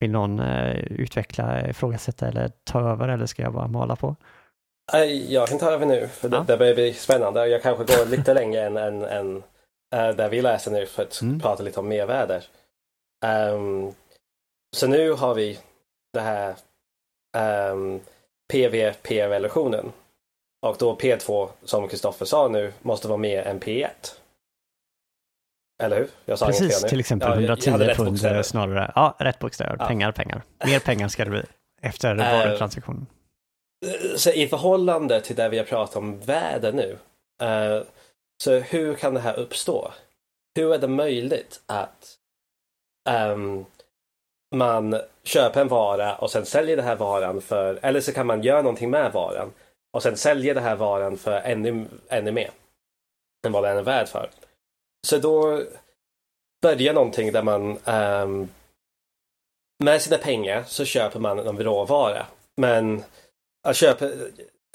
[0.00, 4.16] Vill någon eh, utveckla, ifrågasätta eller ta över eller ska jag bara mala på?
[4.94, 6.44] Eh, Jag kan ta över nu, för det, Ja.
[6.46, 7.46] det börjar bli spännande.
[7.48, 9.36] Jag kanske går lite längre än, än, än
[9.94, 11.40] eh, där vi läser nu för att Mm.
[11.40, 12.42] prata lite om mervärde.
[13.24, 13.92] Ehm,
[14.76, 15.58] så nu har vi
[16.12, 16.54] det här
[17.72, 18.00] um,
[18.52, 19.92] PV-P-relationen.
[20.62, 23.88] Och då P2, som Kristoffer sa nu, måste vara mer än P1.
[25.82, 26.08] Eller hur?
[26.24, 26.88] Jag sa Precis, fel nu.
[26.88, 28.92] till exempel Ja, jag- jag 110 hade rätt pund snarare.
[28.94, 29.76] Ja, rätt bokstäver.
[29.78, 29.86] Ja.
[29.86, 30.42] Pengar, pengar.
[30.66, 31.42] Mer pengar ska det bli
[31.82, 33.06] efter Eh, varutransaktionen.
[34.16, 36.98] Så i förhållande till det vi har pratat om väder nu.
[37.42, 37.82] eh,
[38.42, 39.92] så hur kan det här uppstå?
[40.56, 42.16] Hur är det möjligt att
[43.08, 43.64] ehm,
[44.54, 48.42] man köper en vara och sen säljer den här varan för, eller så kan man
[48.42, 49.52] göra någonting med varan
[49.92, 52.50] och sen säljer den här varan för ännu, ännu mer
[53.46, 54.30] än vad den är värd för.
[55.06, 55.62] Så då
[56.62, 58.48] börjar någonting där man um,
[59.84, 62.26] med sina pengar så köper man en råvara.
[62.56, 63.04] Men
[63.68, 64.04] att köpa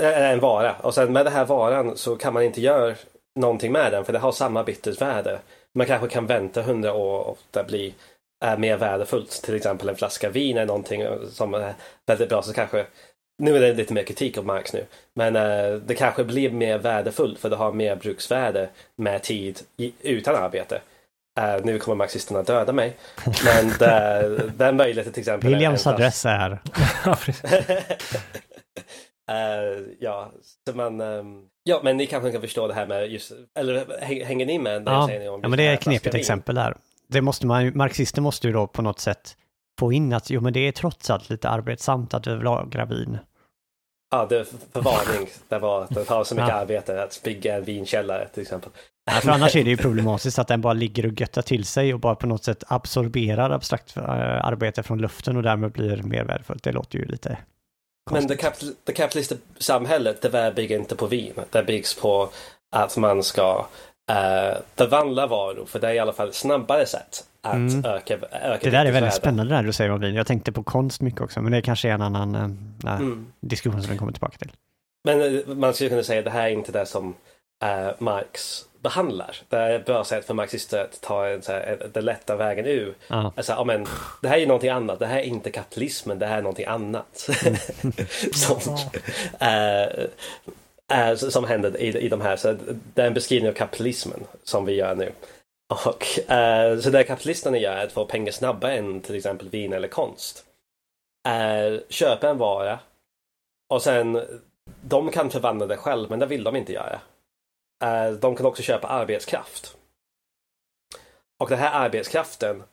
[0.02, 2.95] eh, en vara och sen med den här varan så kan man inte göra
[3.39, 5.39] någonting med den för det har samma bytesvärde.
[5.76, 7.94] Man kanske kan vänta hundra år och det blir
[8.45, 9.41] eh, mer värdefullt.
[9.44, 11.73] Till exempel en flaska vin är någonting som är
[12.06, 12.85] väldigt bra så kanske
[13.38, 14.85] nu är det lite mer kritik av Marx nu.
[15.14, 19.93] Men äh, det kanske blir mer värdefullt för det har mer bruksvärde med tid i,
[20.01, 20.81] utan arbete.
[21.39, 22.97] Äh, nu kommer marxisterna döda mig.
[23.45, 25.49] Men det, är möjligt till exempel.
[25.49, 26.59] Williams adress är...
[27.26, 27.43] Precis.
[29.31, 30.31] Eh, ja,
[30.68, 34.26] så man, ehm, ja, men ni kanske kan förstå det här med just, eller häng-
[34.26, 36.15] hänger ni med när jag Ja, säger om ja, men det är här ett knepigt
[36.15, 36.77] exempel där.
[37.07, 39.35] Det måste man, marxister måste ju då på något sätt
[39.80, 43.18] få in att jo, men det är trots allt lite arbetsamt att lagra vin.
[44.12, 45.30] Ja, det förvarning.
[45.48, 46.56] Det, var, det tar så mycket Ja.
[46.56, 48.72] arbete att bygga en vinkällare till exempel.
[49.06, 51.94] Ja, för annars är det ju problematiskt att den bara ligger och göttar till sig
[51.94, 54.04] och bara på något sätt absorberar abstrakt eh,
[54.45, 56.64] arbete från luften och därmed blir mer värdefullt.
[56.64, 57.36] Det låter ju lite Men
[58.14, 58.41] det, konstigt.
[58.41, 61.34] kapital, det kapitalistiska samhället, det där bygger inte på vin.
[61.49, 62.30] Det byggs på
[62.72, 63.58] att man ska
[64.12, 67.86] uh, förvandla varor, för det är i alla fall snabbare sätt att Mm.
[67.86, 70.15] öka, öka Det där är väldigt spännande där du säger om vin.
[70.15, 72.32] Jag tänkte på konst mycket också, men det kanske är en annan
[72.84, 73.28] nej, Mm.
[73.40, 74.52] diskussion som vi kommer tillbaka till.
[75.03, 77.14] Men eh, man skulle kunna säga att det här är inte det som
[77.64, 79.36] eh, Marx behandlar.
[79.49, 82.36] Det är ett bra sätt för marxister att ta en, så här, en- den lätta
[82.36, 82.94] vägen ur.
[83.07, 83.86] Alltså, ja, men,
[84.22, 84.99] det här är någonting annat.
[84.99, 87.30] Det här är inte kapitalismen, det här är någonting annat.
[88.34, 88.76] som,
[89.40, 89.84] eh,
[91.10, 92.36] eh, som händer i, i de här.
[92.36, 92.56] Så
[92.94, 95.11] det är en beskrivning av kapitalismen som vi gör nu.
[95.69, 99.73] Och, eh, så det kapitalisterna gör är att få pengar snabbare än till exempel vin
[99.73, 100.45] eller konst.
[101.27, 102.80] Eh, köpa en vara
[103.69, 104.22] och sen
[104.81, 107.02] de kan förvandla det själv, men det vill de inte göra.
[107.84, 109.77] Eh, De kan också köpa arbetskraft.
[111.39, 112.64] Och den här arbetskraften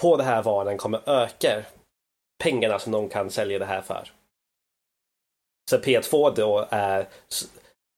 [0.00, 1.64] på den här varan kommer öka
[2.42, 4.12] pengarna som de kan sälja det här för.
[5.70, 7.08] Så P2 då är,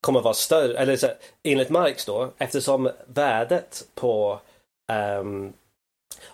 [0.01, 1.07] kommer vara större, eller så,
[1.43, 4.39] enligt Marx då, eftersom värdet på
[4.91, 5.53] ehm,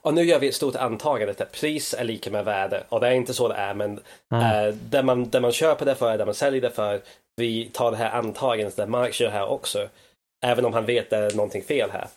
[0.02, 3.07] och nu gör vi ett stort antagande att pris är lika med värde och det
[3.07, 3.99] är inte så det är men
[4.31, 4.68] Nej.
[4.68, 7.02] Eh, där, man, där man köper det för, där man säljer det för.
[7.35, 9.88] Vi tar det här antagandet där Marx gör här också.
[10.45, 12.07] Även om han vet att det är någonting fel här.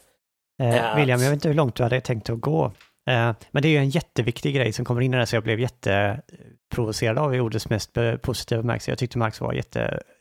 [0.62, 0.94] Eh, Ja.
[0.96, 2.64] William, jag vet inte hur långt du hade tänkt att gå.
[3.10, 5.36] Eh, men det är ju en jätteviktig grej som kommer in i det här, så
[5.36, 8.90] jag blev jätteprovocerad av i ordets mest eh, positiva bemärkelse.
[8.90, 9.52] Jag tyckte Marx var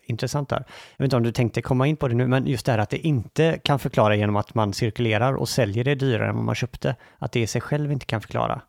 [0.09, 0.63] jätteintressant där.
[0.97, 2.79] Jag vet inte om du tänkte komma in på det nu, men just det här
[2.79, 6.45] att det inte kan förklara genom att man cirkulerar och säljer det dyrare än vad
[6.45, 8.61] man köpte, att det i sig själv inte kan förklara.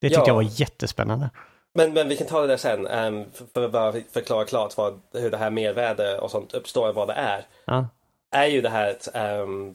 [0.00, 0.26] Det tyckte Ja.
[0.26, 1.30] jag var jättespännande.
[1.74, 2.86] Men, men vi kan ta det där sen.
[2.86, 3.24] Um,
[3.54, 7.14] för, att bara förklara klart vad, hur det här mervärde och sånt uppstår, vad det
[7.14, 7.46] är.
[7.64, 7.88] Ja,
[8.30, 9.74] Är ju det här att, ehm,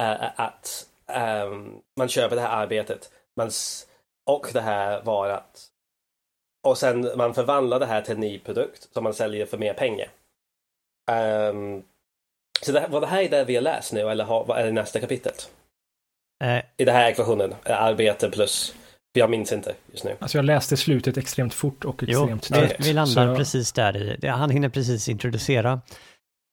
[0.00, 3.50] ä- att ehm, man köper det här arbetet man,
[4.26, 5.66] och det här varat.
[6.64, 9.74] Och sen man förvandlar det här till en ny produkt som man säljer för mer
[9.74, 10.08] pengar.
[11.10, 11.82] Ehm,
[12.62, 14.64] så det, vad det här är det vi har läst nu eller har, vad är
[14.64, 15.50] det nästa kapitlet?
[16.44, 18.74] eh, I den här ekvationen, arbete plus,
[19.12, 20.16] jag minns inte just nu.
[20.18, 22.86] Alltså jag läste slutet extremt fort och jo, extremt vi, snabbt.
[22.86, 25.80] vi landar Så- precis där i, han hinner precis introducera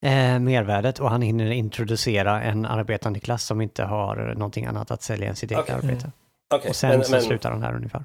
[0.06, 5.02] eh, mervärdet och han hinner introducera en arbetande klass som inte har någonting annat att
[5.04, 6.12] sälja än sitt eget arbete.
[6.54, 8.04] Okej, Och sen men, så men, slutar han här ungefär.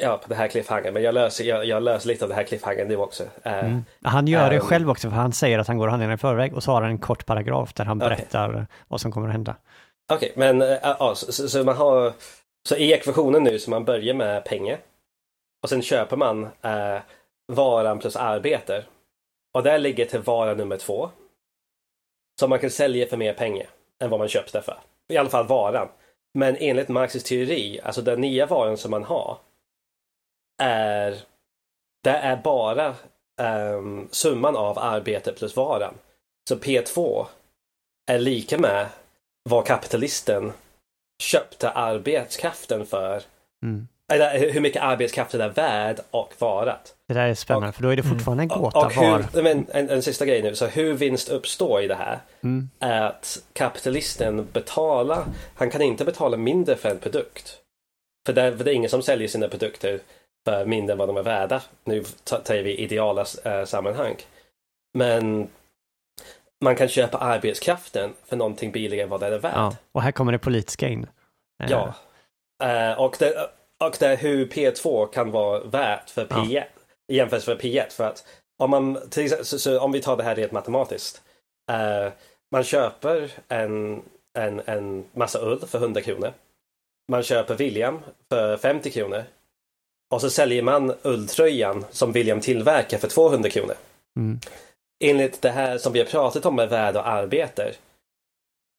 [0.00, 0.92] Ja, på det här cliffhanger.
[0.92, 3.24] Men jag löser, jag, jag löser lite av det här cliffhanger nu också.
[3.42, 3.84] Eh, Mm.
[4.02, 4.62] Han gör det Ehm.
[4.62, 6.90] själv också, för han säger att han går händelserna i förväg och så har han
[6.90, 9.56] en kort paragraf där han berättar vad som kommer att hända.
[10.12, 12.12] Okej, men äh, ja, så, så, så man har...
[12.68, 14.78] Så i ekvationen nu så man börjar med pengar.
[15.62, 16.98] Och sen köper man eh,
[17.52, 18.84] varan plus arbete.
[19.54, 21.10] Och där ligger till vara nummer två.
[22.40, 23.66] Som man kan sälja för mer pengar
[24.02, 24.78] än vad man köpte för.
[25.08, 25.88] I alla fall varan.
[26.34, 29.38] Men enligt Marxs teori, alltså den nya varan som man har.
[30.60, 31.16] Är...
[32.04, 32.94] Det är bara
[33.40, 35.94] ehm, summan av arbete plus varan.
[36.48, 37.26] Så P2
[38.10, 38.86] är lika med
[39.42, 40.52] vad kapitalisten
[41.22, 43.22] köpte arbetskraften för.
[43.62, 43.88] Mm.
[44.12, 46.94] Eller hur mycket arbetskraften är värd och varat.
[47.08, 48.14] Det där är spännande, för då är det Mm.
[48.18, 49.24] fortfarande en Och, gåta och var...
[49.32, 52.70] hur, men, en, en sista grej nu, så hur vinst uppstår i det här Mm.
[52.80, 55.24] är att kapitalisten betalar,
[55.54, 57.58] han kan inte betala mindre för en produkt.
[58.26, 60.00] För det, för det är ingen som säljer sina produkter
[60.44, 61.62] för mindre än vad de är värda.
[61.84, 64.16] Nu tar vi ideala eh, sammanhang.
[64.98, 65.48] Men
[66.64, 69.52] man kan köpa arbetskraften för någonting billigare än vad det är värt.
[69.54, 69.76] Ja.
[69.92, 71.06] Och här kommer det politiska in.
[71.62, 71.94] Eh, Ja.
[72.62, 73.50] Eh, och, det,
[73.84, 76.64] och det är hur P2 kan vara värt för P1
[77.12, 77.90] i jämförelse med P1.
[77.90, 78.26] För att
[78.58, 81.22] om man, till exempel, så, så om vi tar det här rent matematiskt.
[81.70, 82.12] Eh,
[82.52, 84.02] man köper en,
[84.38, 86.32] en, en massa ull för 100 kronor.
[87.08, 89.24] Man köper William för 50 kronor.
[90.10, 93.74] Och så säljer man ulltröjan som William tillverkar för 200 kronor.
[94.18, 94.40] Mm.
[95.04, 97.72] Enligt det här som vi har pratat om med värde och arbete.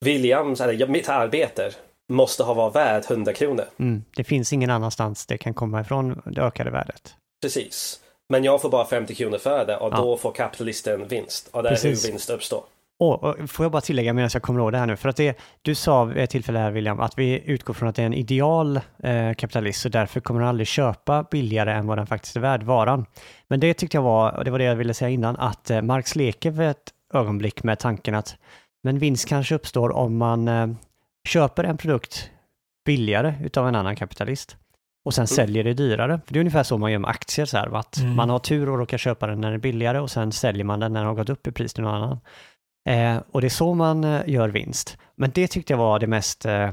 [0.06, 1.72] Williams, eller mitt arbete,
[2.14, 3.66] måste ha varit värd 100 kronor.
[3.80, 4.04] Mm.
[4.16, 7.14] Det finns ingen annanstans det kan komma ifrån det ökade värdet.
[7.42, 8.00] Precis.
[8.30, 9.98] Men jag får bara 50 kronor för det och Ja.
[9.98, 11.50] då får kapitalisten vinst.
[11.52, 12.06] Och det är Precis.
[12.06, 12.64] hur vinst uppstår.
[13.04, 15.40] Och får jag bara tillägga medan jag kommer ihåg det här nu, för att det,
[15.62, 18.14] du sa vid ett tillfälle här William, att vi utgår från att det är en
[18.14, 22.40] ideal eh, kapitalist, så därför kommer den aldrig köpa billigare än vad den faktiskt är
[22.40, 23.06] värd, varan.
[23.48, 25.82] Men det tyckte jag var, och det var det jag ville säga innan, att eh,
[25.82, 28.36] Marx leker för ett ögonblick med tanken att
[28.84, 30.68] men vinst kanske uppstår om man eh,
[31.28, 32.30] köper en produkt
[32.86, 34.58] billigare utav en annan kapitalist
[35.06, 36.22] och sen säljer det dyrare.
[36.26, 38.16] För det är ungefär så man gör med aktier, så här, att Mm.
[38.16, 40.80] man har tur och råkar köpa den när den är billigare och sen säljer man
[40.80, 42.20] den när den har gått upp i pris till någon annan.
[42.90, 44.98] Eh, och det är så man eh, gör vinst.
[45.16, 46.72] Men det tyckte jag var det mest eh,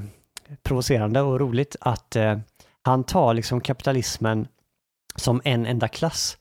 [0.63, 2.39] provocerande och roligt att eh,
[2.83, 4.49] han tar liksom kapitalismen
[5.17, 6.39] som en enda klass.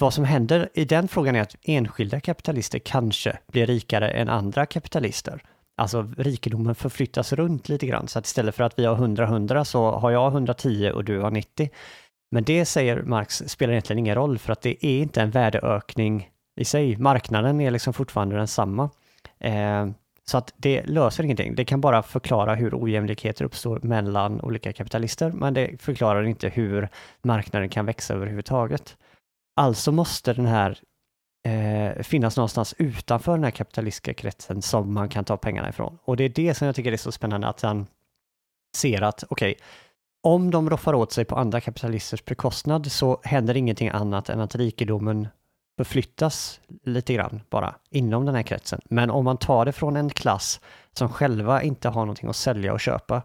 [0.00, 4.66] Vad som händer i den frågan är att enskilda kapitalister kanske blir rikare än andra
[4.66, 5.42] kapitalister.
[5.76, 9.90] Alltså rikedomen förflyttas runt lite grann, så att istället för att vi har 100-100 så
[9.90, 11.70] har jag 110 och du har 90.
[12.30, 16.29] Men det säger Marx spelar egentligen ingen roll för att det är inte en värdeökning
[16.56, 16.96] i sig.
[16.96, 18.90] Marknaden är liksom fortfarande densamma.
[19.38, 19.86] Eh,
[20.24, 21.54] så att det löser ingenting.
[21.54, 26.88] Det kan bara förklara hur ojämlikheter uppstår mellan olika kapitalister, men det förklarar inte hur
[27.22, 28.96] marknaden kan växa överhuvudtaget.
[29.56, 30.78] Alltså måste den här
[31.46, 35.98] eh, finnas någonstans utanför den här kapitalistiska kretsen som man kan ta pengarna ifrån.
[36.04, 37.86] Och det är det som jag tycker är så spännande att han
[38.76, 39.54] ser att, okej,
[40.22, 44.54] om de roffar åt sig på andra kapitalisters bekostnad så händer ingenting annat än att
[44.54, 45.28] rikedomen
[45.84, 48.80] förflyttas lite grann bara inom den här kretsen.
[48.84, 50.60] Men om man tar det från en klass
[50.92, 53.22] som själva inte har någonting att sälja och köpa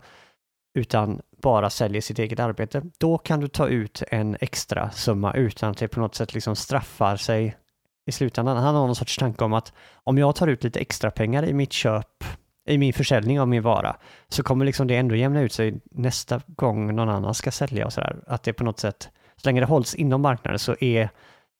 [0.76, 5.72] utan bara säljer sitt eget arbete, då kan du ta ut en extra summa utan
[5.72, 7.58] att det på något sätt liksom straffar sig
[8.06, 8.58] i slutändan.
[8.58, 11.54] Han har någon sorts tanke om att om jag tar ut lite extra pengar i
[11.54, 12.24] mitt köp,
[12.68, 13.96] i min försäljning av min vara,
[14.28, 17.94] så kommer liksom det ändå jämna ut sig nästa gång någon annan ska sälja och
[17.94, 18.24] sådär.
[18.28, 21.10] Att det på något sätt, så länge det hålls inom marknaden så är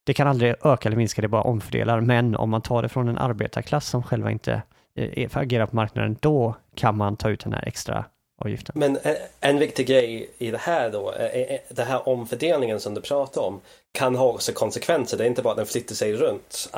[0.06, 2.02] det kan aldrig öka eller minska, det bara omfördelar.
[2.02, 4.62] Men om man tar det från en arbetarklass som själva inte
[4.96, 8.06] eh, agerar på marknaden, då kan man ta ut den här extra
[8.42, 8.74] avgiften.
[8.76, 12.94] Men en, en viktig grej i det här då, är, är, den här omfördelningen som
[12.94, 13.62] du pratar om
[13.94, 15.18] kan ha också konsekvenser.
[15.18, 16.70] Det är inte bara att den flyttar sig runt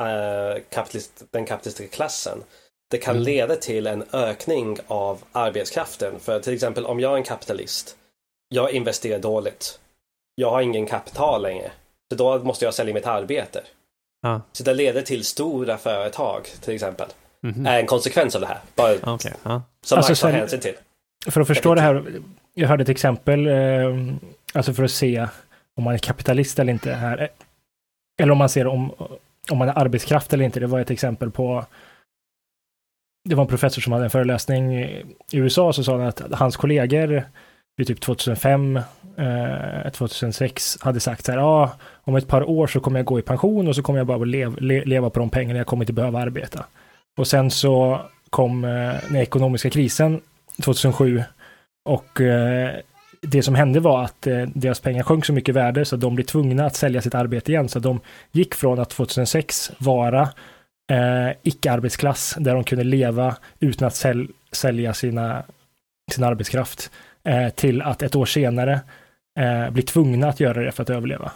[0.70, 2.38] kapitalist, den kapitalistiska klassen.
[2.90, 3.24] Det kan Mm.
[3.24, 6.20] leda till en ökning av arbetskraften.
[6.20, 7.96] För till exempel om jag är en kapitalist,
[8.48, 9.80] jag investerar dåligt,
[10.34, 11.70] jag har ingen kapital längre,
[12.10, 13.62] så då måste jag sälja mitt arbete.
[14.22, 14.40] Ja.
[14.52, 17.08] Så det leder till stora företag till exempel.
[17.40, 17.66] Mhm.
[17.66, 18.58] Är en konsekvens av det här.
[18.74, 19.62] Bara Okej, ja.
[19.84, 20.74] som Alltså, Max tar hänsyn till.
[21.26, 22.04] För att förstå det här,
[22.54, 23.96] jag hörde ett exempel, eh,
[24.52, 25.28] alltså för att se
[25.76, 27.28] om man är kapitalist eller inte här.
[28.20, 28.92] Eller om man ser om,
[29.50, 30.60] om man är arbetskraft eller inte.
[30.60, 31.64] Det var ett exempel på
[33.28, 36.56] det var en professor som hade en föreläsning i USA så sa han att hans
[36.56, 37.24] kollegor
[37.78, 38.76] vid typ 2005,
[39.16, 41.72] eh, 2006 hade sagt så här, ja,
[42.04, 44.18] om ett par år så kommer jag gå i pension och så kommer jag bara
[44.18, 46.64] lev, le, leva på de pengarna jag kommer inte behöva arbeta.
[47.18, 48.00] Och sen så
[48.30, 50.20] kom eh, den ekonomiska krisen
[50.62, 51.22] 2007
[51.84, 52.70] och eh,
[53.22, 56.14] det som hände var att eh, deras pengar sjönk så mycket i värde så de
[56.14, 57.68] blev tvungna att sälja sitt arbete igen.
[57.68, 58.00] Så de
[58.32, 60.22] gick från att 2006 vara
[60.92, 65.42] eh, icke-arbetsklass där de kunde leva utan att säl sälja sina,
[66.12, 66.90] sin arbetskraft
[67.24, 68.80] eh, till att ett år senare
[69.40, 71.32] eh, bli tvungna att göra det för att överleva.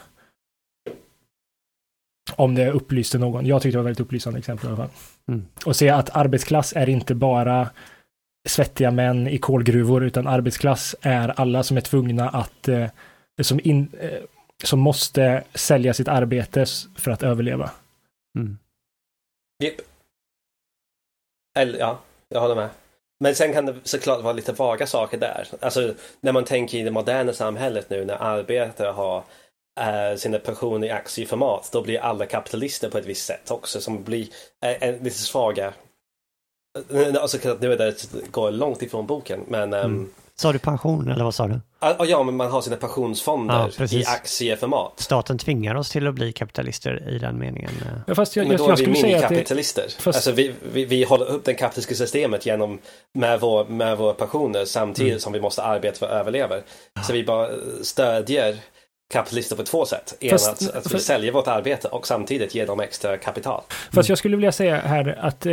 [2.36, 3.46] Om det upplyste någon.
[3.46, 4.90] Jag tyckte det var ett väldigt upplysande exempel i alla fall.
[5.28, 5.46] Mm.
[5.66, 7.70] Och se att arbetsklass är inte bara
[8.48, 12.86] svettiga män i kolgruvor, utan arbetsklass är alla som är tvungna att, eh,
[13.42, 14.22] som, in, eh,
[14.64, 17.70] som måste sälja sitt arbete för att överleva.
[18.38, 18.58] Mm.
[19.64, 19.74] Yep.
[21.58, 22.68] Eller, ja, jag håller med.
[23.22, 25.48] Men sen kan det såklart vara lite vaga saker där.
[25.60, 29.24] Alltså när man tänker i det moderna samhället nu när arbetare har
[29.80, 34.02] eh, sina pensioner i aktieformat, då blir alla kapitalister på ett visst sätt också som
[34.02, 34.28] blir
[34.60, 35.72] äh, lite svaga.
[37.20, 40.12] Alltså nu är det, går långt ifrån boken, men um.
[40.42, 41.60] Sa du pension eller vad sa du?
[42.08, 44.92] Ja, men man har sina pensionsfonder ja, i aktieformat.
[44.96, 47.70] Staten tvingar oss till att bli kapitalister i den meningen.
[48.06, 49.82] Ja, fast jag, men då jag, jag är vi minikapitalister.
[49.82, 50.02] Det...
[50.02, 50.16] Fast...
[50.16, 52.78] Alltså, vi, vi, vi håller upp det kapitalistiska systemet genom
[53.14, 55.20] med, vår, med våra pensioner samtidigt mm.
[55.20, 56.56] som vi måste arbeta för att överleva.
[57.06, 57.48] Så vi bara
[57.82, 58.56] stödjer
[59.12, 60.16] kapitalister på två sätt.
[60.20, 63.62] En fast, att, att vi fast, säljer vårt arbete och samtidigt ger dem extra kapital.
[63.92, 65.52] Fast jag skulle vilja säga här att, eh,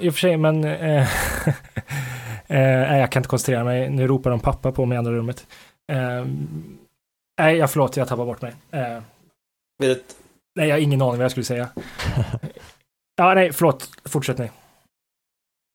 [0.00, 1.08] i och för sig, men eh,
[2.46, 3.90] Eh, jag kan inte koncentrera mig.
[3.90, 5.46] Nu ropar de pappa på mig i andra rummet.
[5.92, 6.26] Eh,
[7.38, 8.52] nej, jag förlåt, jag tappar bort mig.
[8.70, 8.98] Eh,
[9.78, 10.16] Vet.
[10.54, 11.68] Nej, jag har ingen aning vad jag skulle säga.
[13.16, 13.90] ja, nej, förlåt.
[14.04, 14.50] Fortsätt ni.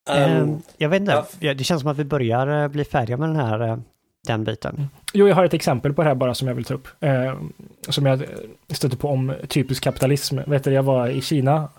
[0.09, 1.53] Um, jag vet inte, ja.
[1.53, 3.81] det känns som att vi börjar eh, bli färdiga med den här
[4.27, 4.87] den biten.
[5.13, 6.87] Jo, jag har ett exempel på det här bara som jag vill ta upp.
[6.99, 7.35] Eh,
[7.89, 8.25] som jag
[8.69, 10.39] stötte på om typisk kapitalism.
[10.47, 11.69] Vet du, jag var i Kina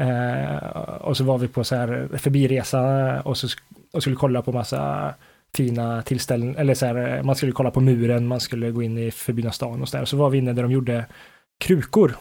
[0.00, 0.56] eh,
[1.00, 3.48] och så var vi på så här förbiresa och så
[3.92, 5.14] och skulle kolla på massa
[5.56, 9.10] fina tillställningar, eller så här, man skulle kolla på muren, man skulle gå in i
[9.10, 10.04] förbjudna stan och så där.
[10.04, 11.06] Så var vi inne där de gjorde
[11.60, 12.16] krukor,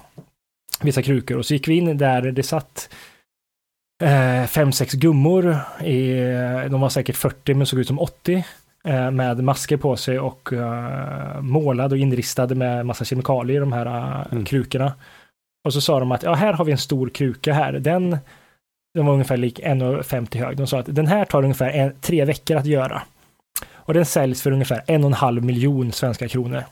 [0.82, 2.90] vissa krukor, och så gick vi in där det satt
[4.04, 6.12] eh, fem, sex gummor, i,
[6.70, 8.44] de var säkert 40 men såg ut som 80,
[8.86, 13.74] eh, med masker på sig och eh, målade och inristade med massa kemikalier i de
[13.74, 14.46] här eh, mm.
[14.46, 14.94] krukorna.
[15.66, 18.18] Och så sa de att ja, här har vi en stor kruka här, den
[19.00, 20.58] den var ungefär lik 1,50 hög.
[20.58, 23.02] De sa att den här tar ungefär en, tre veckor att göra.
[23.74, 26.64] Och den säljs för ungefär en och en halv miljon svenska kronor.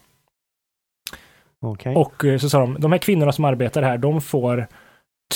[1.62, 1.96] Okay.
[1.96, 4.68] Och eh, så sa de, de här kvinnorna som arbetar här, de får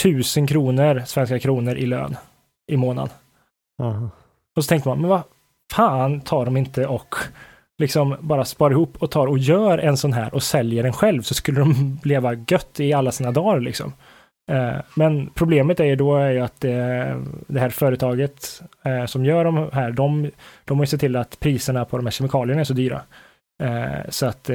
[0.01, 2.15] tusen kronor, svenska kronor i lön
[2.71, 3.13] i månaden.
[3.81, 4.09] Uh-huh.
[4.55, 5.23] Och så tänkte man, men vad
[5.73, 7.15] fan tar de inte och
[7.77, 11.21] liksom bara sparar ihop och tar och gör en sån här och säljer den själv
[11.21, 13.93] så skulle de leva gött i alla sina dagar liksom.
[14.51, 19.43] Eh, men problemet är ju då är ju att det, här företaget eh, som gör
[19.43, 20.31] de här, de,
[20.65, 23.01] de har ju sett till att priserna på de här kemikalierna är så dyra.
[23.63, 24.49] Eh, så att,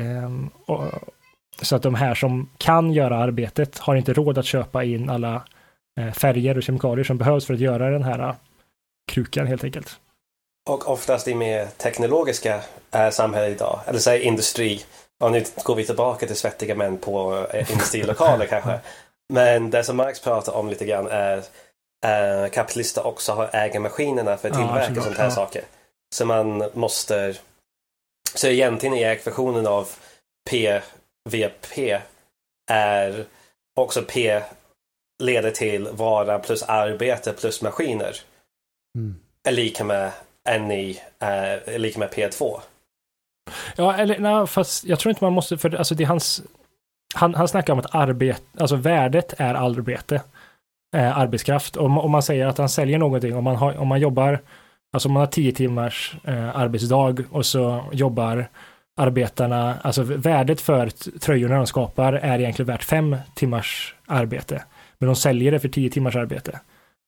[1.62, 5.42] så att de här som kan göra arbetet har inte råd att köpa in alla
[6.14, 8.34] färger och kemikalier som behövs för att göra den här
[9.12, 10.00] krukan helt enkelt.
[10.68, 12.60] Och oftast i mer teknologiska
[13.10, 14.80] samhället idag, eller säg industri,
[15.20, 18.80] och nu går vi tillbaka till svettiga män på industrilokaler kanske.
[19.32, 21.36] Men det som Marx pratar om lite grann är
[22.07, 25.31] äh, kapitalister också har ägarmaskinerna för att tillverka ja, sånt här ja.
[25.31, 25.65] saker.
[26.15, 27.35] Så man måste...
[28.35, 29.89] Så egentligen är ekvationen av
[30.51, 32.01] PVP
[32.70, 33.24] är
[33.77, 34.43] också P
[35.23, 38.16] leder till vara plus arbete plus maskiner.
[38.98, 39.16] Mm.
[39.48, 40.12] Är lika med
[40.61, 42.61] NI, är lika med P2.
[43.77, 46.43] Ja, eller nej, fast jag tror inte man måste, för alltså det är hans
[47.16, 50.22] han, han snackar om att arbete, alltså värdet är arbete,
[50.97, 51.76] eh, arbetskraft.
[51.76, 54.40] Om, om man säger att han säljer någonting, om man, har, om man jobbar,
[54.93, 58.48] alltså om man har tio timmars eh, arbetsdag och så jobbar
[59.01, 64.62] arbetarna, alltså värdet för tröjorna de skapar är egentligen värt fem timmars arbete.
[64.98, 66.60] Men de säljer det för tio timmars arbete.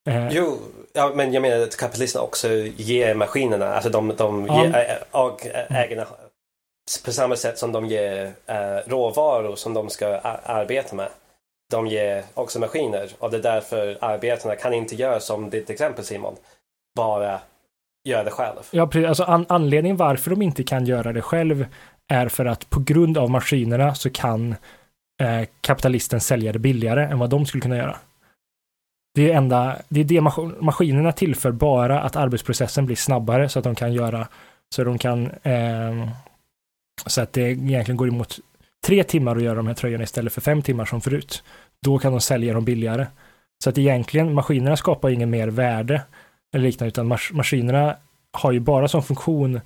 [0.09, 0.29] Eh.
[0.31, 0.59] Jo,
[0.93, 4.67] ja, men jag menar att kapitalisterna också ger maskinerna, alltså de, de ja.
[4.67, 4.99] ger,
[5.71, 6.07] ägarna
[7.05, 10.07] på samma sätt som de ger eh, råvaror som de ska
[10.45, 11.09] arbeta med.
[11.71, 16.05] De ger också maskiner och det är därför arbetarna kan inte göra som ditt exempel
[16.05, 16.37] Simon.
[16.97, 17.41] Bara
[18.09, 18.59] göra det själv.
[18.71, 19.09] Ja, precis.
[19.09, 21.67] Alltså an anledningen varför de inte kan göra det själv
[22.09, 24.55] är för att på grund av maskinerna så kan
[25.23, 27.97] eh, kapitalisten sälja det billigare än vad de skulle kunna göra.
[29.15, 33.59] Det är, enda, det är det mas maskinerna tillför bara att arbetsprocessen blir snabbare så
[33.59, 34.29] att de kan göra
[34.75, 36.09] så de kan eh,
[37.07, 38.39] så att det egentligen går emot
[38.87, 41.43] tre timmar att göra de här tröjorna istället för fem timmar som förut.
[41.83, 43.07] Då kan de sälja dem billigare.
[43.65, 46.03] Så att egentligen, maskinerna skapar ingen mer värde
[46.55, 47.97] eller liknande, utan mas maskinerna
[48.33, 49.61] har ju bara som funktion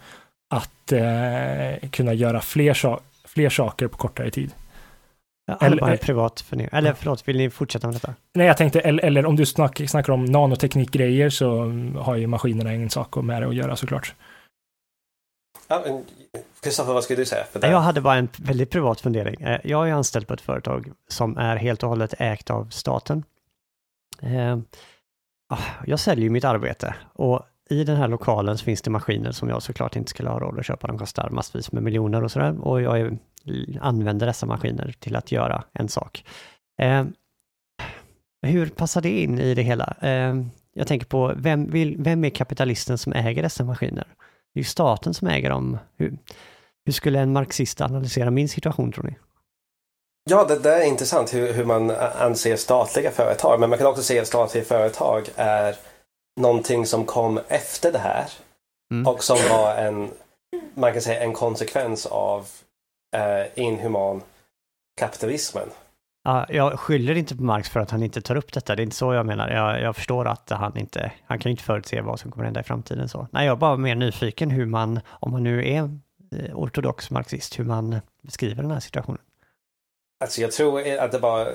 [0.54, 4.50] att eh, kunna göra fler, sa fler saker på kortare tid.
[5.46, 6.78] Ja, eller, bara privat förnedring.
[6.78, 8.14] Eller förlåt, vill ni fortsätta med detta?
[8.34, 11.64] Nej, jag tänkte, eller, eller om du snack, snackar om nanoteknikgrejer så
[11.98, 14.14] har ju maskinerna ingen sak med det att göra såklart.
[16.62, 17.44] Kristoffer, vad skulle du säga?
[17.60, 19.40] Jag hade bara en väldigt privat fundering.
[19.40, 23.24] Eh, jag är anställd på ett företag som är helt och hållet ägt av staten.
[24.20, 24.58] Eh,
[25.48, 29.32] ah, jag säljer ju mitt arbete och i den här lokalen så finns det maskiner
[29.32, 30.86] som jag såklart inte skulle ha råd att köpa.
[30.86, 32.60] De kostar massvis med miljoner och sådär.
[32.60, 33.18] Och jag
[33.80, 36.24] använder dessa maskiner till att göra en sak.
[36.82, 37.04] Eh,
[38.42, 39.96] hur passar det in i det hela?
[40.74, 44.06] Jag tänker på, vem, vill, vem är kapitalisten som äger dessa maskiner?
[44.54, 45.78] Det är ju staten som äger dem.
[45.96, 46.18] Hur,
[46.84, 49.16] hur skulle en marxist analysera min situation tror ni?
[50.30, 53.60] Ja, det, det är intressant hur, hur man anser statliga företag.
[53.60, 55.76] Men man kan också se att statliga företag är
[56.40, 58.24] någonting som kom efter det här.
[58.92, 59.06] Mm.
[59.06, 60.10] Och som var en,
[60.74, 62.46] man kan säga en konsekvens av
[63.16, 64.22] eh, inhuman
[65.00, 65.68] kapitalismen.
[66.24, 68.76] Ja, jag skyller inte på Marx för att han inte tar upp detta.
[68.76, 69.50] Det är inte så jag menar.
[69.50, 72.64] Jag, jag förstår att han inte, han kan inte förutse vad som kommer hända i
[72.64, 73.08] framtiden.
[73.08, 73.28] Så.
[73.30, 75.98] Nej, jag är bara mer nyfiken hur man, om man nu är
[76.54, 79.20] ortodox marxist, hur man beskriver den här situationen.
[80.20, 81.48] Alltså jag tror att det bara,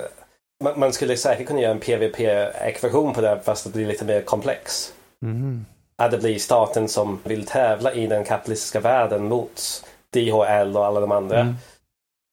[0.76, 4.92] man, skulle säkert kunna göra en PVP-ekvation på det fast det blir lite mer komplex.
[5.22, 5.66] Mm.
[5.96, 11.00] Att det blir staten som vill tävla i den kapitalistiska världen mot DHL och alla
[11.00, 11.54] de andra mm.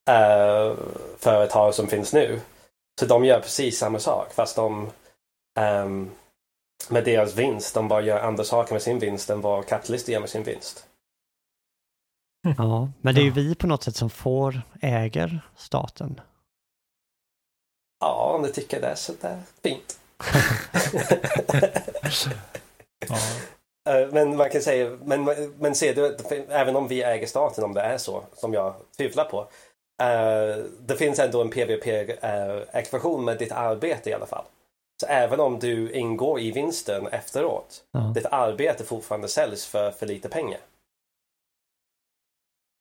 [0.09, 0.77] uh,
[1.17, 2.39] företag som finns nu.
[2.99, 4.91] Så de gör precis samma sak fast de
[5.59, 6.11] um,
[6.89, 10.19] med deras vinst, de bara gör andra saker med sin vinst än vad kapitalister gör
[10.19, 10.87] med sin vinst.
[12.57, 16.21] Ja, men det är ju vi på något sätt som får, äger staten.
[17.99, 19.99] Ja, om du tycker det så det är fint.
[23.07, 23.17] ja.
[23.89, 25.23] Eh, men man kan säga, men,
[25.59, 26.17] men ser du,
[26.49, 29.47] även om vi äger staten, om det är så, som jag tvivlar på.
[30.03, 34.45] Uh, det finns ändå en PVP-ekvation uh, med ditt arbete i alla fall.
[35.01, 38.11] Så även om du ingår i vinsten efteråt, ja.
[38.15, 40.59] ditt arbete fortfarande säljs för för lite pengar.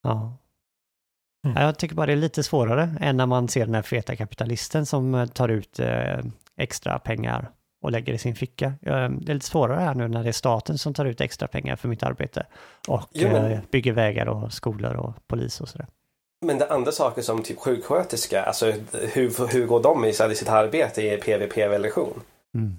[0.04, 0.36] Ja.
[1.44, 1.62] Mm.
[1.62, 4.86] Jag tycker bara det är lite svårare än när man ser den här feta kapitalisten
[4.86, 6.18] som eh, tar ut eh,
[6.56, 7.50] extra pengar
[7.82, 8.72] och lägger i sin ficka.
[8.80, 11.76] Det är lite svårare här nu när det är staten som tar ut extra pengar
[11.76, 12.46] för mitt arbete
[12.88, 13.52] och jo, men...
[13.52, 15.86] Eh, bygger vägar och skolor och polis och sådär.
[16.46, 21.02] Men det andra saker som typ sjuksköterska, alltså hur, hur går de i sitt arbete
[21.02, 22.20] i PVP-relation?
[22.54, 22.76] Mm.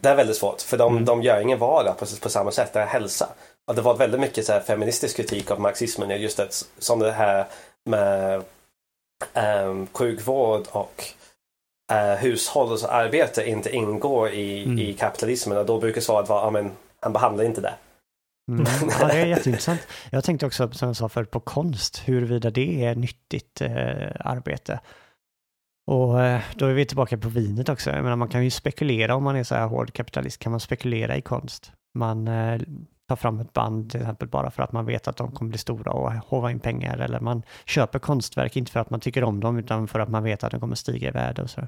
[0.00, 1.04] Det är väldigt svårt, för de, mm.
[1.04, 3.28] de gör ingen vardag på, på samma sätt, det är hälsa.
[3.74, 6.48] Det var väldigt mycket så här feministisk kritik av marxismen, just det,
[6.78, 7.46] som det här
[7.84, 8.42] med
[9.64, 11.04] um, sjukvård och
[11.92, 14.78] uh, hushållsarbete inte ingår i, mm.
[14.78, 15.58] i kapitalismen.
[15.58, 17.74] Och då brukar svaret vara, ja men han behandlar inte det.
[18.50, 18.66] Mm.
[19.00, 19.80] Ja, det är jätteintressant.
[20.10, 24.80] Jag tänkte också, som jag sa förut, på konst, huruvida det är nyttigt eh, arbete.
[25.86, 27.90] Och eh, då är vi tillbaka på vinet också.
[27.90, 30.60] Jag menar, man kan ju spekulera om man är så här hård kapitalist, kan man
[30.60, 31.72] spekulera i konst.
[31.94, 32.60] Man eh,
[33.08, 35.58] tar fram ett band till exempel bara för att man vet att de kommer bli
[35.58, 36.98] stora och hova in pengar.
[36.98, 40.22] Eller man köper konstverk inte för att man tycker om dem utan för att man
[40.22, 41.60] vet att de kommer stiga i värde och så.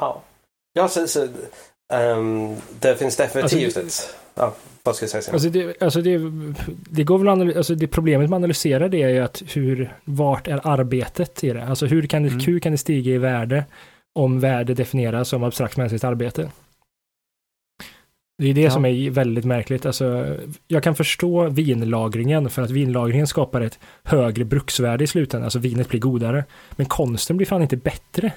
[0.00, 0.22] Ja,
[0.72, 1.28] ja så, så
[1.92, 4.16] um, det finns definitivt alltså, ett...
[4.34, 5.32] Ja, vad ska jag säga?
[5.32, 6.18] Alltså det, alltså det,
[6.90, 10.48] det går väl alltså det problemet med att analysera det är ju att hur, vart
[10.48, 11.64] är arbetet i det?
[11.64, 12.40] Alltså hur kan det, mm.
[12.40, 13.64] hur kan det stiga i värde
[14.14, 16.50] om värde definieras som abstrakt mänskligt arbete?
[18.38, 18.70] Det är det ja.
[18.70, 19.86] som är väldigt märkligt.
[19.86, 20.36] Alltså,
[20.68, 25.44] jag kan förstå vinlagringen för att vinlagringen skapar ett högre bruksvärde i slutändan.
[25.44, 26.44] Alltså vinet blir godare.
[26.70, 28.32] Men konsten blir fan inte bättre.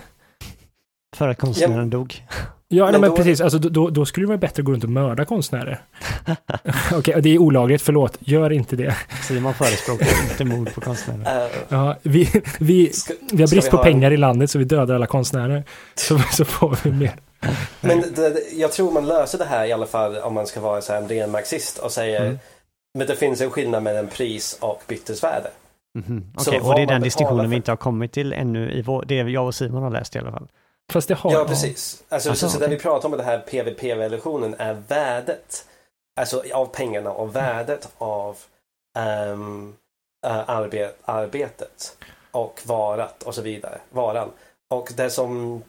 [1.16, 1.86] För att konstnären ja.
[1.86, 2.24] dog.
[2.70, 3.42] Ja, men, nej, men precis.
[3.42, 5.82] Alltså, då, då, skulle det vara bättre att gå runt och mörda konstnärer.
[6.26, 8.18] Okej, okay, det är olagligt, förlåt.
[8.20, 8.96] Gör inte det.
[9.24, 11.46] Simon förespråkar inte mord på konstnärer.
[11.46, 12.30] Uh, ja, vi,
[12.60, 15.64] vi, ska, vi har brist på pengar i landet så vi dödar alla konstnärer.
[15.96, 17.12] Så, så får vi mer.
[17.82, 20.82] Men det, jag tror man löser det här i alla fall om man ska vara
[20.82, 22.40] så här en ren marxist och säger mm.
[22.98, 25.50] men det finns en skillnad mellan pris och bytesvärde.
[25.96, 26.24] Mm -hmm.
[26.38, 27.50] Okej, okay, och det är den diskussionen för...
[27.50, 30.20] vi inte har kommit till ännu i vår, det jag och Simon har läst i
[30.20, 30.48] alla fall.
[30.94, 31.32] Fast det har...
[31.32, 32.04] Ja, precis.
[32.10, 32.70] Alltså, alltså, så, okay.
[32.70, 35.66] det vi pratar om det här PVP-relationen är värdet
[36.18, 38.38] alltså av pengarna och värdet av
[39.32, 39.76] um,
[40.28, 41.98] uh, arbet, arbetet
[42.32, 43.78] och varat och så vidare.
[43.90, 44.30] Varan.
[44.70, 45.64] Och det som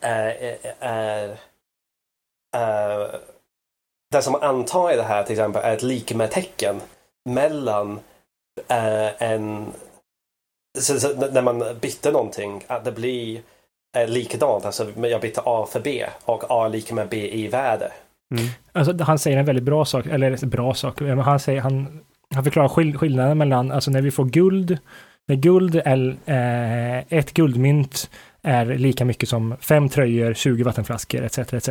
[0.00, 1.36] är, är,
[2.56, 3.20] är
[4.10, 6.80] det som man antar i det här till exempel är ett likmetecken
[7.30, 8.00] mellan
[8.68, 9.72] äh, en
[10.78, 13.40] så, så, när man byter någonting, att det blir
[13.96, 14.64] är likadant.
[14.64, 17.92] Alltså jag byter A för B och A är lika med B i värde.
[18.34, 18.48] Mm.
[18.72, 22.00] Alltså, han säger en väldigt bra sak, eller bra sak, men han säger, han,
[22.34, 24.78] han förklarar skill skillnaden mellan, alltså när vi får guld,
[25.26, 28.10] när guld är, eh, ett guldmynt
[28.42, 31.38] är lika mycket som fem tröjor, 20 vattenflaskor etc.
[31.38, 31.68] etc.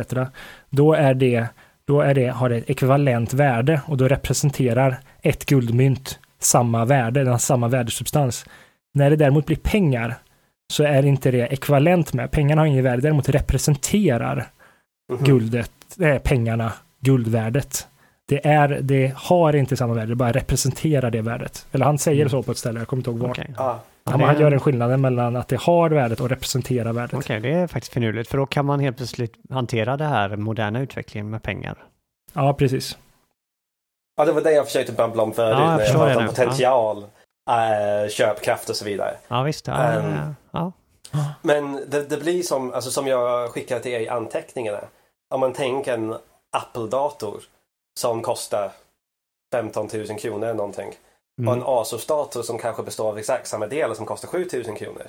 [0.70, 1.46] Då är det,
[1.86, 7.20] då är det, har det ett ekvivalent värde och då representerar ett guldmynt samma värde,
[7.20, 8.46] den har samma värdesubstans.
[8.94, 10.14] När det däremot blir pengar
[10.72, 14.46] så är inte det ekvivalent med, pengarna har ingen värde, däremot representerar
[15.12, 15.24] Mhm.
[15.24, 17.86] guldet, eh, pengarna, guldvärdet.
[18.28, 21.66] Det, är, det har inte samma värde, det bara representerar det värdet.
[21.72, 22.30] Eller han säger Mm.
[22.30, 23.28] så på ett ställe, jag kommer inte ihåg var.
[23.30, 23.80] Okej, Ja.
[24.08, 27.14] Ja, Han, det han gör en skillnad mellan att det har värdet och representerar värdet.
[27.14, 30.80] Okej, det är faktiskt finurligt, för då kan man helt plötsligt hantera det här moderna
[30.80, 31.84] utvecklingen med pengar.
[32.32, 32.98] Ja, precis.
[34.16, 37.02] ja, det var det jag försökte babbla om förut Ja, jag när jag om potential,
[37.50, 39.14] eh, köpkraft och så vidare.
[39.28, 39.66] Ja, visst.
[39.66, 40.34] Ja, Ehm.
[40.50, 40.72] ja.
[41.42, 44.80] Men det, det blir som, alltså, som jag skickade till er i anteckningarna.
[45.34, 46.14] Om man tänker en
[46.56, 47.40] Apple-dator
[48.00, 48.72] som kostar
[49.52, 50.92] 15 000 kronor eller någonting.
[51.38, 51.62] Och en Mm.
[51.68, 55.06] Asus-dator som kanske består av exakt samma delar som kostar 7 000 kronor.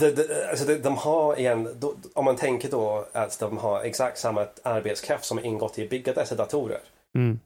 [0.00, 3.80] Det, det, alltså det, de har igen, då, om man tänker då att de har
[3.80, 6.80] exakt samma arbetskraft som ingått i att bygga dessa datorer.
[7.18, 7.40] Mm.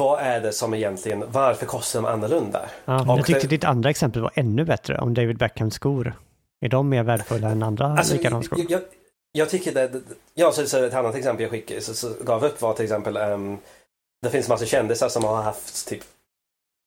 [0.00, 2.68] Vad är det som egentligen, varför kostar de annorlunda?
[2.84, 6.14] Ja, jag tyckte det- ditt andra exempel var ännu bättre, om David Beckhams skor.
[6.64, 8.58] Är de mer värdefulla än andra Alltså, likadana skor?
[8.58, 8.80] jag, jag,
[9.32, 10.00] jag tycker det,
[10.34, 13.16] ja så, så ett annat exempel jag skickade, så, så gav upp var till exempel,
[13.16, 13.58] ehm,
[14.22, 16.02] det finns massa kändisar som har haft typ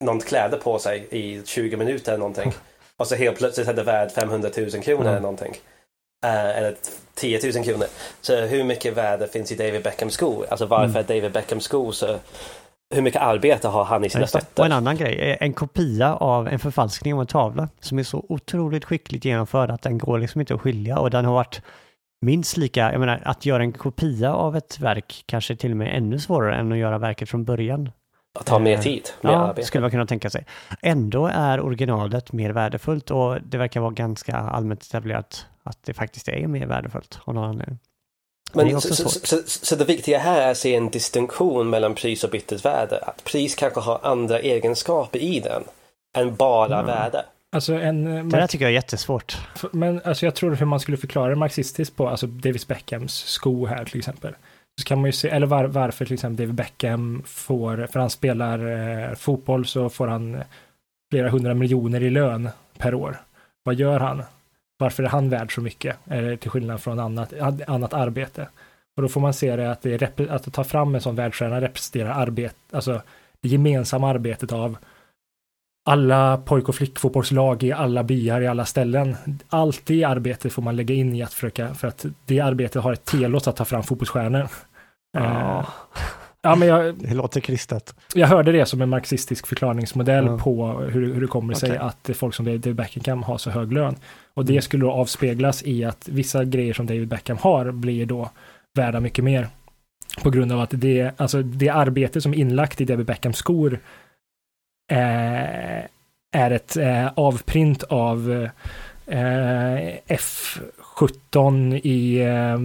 [0.04, 2.52] någon kläder på sig i 20 minuter eller någonting.
[2.98, 5.08] Och så helt plötsligt är det värd 500 000 kronor Mm.
[5.12, 5.54] eller någonting.
[6.26, 6.76] Eh, eller
[7.16, 7.86] 10 000 kronor.
[8.22, 10.46] Så hur mycket värde finns i David Beckhams skor?
[10.50, 10.98] Alltså varför Mm.
[10.98, 12.18] är David Beckhams skor så...
[12.96, 14.24] Hur mycket arbete har han i sina det.
[14.26, 14.64] Och fötter?
[14.66, 18.26] en annan grej, är en kopia av en förfalskning av en tavla som är så
[18.30, 21.62] otroligt skickligt genomförd att den går liksom inte att skilja och den har varit
[22.22, 25.98] minst lika, jag menar att göra en kopia av ett verk kanske till och med
[25.98, 27.92] ännu svårare än att göra verket från början.
[28.40, 29.68] Att ta mer tid, mer Ja, arbete.
[29.68, 30.46] skulle man kunna tänka sig.
[30.82, 36.28] Ändå är originalet mer värdefullt och det verkar vara ganska allmänt etablerat att det faktiskt
[36.28, 37.80] är mer värdefullt av någon anledning.
[38.54, 42.24] Men så, så, så, så det viktiga här är att se en distinktion mellan pris
[42.24, 42.98] och bytesvärde.
[42.98, 45.64] Att pris kanske har andra egenskaper i den
[46.18, 46.86] än bara Mm.
[46.86, 47.26] värde.
[47.52, 48.30] Alltså en...
[48.30, 49.38] Det där tycker jag är jättesvårt.
[49.72, 53.66] Men alltså jag tror hur man skulle förklara det marxistiskt på, alltså David Beckhams sko
[53.66, 54.36] här till exempel.
[54.82, 58.10] Så kan man ju se, eller var, varför till exempel David Beckham får, för han
[58.10, 60.42] spelar eh, fotboll så får han eh,
[61.12, 63.18] flera hundra miljoner i lön per år.
[63.64, 64.24] Vad gör han?
[64.78, 65.98] Varför är han värd så mycket?
[66.08, 67.34] Eller till skillnad från annat,
[67.68, 68.48] annat arbete.
[68.96, 71.62] Och då får man se det att, det är, att ta fram en sån världsstjärna
[71.62, 73.02] representerar arbete, alltså
[73.42, 74.78] det gemensamma arbetet av
[75.86, 79.16] alla pojk och flickfotbollslag i alla byar, i alla ställen.
[79.50, 82.94] Allt det arbetet får man lägga in i att försöka, för att det arbetet har
[82.94, 84.48] ett telos att ta fram fotbollsstjärnor.
[85.18, 85.60] Ja.
[85.60, 85.66] Eh,
[86.42, 87.96] ja, men jag, Det låter kristet.
[88.16, 90.38] jag hörde det som en marxistisk förklaringsmodell Ja.
[90.38, 93.96] på hur, hur det kommer sig att folk som David Beckham har så hög lön.
[94.34, 94.62] Och det Mm.
[94.62, 98.30] skulle då avspeglas i att vissa grejer som David Beckham har blir då
[98.78, 99.48] värda mycket mer.
[100.24, 103.80] På grund av att det, alltså det arbete som är inlagt i David Beckhams skor
[104.88, 108.48] är ett eh, avprint av
[109.08, 112.58] eh, F17 i eh,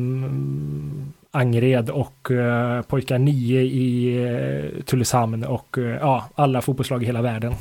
[1.30, 7.22] Angered och eh, pojkar 9 i eh, Tylösand och eh, ja, alla fotbollslag i hela
[7.22, 7.54] världen.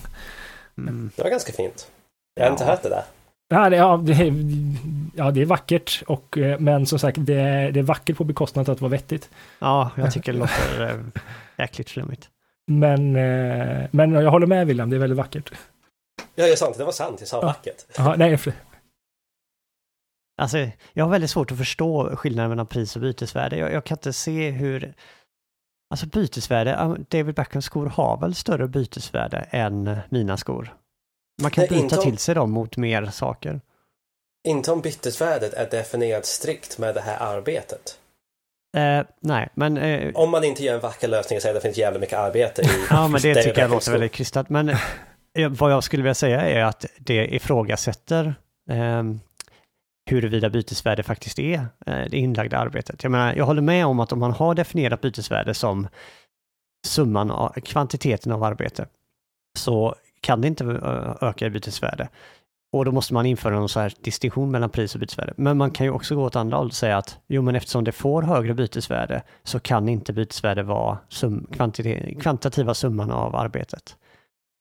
[0.77, 1.11] Mm.
[1.15, 1.91] Det var ganska fint.
[2.35, 2.51] Jag har Ja.
[2.53, 3.03] inte hört det där.
[3.49, 4.33] Ja, det, ja, det, är-
[5.15, 8.23] ja, det är vackert, och, eh, men som sagt, det är, det är vackert på
[8.23, 9.29] bekostnad av att vara vettigt.
[9.59, 11.03] Ja, jag tycker det låter
[11.57, 12.29] jäkligt flummigt.
[12.67, 15.51] Men, eh, men jag håller med William, det är väldigt vackert.
[16.35, 16.77] Ja, det är sant.
[16.77, 17.19] Det var sant.
[17.19, 17.41] Jag sa Ja.
[17.47, 17.85] vackert.
[17.97, 18.53] Ja, nej, för,
[20.41, 20.57] Alltså,
[20.93, 23.57] jag har väldigt svårt att förstå skillnaden mellan pris och bytesvärde.
[23.57, 24.93] Jag, jag kan inte se hur...
[25.89, 30.75] Alltså bytesvärde, David Beckhams skor har väl större bytesvärde än mina skor?
[31.41, 33.61] Man kan Nej, byta inte om- till sig dem mot mer saker.
[34.47, 37.99] Inte om bytesvärdet är definierat strikt med det här arbetet.
[38.77, 39.77] Eh, nej, men...
[39.77, 42.19] Eh, Om man inte gör en vacker lösning och säger att det finns jävligt mycket
[42.19, 44.49] arbete i ja, men det tycker jag låter väldigt krystat.
[44.49, 48.35] Men eh, vad jag skulle vilja säga är att det ifrågasätter
[48.69, 49.03] eh,
[50.09, 53.03] huruvida bytesvärde faktiskt är eh, det inlagda arbetet.
[53.03, 55.87] Jag menar, jag håller med om att om man har definierat bytesvärde som
[56.87, 58.87] summan av kvantiteten av arbete
[59.57, 60.63] så kan det inte
[61.21, 62.09] öka i bytesvärde.
[62.77, 65.33] Och då måste man införa någon så här distinktion mellan pris och bytesvärde.
[65.37, 67.83] Men man kan ju också gå åt andra hållet och säga att jo, men eftersom
[67.83, 71.47] det får högre bytesvärde så kan inte bytesvärde vara sum,
[72.21, 73.95] kvantitativa summan av arbetet.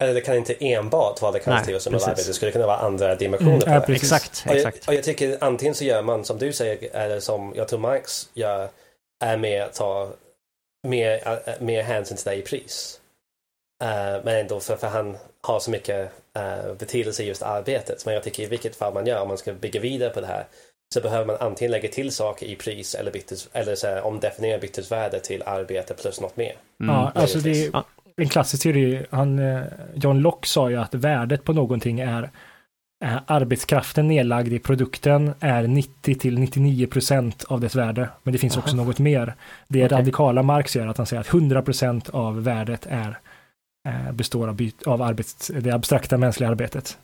[0.02, 2.08] eller det kan inte enbart vara det kvantitativa som är precis.
[2.08, 3.92] arbete, det skulle kunna vara andra dimensioner Mm, på ja, det.
[3.92, 4.88] Exakt, Och jag, exakt.
[4.88, 8.28] och jag tycker antingen så gör man som du säger, eller som jag tror Marx
[8.34, 8.68] gör,
[9.24, 10.08] är mer ta
[10.88, 13.00] mer, äh, mer hänsyn till det i pris.
[13.82, 18.06] Eh, men ändå för, för han har så mycket uh, betydelse i just arbetet.
[18.06, 20.26] Men jag tycker i vilket fall man gör, om man ska bygga vidare på det
[20.26, 20.44] här,
[20.94, 24.58] så behöver man antingen lägga till saker i pris eller, bytes, eller så här, omdefiniera
[24.58, 26.52] bytesvärde till arbete plus något mer.
[26.80, 26.94] Mm.
[26.94, 27.82] Ja, alltså det är
[28.16, 29.06] en klassisk teori.
[29.10, 29.62] Han, eh,
[29.94, 32.30] John Locke sa ju att värdet på någonting är
[33.26, 38.08] arbetskraften nedlagd i produkten är 90 till 99 procent av dess värde.
[38.22, 38.84] Men det finns också Aha.
[38.84, 39.34] något mer.
[39.68, 39.98] Det Okej.
[39.98, 43.18] radikala Marx gör att han säger att 100 procent av värdet är
[44.12, 46.98] består av, av arbets, det abstrakta mänskliga arbetet.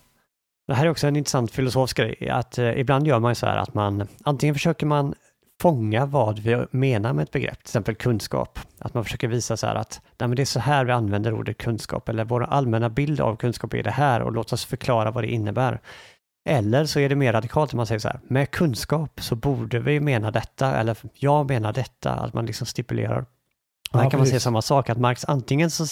[0.67, 3.47] Det här är också en intressant filosofisk grej, att eh, ibland gör man ju så
[3.47, 5.15] här att man antingen försöker man
[5.63, 8.59] fånga vad vi menar med ett begrepp, till exempel kunskap.
[8.79, 11.35] Att man försöker visa så här att nej, men det är så här vi använder
[11.35, 15.11] ordet kunskap, eller vår allmänna bild av kunskap är det här och låt oss förklara
[15.11, 15.81] vad det innebär.
[16.49, 19.79] Eller så är det mer radikalt att man säger så här, med kunskap så borde
[19.79, 23.27] vi mena detta, eller jag menar detta, att man liksom stipulerar.
[23.93, 24.43] Och här Ja, kan man säga precis.
[24.43, 25.87] samma sak, att Marx antingen så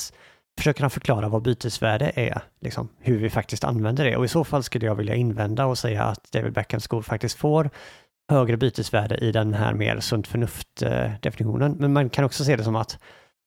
[0.60, 4.16] försöker han förklara vad bytesvärde är, liksom hur vi faktiskt använder det.
[4.16, 7.38] Och i så fall skulle jag vilja invända och säga att David Beckhams skor faktiskt
[7.38, 7.70] får
[8.30, 11.76] högre bytesvärde i den här mer sunt förnuft-definitionen.
[11.78, 12.98] Men man kan också se det som att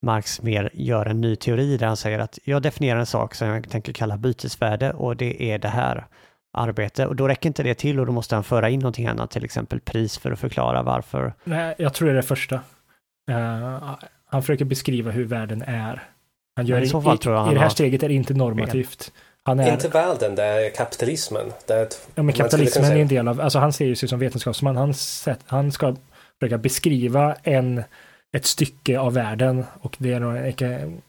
[0.01, 3.47] Marx mer gör en ny teori där han säger att jag definierar en sak som
[3.47, 6.07] jag tänker kalla bytesvärde och det är det här
[6.53, 7.07] arbete.
[7.07, 9.45] Och då räcker inte det till och då måste han föra in någonting annat, till
[9.45, 11.33] exempel pris för att förklara varför.
[11.43, 12.55] Nej, jag tror det är det första.
[13.31, 13.95] Uh,
[14.25, 16.03] han försöker beskriva hur världen är.
[16.55, 18.07] Han gör i så fall i, tror jag i han det här har- steget är
[18.07, 19.11] det inte normativt.
[19.45, 21.51] Han är, Inte världen, det är kapitalismen.
[21.67, 24.19] Det är ett, Ja, men kapitalismen är en del av, alltså han ser sig som
[24.19, 25.95] vetenskapsman, han, sett, han ska
[26.39, 27.83] försöka beskriva en,
[28.37, 30.55] ett stycke av världen och det är nog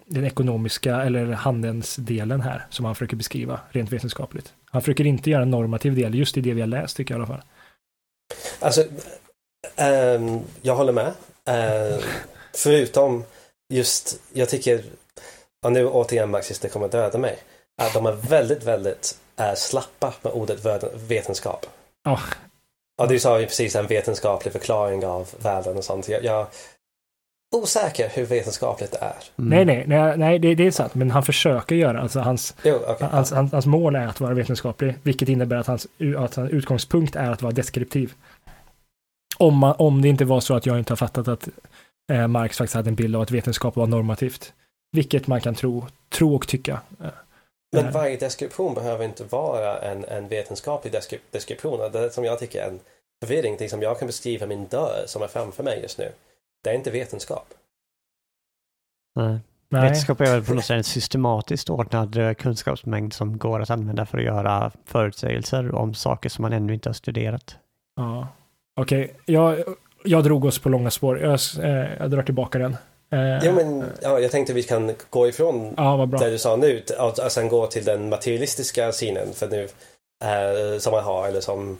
[0.07, 4.53] den ekonomiska eller handelsdelen här som han försöker beskriva rent vetenskapligt.
[4.71, 7.19] Han försöker inte göra en normativ del just i det vi har läst tycker jag
[7.19, 7.43] i alla fall.
[8.61, 8.85] Alltså,
[9.77, 11.13] ehm, jag håller med.
[11.47, 12.01] Ehm,
[12.57, 13.25] förutom
[13.73, 14.83] just, jag tycker,
[15.65, 17.39] och nu återigen marxister kommer döda mig,
[17.83, 20.65] att de är väldigt, väldigt eh, slappa med ordet
[20.95, 21.67] vetenskap.
[22.05, 22.21] Ja.
[22.97, 26.09] Ja, du sa ju precis en vetenskaplig förklaring av världen och sånt.
[26.09, 26.47] Jag, jag är
[27.55, 29.15] osäker hur vetenskapligt det är.
[29.39, 29.67] Mm.
[29.67, 33.09] Nej, nej, nej, det, det är sant, men han försöker göra, alltså hans, Jo, okej.
[33.11, 35.87] hans, hans, hans mål är att vara vetenskaplig, vilket innebär att hans,
[36.19, 38.13] att hans utgångspunkt är att vara deskriptiv.
[39.39, 41.49] Om, man, om det inte var så att jag inte har fattat att
[42.13, 44.53] eh, Marx faktiskt hade en bild av att vetenskap var normativt.
[44.95, 46.81] Vilket man kan tro, tro och tycka.
[47.73, 51.93] Men eh, varje deskription behöver inte vara en, en vetenskaplig deskrip deskription.
[51.93, 52.81] Det som jag tycker är en
[53.25, 56.13] förvirring, liksom jag kan beskriva min dörr som är framför mig just nu.
[56.65, 57.55] Det är inte vetenskap.
[59.15, 59.39] Nej.
[59.69, 59.83] nej.
[59.83, 64.07] Vetenskap är väl på något sätt en systematiskt ordnad eh, kunskapsmängd som går att använda
[64.07, 67.57] för att göra förutsägelser om saker som man ännu inte har studerat.
[67.97, 68.29] Ja.
[68.81, 69.65] Okej, jag,
[70.05, 71.19] jag drog oss på långa spår.
[71.19, 72.77] Jag, eh, jag drar tillbaka den.
[73.11, 76.83] Eh, Ja, men ja, jag tänkte vi kan gå ifrån ja, det du sa nu
[76.99, 79.69] och, och sen gå till den materialistiska synen för nu,
[80.25, 81.79] eh, som man har eller som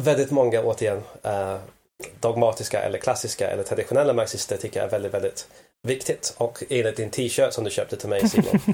[0.00, 1.56] väldigt många återigen eh,
[2.20, 5.46] dogmatiska eller klassiska eller traditionella marxister tycker är väldigt, väldigt
[5.82, 6.34] viktigt.
[6.38, 8.46] Och enligt din t-shirt som du köpte till mig Simon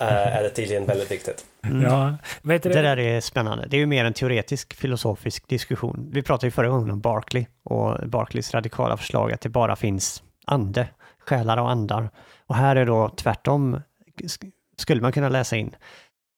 [0.00, 1.44] eh, är det tydligen väldigt viktigt.
[1.64, 1.82] Mm.
[1.82, 3.66] Ja, vet du Det där är spännande.
[3.66, 6.10] Det är ju mer en teoretisk filosofisk diskussion.
[6.12, 10.22] Vi pratade ju förra gången om Berkeley och Berkeleys radikala förslag att det bara finns
[10.44, 10.88] ande,
[11.18, 12.10] själar och andar.
[12.46, 13.80] Och här är då tvärtom,
[14.76, 15.74] skulle man kunna läsa in,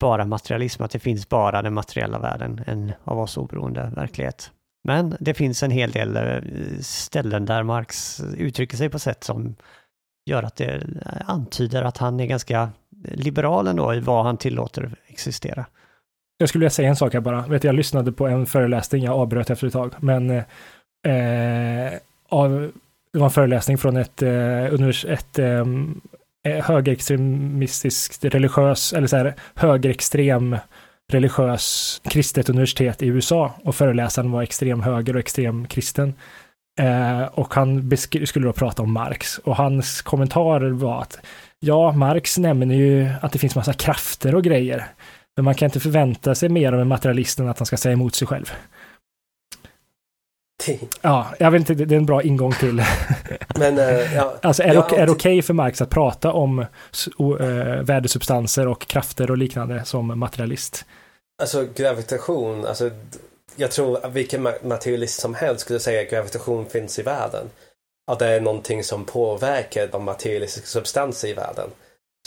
[0.00, 4.50] bara materialism, att det finns bara den materiella världen, en av oss oberoende verklighet.
[4.84, 6.40] Men det finns en hel del eh,
[6.80, 9.56] ställen där Marx uttrycker sig på sätt som
[10.26, 12.70] gör att det eh, antyder att han är ganska
[13.04, 15.66] liberal ändå i vad han tillåter existera.
[16.38, 17.46] Jag skulle vilja säga en sak här bara.
[17.46, 20.44] Vet, du, jag lyssnade på en föreläsning, jag avbröt efter ett tag, men eh,
[21.12, 21.92] eh
[22.28, 22.72] av,
[23.16, 26.00] det var en föreläsning från ett, eh, ett ehm,
[26.48, 30.56] eh, högerextremistiskt religiös, eller så här, högerextrem
[31.12, 36.14] religiös kristet universitet i USA och föreläsaren var extrem höger och extrem kristen.
[36.80, 41.18] Eh, och han skulle då prata om Marx och hans kommentar var att
[41.60, 44.86] ja, Marx nämner ju att det finns massa krafter och grejer.
[45.36, 47.92] Men man kan inte förvänta sig mer av en materialist än att han ska säga
[47.92, 48.52] emot sig själv.
[51.00, 52.82] Ja, jag vet inte, det är en bra ingång till.
[53.58, 56.64] Men eh, ja, Alltså är, det- är okej för Marx att prata om
[57.16, 60.84] o- eh, värdesubstanser och krafter och liknande som materialist?
[61.42, 62.90] Alltså gravitation, alltså
[63.56, 67.50] jag tror att vilken ma- materialist som helst skulle säga att gravitation finns i världen.
[68.12, 71.70] Att det är någonting som påverkar de materialistiska substanser i världen.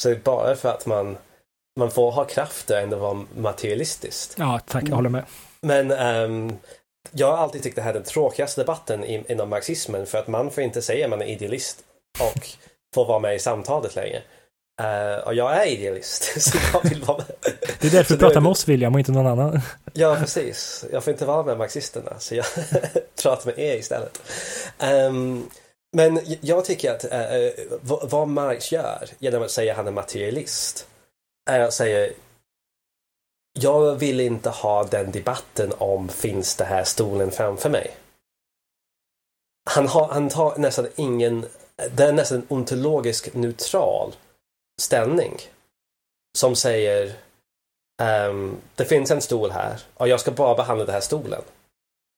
[0.01, 1.17] Så bara för att man
[1.79, 4.35] man får ha krafter än att vara materialistiskt.
[4.37, 5.23] Ja, tack, jag håller med.
[5.61, 6.53] Men um,
[7.11, 10.27] jag har alltid tyckt det här är den tråkigaste debatten in, inom marxismen för att
[10.27, 11.79] man får inte säga att man är idealist
[12.19, 12.47] och
[12.95, 14.21] får vara med i samtalet längre.
[14.81, 17.53] Uh, och jag är idealist, så jag vill vara med.
[17.79, 19.61] Det är därför du pratar med oss William och inte någon annan.
[19.93, 20.85] Ja, precis.
[20.91, 22.45] Jag får inte vara med marxisterna, så jag
[23.23, 24.21] pratar med er istället.
[25.09, 25.49] Um,
[25.97, 30.87] men jag tycker att uh, vad Marx gör genom att säga att han är materialist
[31.49, 32.09] är att säga
[33.61, 37.91] jag vill inte ha den debatten om finns det här stolen framför mig.
[39.69, 41.45] Han, har, han tar nästan ingen,
[41.95, 44.15] det är nästan en ontologisk neutral
[44.81, 45.37] ställning.
[46.37, 47.13] Som säger
[48.29, 51.41] um, det finns en stol här och jag ska bara behandla den här stolen.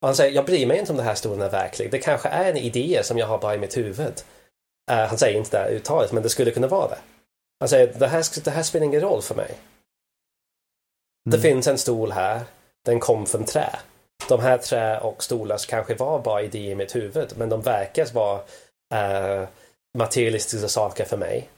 [0.01, 1.91] Och han säger jag bryr mig inte om den här stolen är verklig.
[1.91, 4.21] Det kanske är en idé som jag har bara i mitt huvud.
[4.91, 6.97] Uh, han säger inte det uttalet men det skulle kunna vara det.
[7.59, 9.57] Han säger det här, det här spelar ingen roll för mig.
[11.25, 11.41] Det mm.
[11.41, 12.41] finns en stol här.
[12.85, 13.69] Den kom från trä.
[14.29, 18.13] De här trä och stolar kanske var bara idéer i mitt huvud, men de verkar
[18.13, 18.39] vara
[18.93, 19.47] uh,
[19.97, 21.49] materialistiska saker för mig.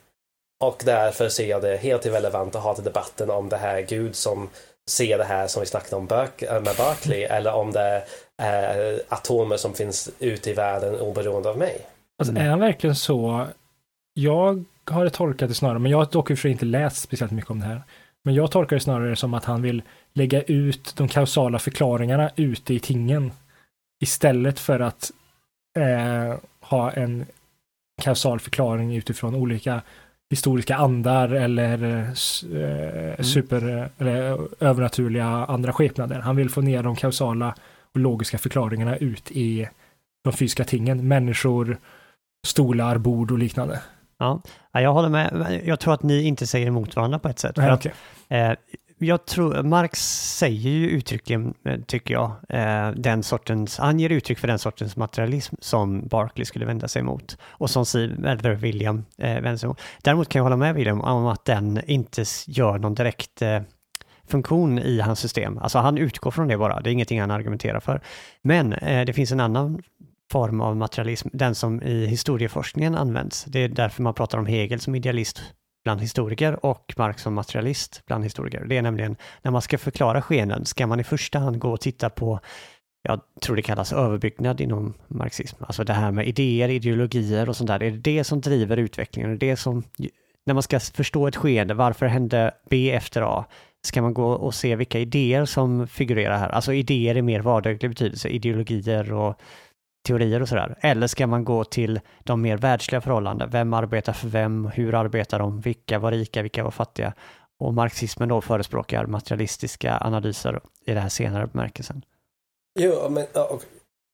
[0.63, 4.15] Och därför ser jag det helt irrelevant att ha till debatten om det här Gud
[4.15, 4.49] som
[4.89, 8.03] ser det här som vi snackade om eh, med Berkeley eller om det
[8.37, 11.81] är atomer som finns ute i världen oberoende av mig.
[12.19, 13.47] Alltså, är han verkligen så?
[14.13, 17.65] Jag har tolkat det snarare, men jag har dock inte läst speciellt mycket om det
[17.65, 17.81] här.
[18.23, 19.81] Men jag tolkar det snarare som att han vill
[20.13, 23.31] lägga ut de kausala förklaringarna ute i tingen.
[24.03, 25.11] Istället för att
[25.79, 27.25] eh, ha en
[28.01, 29.81] kausal förklaring utifrån olika
[30.29, 33.23] historiska andar eller eh, mm.
[33.23, 36.19] super eller övernaturliga andra skepnader.
[36.19, 37.55] Han vill få ner de kausala
[37.93, 39.67] och logiska förklaringarna ut i
[40.23, 41.07] de fysiska tingen.
[41.07, 41.77] Människor,
[42.47, 43.81] stolar, bord och liknande.
[44.19, 44.41] Ja,
[44.71, 45.61] jag håller med.
[45.65, 47.57] Jag tror att ni inte säger emot varandra på ett sätt.
[47.57, 47.91] Nej, okay.
[47.91, 48.57] att, eh,
[48.97, 49.99] jag tror, Marx
[50.37, 54.95] säger ju uttryckligen, eh, tycker jag, eh, den sortens, han ger uttryck för den sortens
[54.95, 57.85] materialism som Barclay skulle vända sig emot och som
[58.25, 59.81] eller William eh, vänder sig emot.
[60.01, 63.61] Däremot kan jag hålla med William om att den inte gör någon direkt eh,
[64.27, 65.57] funktion i hans system.
[65.57, 68.01] Alltså han utgår från det bara, det är ingenting han argumenterar för.
[68.41, 69.81] Men eh, det finns en annan
[70.31, 73.43] form av materialism, den som i historieforskningen används.
[73.43, 75.41] Det är därför man pratar om Hegel som idealist
[75.83, 78.65] bland historiker och Marx som materialist bland historiker.
[78.65, 81.81] Det är nämligen när man ska förklara skenen ska man i första hand gå och
[81.81, 82.39] titta på
[83.07, 85.63] jag tror det kallas överbyggnad inom marxism.
[85.63, 87.79] Alltså det här med idéer, ideologier och sånt där.
[87.79, 89.29] Det är det som driver utvecklingen.
[89.29, 89.83] Det är det som,
[90.45, 93.45] när man ska förstå ett skeende, varför hände B efter A?
[93.85, 96.49] Ska man gå och se vilka idéer som figurerar här?
[96.49, 99.35] Alltså idéer i mer vardaglig betydelse, ideologier och
[100.03, 100.75] teorier och sådär?
[100.81, 103.49] Eller ska man gå till de mer världsliga förhållanden?
[103.49, 104.65] Vem arbetar för vem?
[104.65, 105.61] Hur arbetar de?
[105.61, 106.41] Vilka var rika?
[106.41, 107.13] Vilka var fattiga?
[107.59, 112.05] Och marxismen då förespråkar materialistiska analyser i den här senare bemärkelsen.
[112.79, 113.63] Jo, men och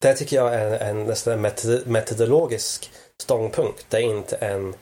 [0.02, 1.42] det tycker jag är en, nästan
[1.86, 2.92] metodologisk
[3.22, 3.86] ståndpunkt.
[3.90, 4.74] Det är inte en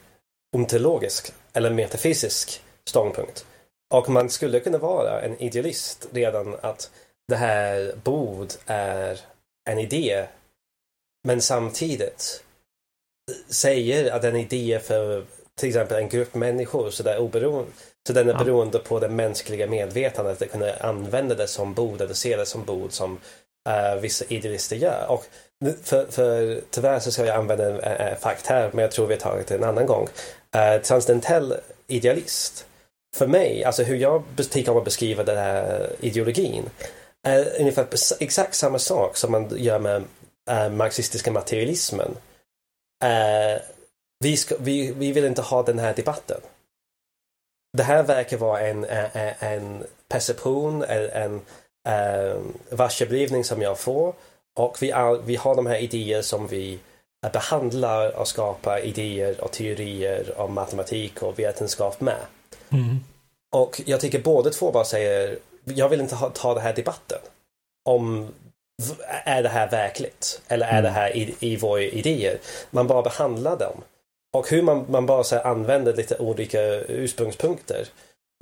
[0.56, 3.46] ontologisk eller metafysisk ståndpunkt.
[3.94, 6.90] Och man skulle kunna vara en idealist redan att
[7.28, 9.20] det här bord är
[9.70, 10.26] en idé
[11.28, 12.42] men samtidigt
[13.48, 15.24] säger att en idé för
[15.60, 17.70] till exempel en grupp människor så, där oberoende,
[18.06, 18.44] så den är ja.
[18.44, 22.64] beroende på det mänskliga medvetandet att kunna använda det som bod eller se det som
[22.64, 23.12] bod som
[23.68, 25.06] uh, vissa idealister gör.
[25.08, 25.24] Och
[25.82, 29.14] för, för tyvärr så ska jag använda en, en fakt här men jag tror vi
[29.14, 30.08] har tagit det en annan gång.
[30.56, 31.54] Uh, transcendental
[31.86, 32.66] idealist
[33.16, 36.70] för mig, alltså hur jag tycker om att beskriva den här ideologin
[37.26, 37.86] är ungefär
[38.20, 40.04] exakt samma sak som man gör med
[40.48, 42.16] äh, marxistiska materialismen.
[43.04, 43.60] Äh,
[44.20, 46.40] vi, ska, vi, vi vill inte ha den här debatten.
[47.76, 51.40] Det här verkar vara en, en, en perception, en,
[51.88, 54.14] en varseblivning som jag får.
[54.58, 56.78] Och vi, är, vi har de här idéer som vi
[57.32, 62.20] behandlar och skapar idéer och teorier om matematik och vetenskap med.
[62.70, 63.00] Mm.
[63.56, 67.18] Och jag tycker båda två bara säger, jag vill inte ha, ta den här debatten
[67.84, 68.34] om
[69.24, 70.42] är det här verkligt?
[70.48, 70.82] Eller är mm.
[70.82, 72.38] det här i, i våra idéer?
[72.70, 73.82] Man bara behandlar dem.
[74.36, 77.86] Och hur man, man bara så använder lite olika ursprungspunkter.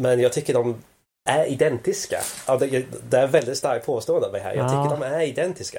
[0.03, 0.83] Men jag tycker de
[1.29, 2.19] är identiska.
[2.47, 4.55] Ja, det, det är väldigt starkt påstående av mig här.
[4.55, 5.79] Jag tycker de är identiska.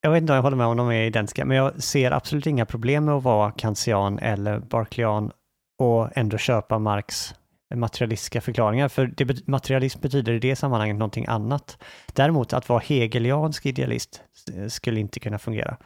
[0.00, 2.46] Jag vet inte om jag håller med om de är identiska, men jag ser absolut
[2.46, 5.32] inga problem med att vara kantian eller barklean
[5.82, 7.34] och ändå köpa Marx
[7.74, 11.78] materialistiska förklaringar, för det, materialism betyder i det sammanhanget någonting annat.
[12.12, 14.22] Däremot att vara hegeliansk idealist
[14.68, 15.76] skulle inte kunna fungera.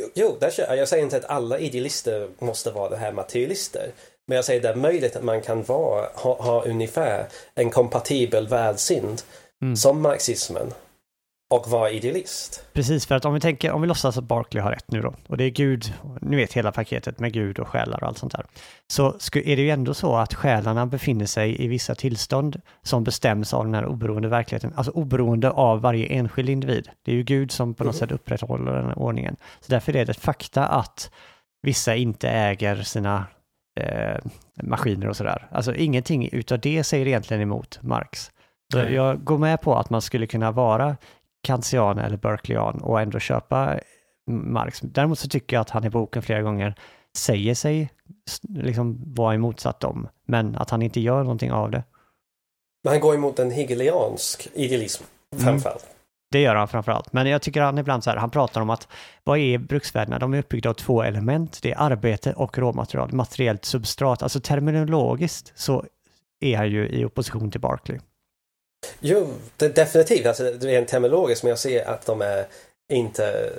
[0.00, 3.86] Jo, jo där, jag säger inte att alla idealister måste vara det här materialister.
[4.26, 8.48] Men jag säger det är möjligt att man kan vara, ha, ha ungefär en kompatibel
[8.48, 9.22] världssynd
[9.62, 9.76] Mm.
[9.76, 10.72] som marxismen
[11.54, 12.64] och vara idealist.
[12.72, 15.14] Precis, för att om vi tänker, om vi låtsas att Barclay har rätt nu då,
[15.26, 18.32] och det är Gud, ni vet hela paketet med Gud och själar och allt sånt
[18.32, 18.46] där,
[18.88, 23.54] så är det ju ändå så att själarna befinner sig i vissa tillstånd som bestäms
[23.54, 26.88] av den här oberoende verkligheten, alltså oberoende av varje enskild individ.
[27.04, 29.36] Det är ju Gud som på något sätt upprätthåller den här ordningen.
[29.60, 31.10] Så därför är det ett fakta att
[31.62, 33.26] vissa inte äger sina
[33.80, 34.18] eh,
[34.62, 35.48] maskiner och sådär.
[35.50, 38.30] Alltså ingenting utav det säger egentligen emot Marx.
[38.72, 40.96] Så jag går med på att man skulle kunna vara
[41.44, 43.78] kantian eller Berkeleyan och ändå köpa
[44.30, 44.80] Marx.
[44.80, 46.74] Däremot så tycker jag att han i boken flera gånger
[47.16, 47.90] säger sig
[48.48, 51.84] liksom vara emotsatt dem, men att han inte gör någonting av det.
[52.84, 55.04] Men han går emot en hegeliansk idealism
[55.34, 55.44] Mm.
[55.44, 55.86] framförallt.
[56.30, 57.12] Det gör han framförallt.
[57.12, 58.88] Men jag tycker han ibland så här, han pratar om att
[59.24, 60.18] vad är bruksvärdena?
[60.18, 61.58] De är uppbyggda av två element.
[61.62, 64.22] Det är arbete och råmaterial, materiellt substrat.
[64.22, 65.84] Alltså terminologiskt så
[66.40, 68.00] är han ju i opposition till Barclay.
[69.00, 70.26] Jo, det, definitivt.
[70.26, 72.46] Alltså, det är en terminologiskt, men jag ser att de är
[72.92, 73.52] inte...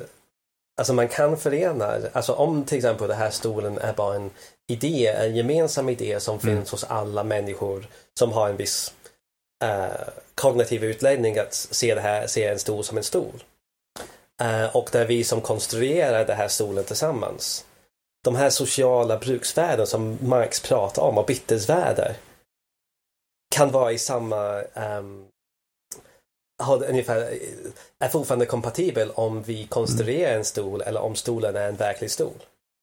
[0.78, 4.32] Alltså man kan förena, alltså om till exempel den här stolen är bara en
[4.68, 6.56] idé, en gemensam idé som Mm.
[6.56, 7.88] finns hos alla människor
[8.20, 8.94] som har en viss
[9.64, 13.44] eh, kognitiv utläggning att se det här, se en stol som en stol.
[14.42, 17.66] Eh, och det är vi som konstruerar den här stolen tillsammans.
[18.24, 22.14] De här sociala bruksvärden som Marx pratar om och bytesvärden
[23.56, 24.62] kan vara i samma
[25.00, 25.26] um,
[26.64, 27.30] har ungefär,
[28.00, 32.34] är fortfarande kompatibel om vi konstruerar en stol eller om stolen är en verklig stol.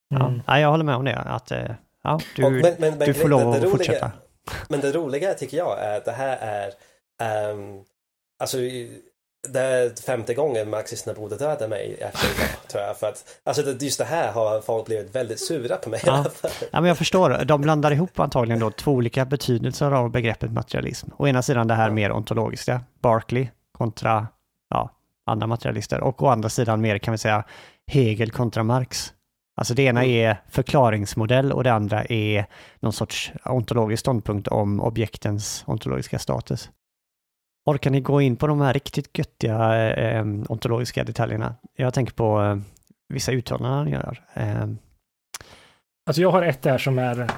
[0.09, 0.27] Ja.
[0.27, 0.43] Mm.
[0.47, 1.71] Ja, jag håller med om det, att eh,
[2.03, 4.13] ja, du, Och- men- men- men du får lov att roliga- fortsätta.
[4.69, 6.37] Men det roliga tycker jag är att det här
[7.21, 7.85] är um,
[8.43, 8.59] alltså
[9.49, 12.97] det är femte gången marxisterna borde döda mig efter idag, tror jag.
[12.97, 16.01] För att alltså just det här har folk blivit väldigt sura på mig.
[16.07, 16.25] Ja.
[16.71, 17.45] Ja, men jag förstår.
[17.45, 21.11] De blandar ihop antagligen då två olika betydelser av begreppet materialism.
[21.17, 21.95] Å ena sidan det här Ja.
[21.95, 24.27] mer ontologiska, Barclay kontra
[24.71, 24.91] ja,
[25.27, 26.01] andra materialister.
[26.01, 27.45] Och å andra sidan mer kan vi säga
[27.87, 29.13] Hegel kontra Marx.
[29.57, 30.15] Alltså det ena Mm.
[30.17, 32.47] är förklaringsmodell och det andra är
[32.81, 36.71] någon sorts ontologisk ståndpunkt om objektens ontologiska status.
[37.65, 41.55] Orkar ni gå in på de här riktigt göttiga eh, eh, ontologiska detaljerna?
[41.77, 42.57] Jag tänker på eh,
[43.09, 44.21] vissa uttalanden han gör.
[44.35, 44.67] Eh,
[46.07, 47.31] Alltså jag har ett där som är,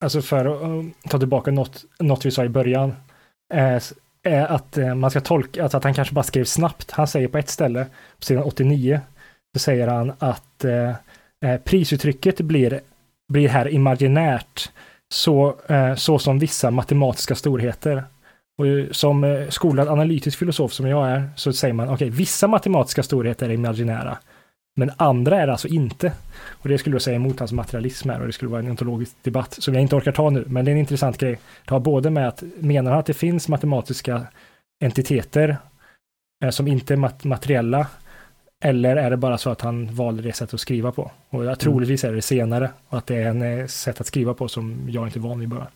[0.00, 2.94] alltså för att uh, ta tillbaka något, något vi sa i början,
[3.54, 3.82] eh, är,
[4.22, 6.90] är att eh, man ska tolka, alltså att han kanske bara skrev snabbt.
[6.90, 7.86] Han säger på ett ställe,
[8.18, 9.00] på sidan 89,
[9.56, 10.94] så säger han att eh,
[11.64, 12.80] prisuttrycket blir,
[13.32, 14.70] blir här imaginärt,
[15.14, 18.04] så, eh, så som vissa matematiska storheter.
[18.58, 23.02] Och som eh, skolad analytisk filosof som jag är, så säger man, okej, vissa matematiska
[23.02, 24.18] storheter är imaginära,
[24.76, 26.12] men andra är det alltså inte.
[26.48, 29.16] Och det skulle då säga emot hans materialism här och det skulle vara en ontologisk
[29.22, 31.38] debatt som jag inte orkar ta nu, men det är en intressant grej.
[31.66, 34.26] Har både med att, menar han att det finns matematiska
[34.84, 35.56] entiteter
[36.44, 37.86] eh, som inte är mat- materiella,
[38.64, 41.10] eller är det bara så att han valde det sättet att skriva på?
[41.30, 44.34] Och jag troligtvis är det senare, och att det är en eh, sätt att skriva
[44.34, 45.66] på som jag inte är van vid bara.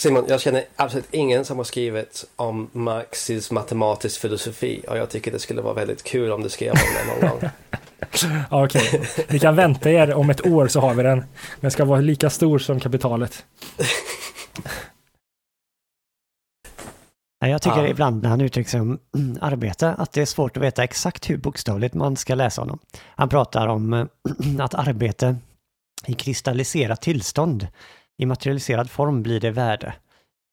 [0.00, 5.32] Simon, jag känner absolut ingen som har skrivit om Marxis matematisk filosofi och jag tycker
[5.32, 7.50] det skulle vara väldigt kul om du skrev om det någon gång.
[8.50, 11.24] Ja, Okej, ni kan vänta er, om ett år så har vi den.
[11.60, 13.44] Den ska vara lika stor som kapitalet.
[17.42, 17.88] Nej, Jag tycker Ja.
[17.88, 21.30] ibland när han uttrycker sig om mm, arbete att det är svårt att veta exakt
[21.30, 22.78] hur bokstavligt man ska läsa honom.
[23.16, 24.06] Han pratar om eh,
[24.58, 25.36] att arbete
[26.06, 27.68] i kristalliserat tillstånd,
[28.20, 29.94] i materialiserad form blir det värde.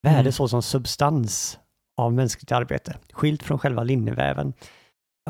[0.04, 0.32] Värde Mm.
[0.32, 1.60] såsom substans
[1.98, 4.54] av mänskligt arbete, skilt från själva linneväven.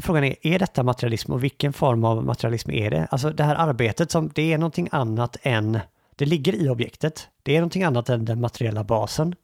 [0.02, 3.08] Frågan är, är detta materialism och vilken form av materialism är det?
[3.12, 5.80] Alltså det här arbetet som, det är någonting annat än,
[6.16, 9.36] det ligger i objektet, det är någonting annat än den materiella basen.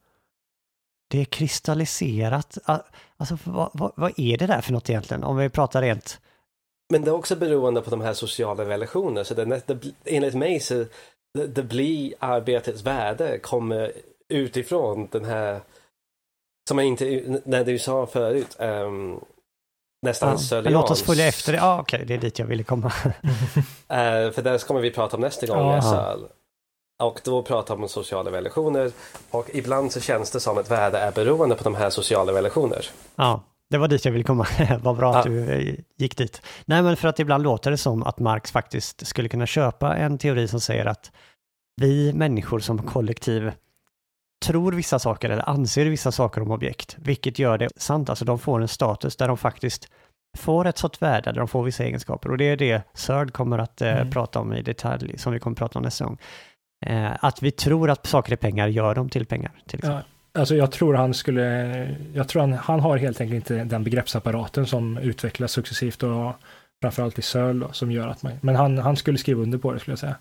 [1.10, 2.58] Det är kristalliserat.
[3.18, 5.24] Alltså vad, vad, vad är det där för något egentligen?
[5.24, 6.20] Om vi pratar rent...
[6.90, 9.24] Men det är också beroende på de här sociala relationerna.
[9.24, 10.86] Så det, det, enligt mig så
[11.34, 13.92] det, blir arbetets värde kommer
[14.30, 15.62] utifrån den här
[16.70, 17.06] som jag inte,
[17.46, 19.20] när du sa förut, um,
[20.02, 21.58] nästan Ja, men låt oss följa efter det.
[21.58, 22.92] Ja, okej, det är dit jag ville komma.
[23.88, 25.82] Eh, för det kommer vi prata om nästa gång Ja.
[25.82, 26.26] SL.
[27.04, 28.92] Och då pratar vi om sociala relationer.
[29.32, 32.86] Och ibland så känns det som att värde är beroende på de här sociala relationer.
[33.16, 33.42] Ja,
[33.74, 34.48] det var dit jag ville komma.
[34.82, 35.32] Vad bra att Ja.
[35.32, 36.42] du eh, gick dit.
[36.66, 40.18] Nej, men för att ibland låter det som att Marx faktiskt skulle kunna köpa en
[40.18, 41.12] teori som säger att
[41.82, 43.52] vi människor som kollektiv
[44.46, 48.10] tror vissa saker eller anser vissa saker om objekt, vilket gör det sant.
[48.10, 49.88] Alltså de får en status där de faktiskt
[50.38, 52.32] får ett sorts värde, där de får vissa egenskaper.
[52.32, 54.12] Och det är det Sörd kommer att eh, Mm.
[54.12, 56.18] prata om i detalj, som vi kommer att prata om nästa gång.
[56.86, 59.52] Eh, att vi tror att saker är pengar gör dem till pengar.
[59.68, 60.04] Till exempel.
[60.40, 64.68] Alltså jag tror han skulle, jag tror han, han har helt enkelt inte den begreppsapparaten
[64.68, 66.34] som utvecklas successivt och
[66.82, 69.74] framförallt i SÖL då, som gör att man, men han, han skulle skriva under på
[69.74, 70.16] det skulle jag säga.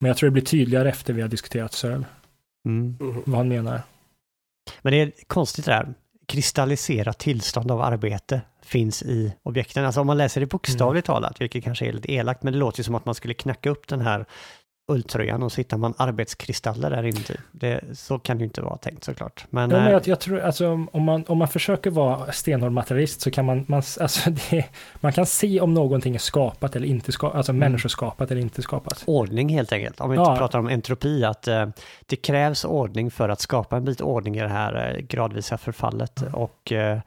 [0.00, 2.04] Men jag tror det blir tydligare efter vi har diskuterat SÖL,
[2.68, 2.96] Mm.
[3.26, 3.82] Vad han menar.
[4.82, 5.94] Men det är konstigt det där.
[6.26, 9.84] Kristalliserat tillstånd av arbete finns i objekten.
[9.84, 12.80] Alltså om man läser det bokstavligt talat, vilket kanske är lite elakt, men det låter
[12.80, 14.26] ju som att man skulle knacka upp den här
[14.88, 17.36] ulltröjan och så hittar man arbetskristaller där inuti.
[17.52, 19.46] Det, så kan det ju inte vara tänkt såklart.
[19.50, 22.72] Men, Ja, men eh, jag, jag tror, alltså om man, om man försöker vara stenhård
[22.72, 24.64] materialist så kan man, man, alltså det,
[25.00, 27.60] man kan se om någonting är skapat eller inte skapat, alltså Mm.
[27.60, 29.02] människoskapat eller inte skapat.
[29.06, 30.00] ordning helt enkelt.
[30.00, 30.36] Om vi inte Ja.
[30.36, 31.66] pratar om entropi, att eh,
[32.06, 36.20] det krävs ordning för att skapa en bit ordning i det här eh, gradvisa förfallet.
[36.22, 36.34] Mm.
[36.34, 36.98] Och eh,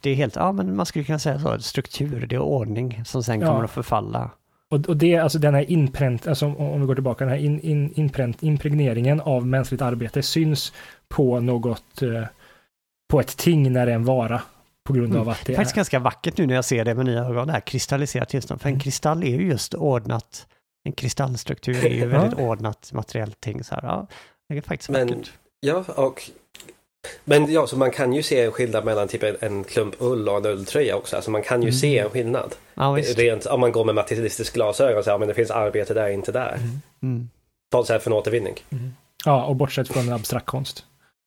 [0.00, 3.22] det är helt, ja men man skulle kunna säga så, struktur, det är ordning som
[3.22, 3.46] sen Ja.
[3.48, 4.30] kommer att förfalla.
[4.70, 7.40] Och, och det, alltså den här inpränt, alltså om om vi går tillbaka, den här
[7.40, 10.72] in, in, inpränt, impregneringen av mänskligt arbete syns
[11.08, 12.24] på något, eh,
[13.10, 14.42] på ett ting när det är en vara.
[14.86, 15.20] På grund Mm.
[15.20, 17.04] av att Det det är är, faktiskt ganska vackert nu när jag ser det med
[17.06, 18.60] nya ögon, det här kristalliserat tillstånd.
[18.60, 18.80] För en Mm.
[18.80, 20.46] kristall är ju just ordnat,
[20.84, 23.64] en kristallstruktur är ju väldigt ordnat materiellt ting.
[23.64, 23.82] Så här.
[23.82, 24.06] Ja,
[24.48, 25.32] det är faktiskt Men- vackert.
[25.60, 26.30] Ja, och
[27.24, 30.28] men ja, så man kan ju se en skillnad mellan typ en, en klump ull
[30.28, 31.16] och en ulltröja också.
[31.16, 31.78] Alltså man kan ju Mm.
[31.78, 32.54] se en skillnad.
[32.74, 32.98] Ja.
[33.16, 36.32] Rent, om man går med materialistisk glasögon och säger men det finns arbete där, inte
[36.32, 36.54] där.
[36.54, 36.80] Mm.
[37.02, 37.28] Mm.
[37.72, 38.54] Bortsett från återvinning.
[38.70, 38.94] Mm.
[39.24, 40.84] Ja, och bortsett från abstrakt konst.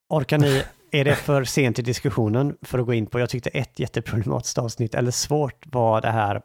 [0.10, 3.50] Orkar ni, är det för sent i diskussionen för att gå in på, jag tyckte
[3.50, 6.42] ett jätteproblematiskt avsnitt, eller svårt var det här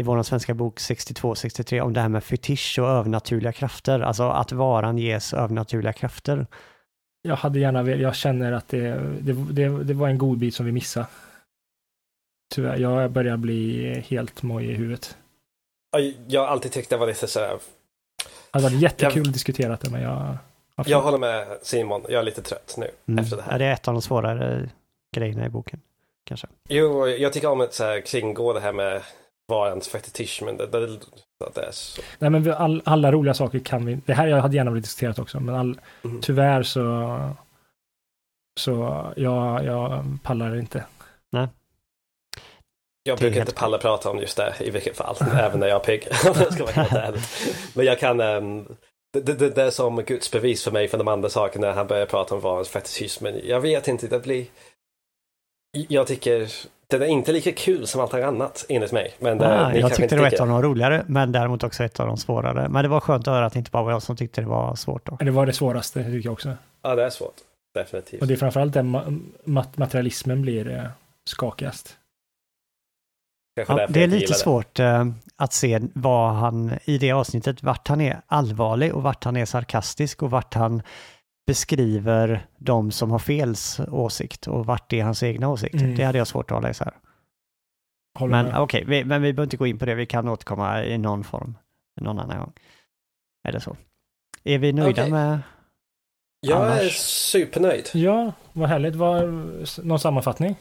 [0.00, 4.52] i vår svenska bok 62-63 om det här med fetisch och övernaturliga krafter, alltså att
[4.52, 6.46] varan ges övernaturliga krafter.
[7.22, 8.80] Jag hade gärna jag känner att det,
[9.20, 11.06] det, det, det var en god bit som vi missade.
[12.54, 15.16] Tyvärr, jag börjar bli helt moj i huvudet.
[15.92, 17.48] Ja, Jag har alltid tyckt det var lite sådär.
[17.48, 20.36] Det hade varit jättekul Jag- att diskutera det, men jag...
[20.86, 23.24] jag håller med Simon, jag är lite trött nu Mm.
[23.24, 23.58] efter det Ja, här.
[23.58, 24.68] det är ett av de svårare
[25.16, 25.80] grejerna i boken,
[26.24, 26.46] kanske.
[26.68, 29.02] Jo, jag tycker om att så här, kringgå det här med
[29.52, 30.86] varans fetisch, men det, det,
[31.54, 32.02] det är så.
[32.18, 33.98] Nej, men vi, all, alla roliga saker kan vi...
[34.06, 36.20] Det här jag hade gärna velat diskutera också, men all, Mm.
[36.20, 37.18] tyvärr så...
[38.60, 40.84] Så jag, jag pallar inte.
[43.04, 45.66] Jag Det är brukar inte palla prata om just det i vilket fall, även när
[45.66, 46.08] jag är pigg.
[46.24, 47.12] jag vara.
[47.74, 48.66] Men jag kan, ehm,
[49.12, 51.86] det, det, det, är som Guds bevis för mig för de andra sakerna när han
[51.86, 53.24] börjar prata om varans fetischism.
[53.24, 54.46] Men jag vet inte, det blir...
[55.72, 56.48] Jag tycker,
[56.86, 59.14] det är inte lika kul som allt annat enligt mig.
[59.18, 62.00] Men det, Ah, jag tyckte det var ett av de roligare, men däremot också ett
[62.00, 62.68] av de svårare.
[62.68, 64.46] Men det var skönt att höra att det inte bara var jag som tyckte det
[64.46, 65.16] var svårt då.
[65.20, 66.56] Det var det svåraste, tycker jag också.
[66.82, 67.34] Ja, det är svårt.
[67.74, 68.20] Definitivt.
[68.20, 70.84] Och det är framförallt där ma- mat- materialismen blir eh,
[71.30, 71.96] skakigast.
[73.68, 78.00] Ja, det är lite svårt eh, att se vad han i det avsnittet, vart han
[78.00, 80.82] är allvarlig och vart han är sarkastisk och vart han
[81.46, 85.78] beskriver de som har fels åsikt och vart det är hans egna åsikter.
[85.78, 85.96] Mm.
[85.96, 86.92] Det hade jag svårt att hålla isär.
[88.18, 89.94] Håller Men okej, vi, men vi behöver inte gå in på det.
[89.94, 91.56] Vi kan återkomma i någon form
[92.00, 92.52] någon annan gång.
[93.48, 93.76] Är det så?
[94.44, 95.10] Är vi nöjda Okej.
[95.10, 95.40] med...
[96.40, 97.90] Jag är Annars- supernöjd.
[97.92, 98.94] Ja, vad härligt.
[98.94, 99.26] Var,
[99.82, 100.56] någon sammanfattning?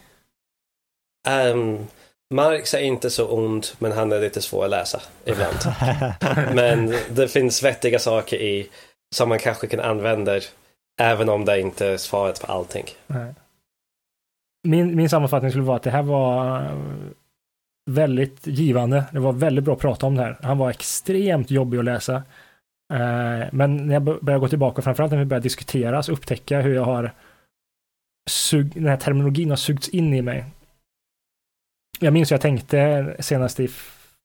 [1.54, 1.88] Um,
[2.34, 5.58] Marx är inte så ond, men han är lite svår att läsa ibland.
[6.56, 8.70] Men det finns vettiga saker i
[9.16, 10.40] som man kanske kan använda
[11.00, 12.86] även om det inte är svaret på allting.
[13.08, 13.34] Nej.
[14.68, 16.78] Min, min sammanfattning skulle vara att det här var eh,
[17.90, 19.04] väldigt givande.
[19.12, 20.38] Det var väldigt bra att prata om det här.
[20.42, 22.16] Han var extremt jobbig att läsa.
[22.94, 26.62] Eh, men när jag börjar gå tillbaka, framförallt när vi börjar diskutera, så upptäckte jag
[26.62, 27.12] hur jag har
[28.30, 30.46] sug, den här terminologin har sugits in i mig.
[32.00, 33.70] Jag minns hur jag tänkte senast i,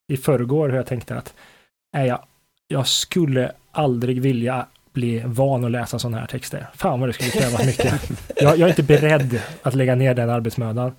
[0.07, 1.35] i förrgår, hur jag tänkte att
[1.93, 2.25] nej, jag,
[2.67, 6.67] jag skulle aldrig vilja bli van att läsa sådana här texter.
[6.73, 8.09] Fan vad det skulle krävas mycket.
[8.35, 10.95] Jag, jag är inte beredd att lägga ner den arbetsmödan.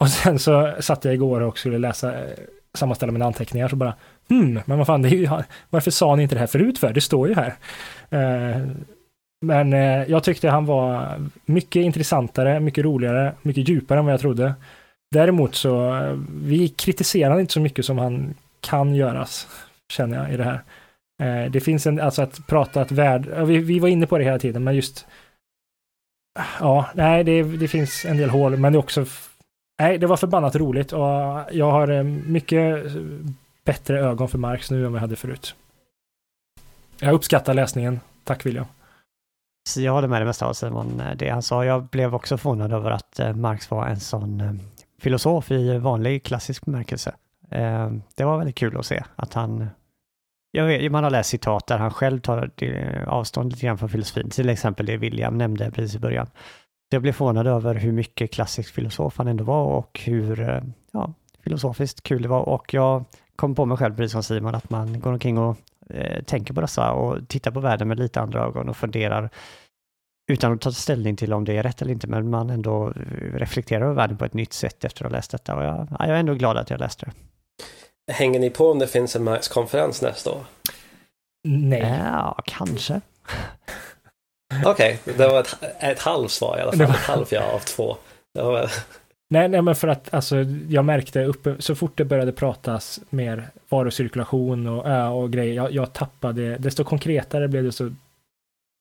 [0.00, 2.38] Och sen så satt jag igår och skulle läsa, eh,
[2.74, 3.94] sammanställa mina anteckningar, så bara,
[4.28, 5.28] hmm, men vad fan, det är ju,
[5.70, 6.92] varför sa ni inte det här förut för?
[6.92, 7.54] Det står ju här.
[8.10, 8.66] Eh,
[9.46, 14.20] men eh, jag tyckte han var mycket intressantare, mycket roligare, mycket djupare än vad jag
[14.20, 14.54] trodde.
[15.10, 16.00] Däremot så,
[16.44, 19.48] vi kritiserar inte så mycket som han kan göras,
[19.92, 20.62] känner jag i det här.
[21.22, 24.24] Eh, det finns en, alltså att prata att värld, vi, vi var inne på det
[24.24, 25.06] hela tiden, men just
[26.60, 29.06] Ja, nej, det, det finns en del hål, men det är också
[29.82, 31.00] Nej, det var förbannat roligt och
[31.50, 33.02] jag har eh, mycket eh,
[33.64, 35.54] bättre ögon för Marx nu än vad jag hade förut.
[37.00, 38.00] Jag uppskattar läsningen.
[38.24, 38.66] Tack William.
[39.68, 41.64] Så jag håller med det mesta av Simon, eh, det han sa.
[41.64, 44.60] Jag blev också förvånad över att Marx var en sån
[45.00, 47.14] filosof i vanlig klassisk bemärkelse.
[48.14, 49.66] Det var väldigt kul att se att han
[50.54, 53.88] jag vet, man har läst citat där han själv tar eh, avstånd lite grann från
[53.88, 56.26] filosofin, till exempel det William nämnde precis i början.
[56.26, 60.62] Så jag blev förvånad över hur mycket klassisk filosof han ändå var och hur eh,
[60.92, 61.14] ja,
[61.44, 62.40] filosofiskt kul det var.
[62.40, 63.04] Och jag
[63.36, 65.56] kom på mig själv, precis som Simon, att man går omkring och
[65.90, 69.30] eh, tänker på dessa och tittar på världen med lite andra ögon och funderar
[70.32, 72.92] utan att ta ställning till om det är rätt eller inte, men man ändå eh,
[73.34, 75.56] reflekterar över världen på ett nytt sätt efter att ha läst detta.
[75.56, 77.12] Och jag, jag är ändå glad att jag läste det.
[78.10, 80.44] Hänger ni på om det finns en Marx-konferens nästa år?
[81.48, 81.98] Nej.
[82.04, 83.00] Ja, kanske.
[84.64, 86.86] Okej, det var ett, ett halvt svar i alla Det fall.
[86.86, 87.96] var- Ett halvt ja av två.
[88.38, 88.70] Var,
[89.30, 90.36] Nej, nej, men för att alltså,
[90.68, 95.72] jag märkte uppe, så fort det började pratas mer varucirkulation och, äh, och grejer, jag,
[95.72, 97.90] jag tappade, desto konkretare blev det, så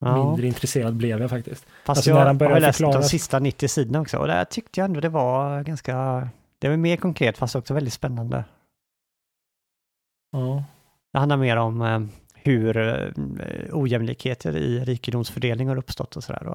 [0.06, 0.26] Ja.
[0.26, 1.65] mindre intresserad blev jag faktiskt.
[1.85, 4.27] Fast Alltså, jag när han började har läst förklara- de sista 90 sidorna också och
[4.27, 6.27] där tyckte jag ändå det var ganska,
[6.60, 8.43] det var mer konkret fast också väldigt spännande.
[10.32, 10.64] Ja.
[11.14, 11.99] Det handlar mer om eh,
[12.34, 13.10] hur eh,
[13.72, 16.48] ojämlikheter i rikedomsfördelning har uppstått och sådär.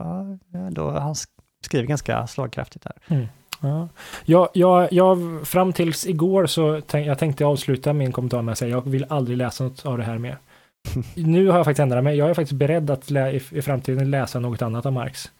[0.54, 1.28] Ändå, han sk-
[1.64, 3.28] skriver ganska slagkraftigt där.
[3.60, 3.88] Ja.
[4.24, 8.58] Jag, jag, jag, fram tills igår så tänk, jag tänkte avsluta min kommentar med att
[8.58, 10.38] säga jag vill aldrig läsa något av det här mer.
[11.14, 12.16] nu har jag faktiskt ändrat mig.
[12.16, 15.24] Jag är faktiskt beredd att lä, i, i framtiden läsa något annat av Marx.
[15.24, 15.30] Det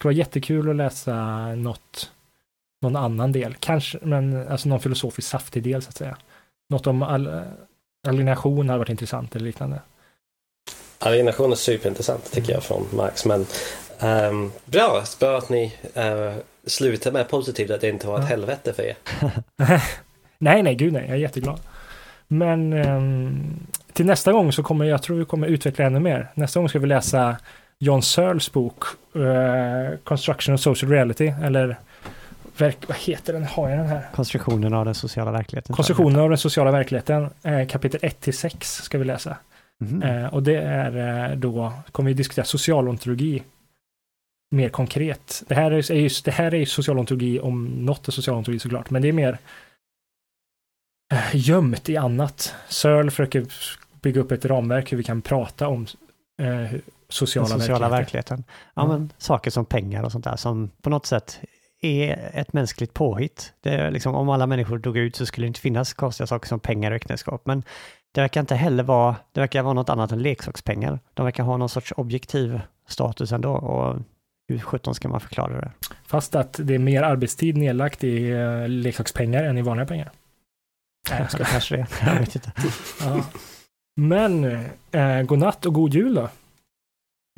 [0.00, 1.14] skulle vara jättekul att läsa
[1.54, 2.12] något,
[2.82, 3.54] någon annan del.
[3.60, 6.16] Kanske, men alltså någon filosofisk saftig del så att säga.
[6.70, 7.42] Något om all,
[8.06, 9.80] alienation har varit intressant eller liknande.
[10.98, 13.24] alienation är superintressant tycker jag från Marx.
[13.24, 13.46] Men
[13.98, 16.34] ehm, bra, bra att ni uh,
[16.66, 18.28] slutar med positivt att det inte var ett Ja.
[18.28, 18.96] helvete för er.
[20.38, 21.60] nej, nej, gud nej, jag är jätteglad.
[22.28, 26.30] Men ehm, till nästa gång så kommer jag tror vi kommer utveckla ännu mer.
[26.34, 27.36] Nästa gång ska vi läsa
[27.78, 28.84] John Searles bok
[29.14, 31.76] eh, Construction of Social Reality eller
[32.60, 33.44] verk, vad heter den?
[33.44, 34.08] Har jag den här?
[34.14, 35.76] Konstruktionen av den sociala verkligheten.
[35.76, 39.36] Konstruktionen av den sociala verkligheten, eh, kapitel 1 till 6 ska vi läsa.
[40.04, 43.42] Eh, och det är eh, då, kommer vi diskutera socialontologi
[44.50, 45.42] mer konkret.
[45.48, 49.02] Det här är, ju, det här är ju socialontologi om något är socialontologi såklart, men
[49.02, 49.38] det är mer
[51.32, 52.54] gömt i annat.
[52.68, 53.46] Searle försöker
[54.02, 55.86] bygga upp ett ramverk hur vi kan prata om
[56.42, 56.78] eh,
[57.08, 58.36] sociala, den sociala verkligheter.
[58.36, 58.44] verkligheten.
[58.74, 58.88] Ja, Ja.
[58.88, 61.40] men saker som pengar och sånt där som på något sätt
[61.80, 63.52] är ett mänskligt påhitt.
[63.60, 66.48] Det är liksom, om alla människor dog ut så skulle det inte finnas konstiga saker
[66.48, 67.42] som pengar och äktenskap.
[67.44, 67.62] Men
[68.12, 71.00] det verkar inte heller vara, det verkar vara något annat än leksakspengar.
[71.14, 73.96] De verkar ha någon sorts objektiv status ändå och
[74.48, 75.72] hur sjutton ska man förklara det?
[76.06, 80.10] Fast att det är mer arbetstid nedlagt i eh, leksakspengar än i vanliga pengar.
[81.10, 82.52] Nej, jag ska Kanske det, jag vet inte.
[83.00, 83.24] Ja.
[83.96, 84.44] Men
[84.92, 86.28] eh, god natt och god jul då?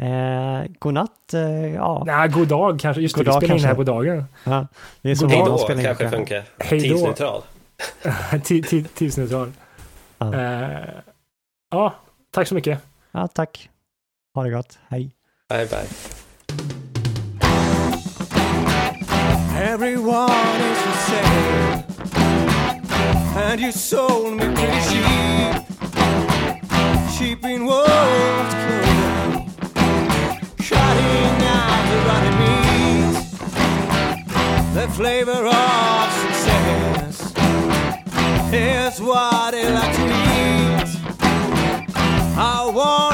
[0.02, 2.02] Eh, godnatt, eh, ja.
[2.06, 3.02] Nej, god dag kanske.
[3.02, 4.24] Just det, God vi dag spelar in det här på dagen.
[4.44, 4.66] ja.
[5.02, 6.10] Det är God Hej då in kanske kvällen.
[6.12, 6.44] funkar.
[6.58, 6.80] Hej.
[6.80, 7.42] Tidsneutral.
[8.32, 9.52] Ti- ti- Tidsneutral.
[10.18, 10.34] Ja.
[10.34, 10.88] Eh,
[11.70, 11.94] ja,
[12.30, 12.78] tack så mycket.
[13.12, 13.68] Ja, tack.
[14.34, 14.78] Ha det gott.
[14.88, 15.10] Hej.
[15.48, 15.86] Bye bye.
[19.56, 20.30] Everyone
[20.70, 21.84] is for sale,
[23.36, 25.62] and you sold me pretty cheap,
[27.18, 28.87] cheap in wolf's clothing,
[32.08, 33.16] out the rotten meat,
[34.74, 37.32] the flavor of success
[38.52, 40.90] is what I like to eat.
[42.36, 43.07] I wanna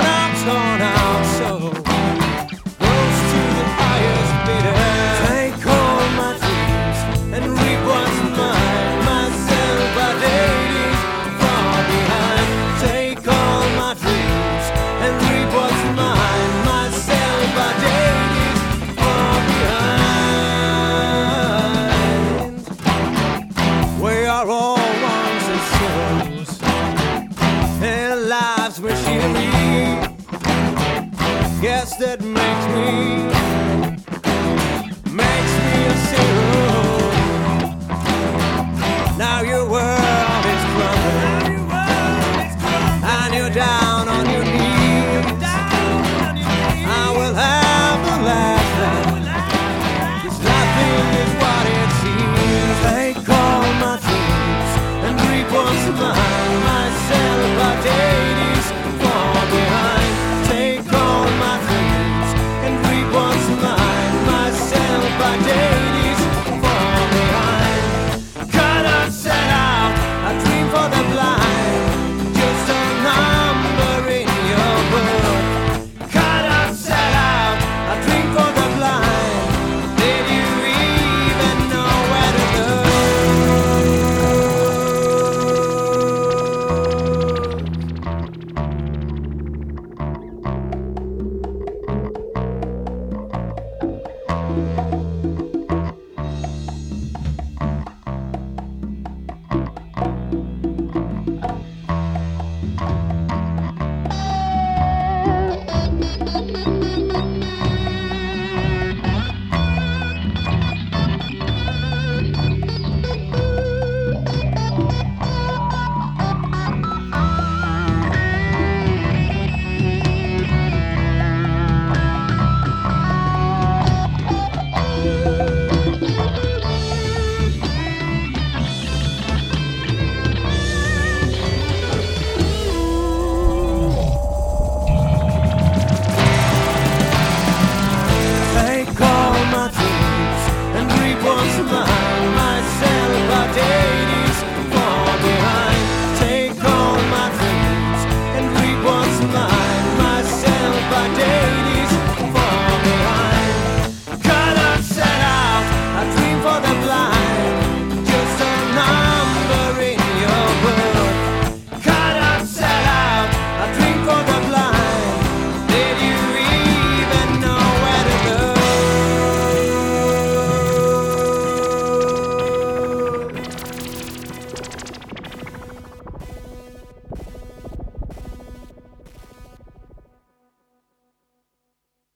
[32.17, 33.34] that makes me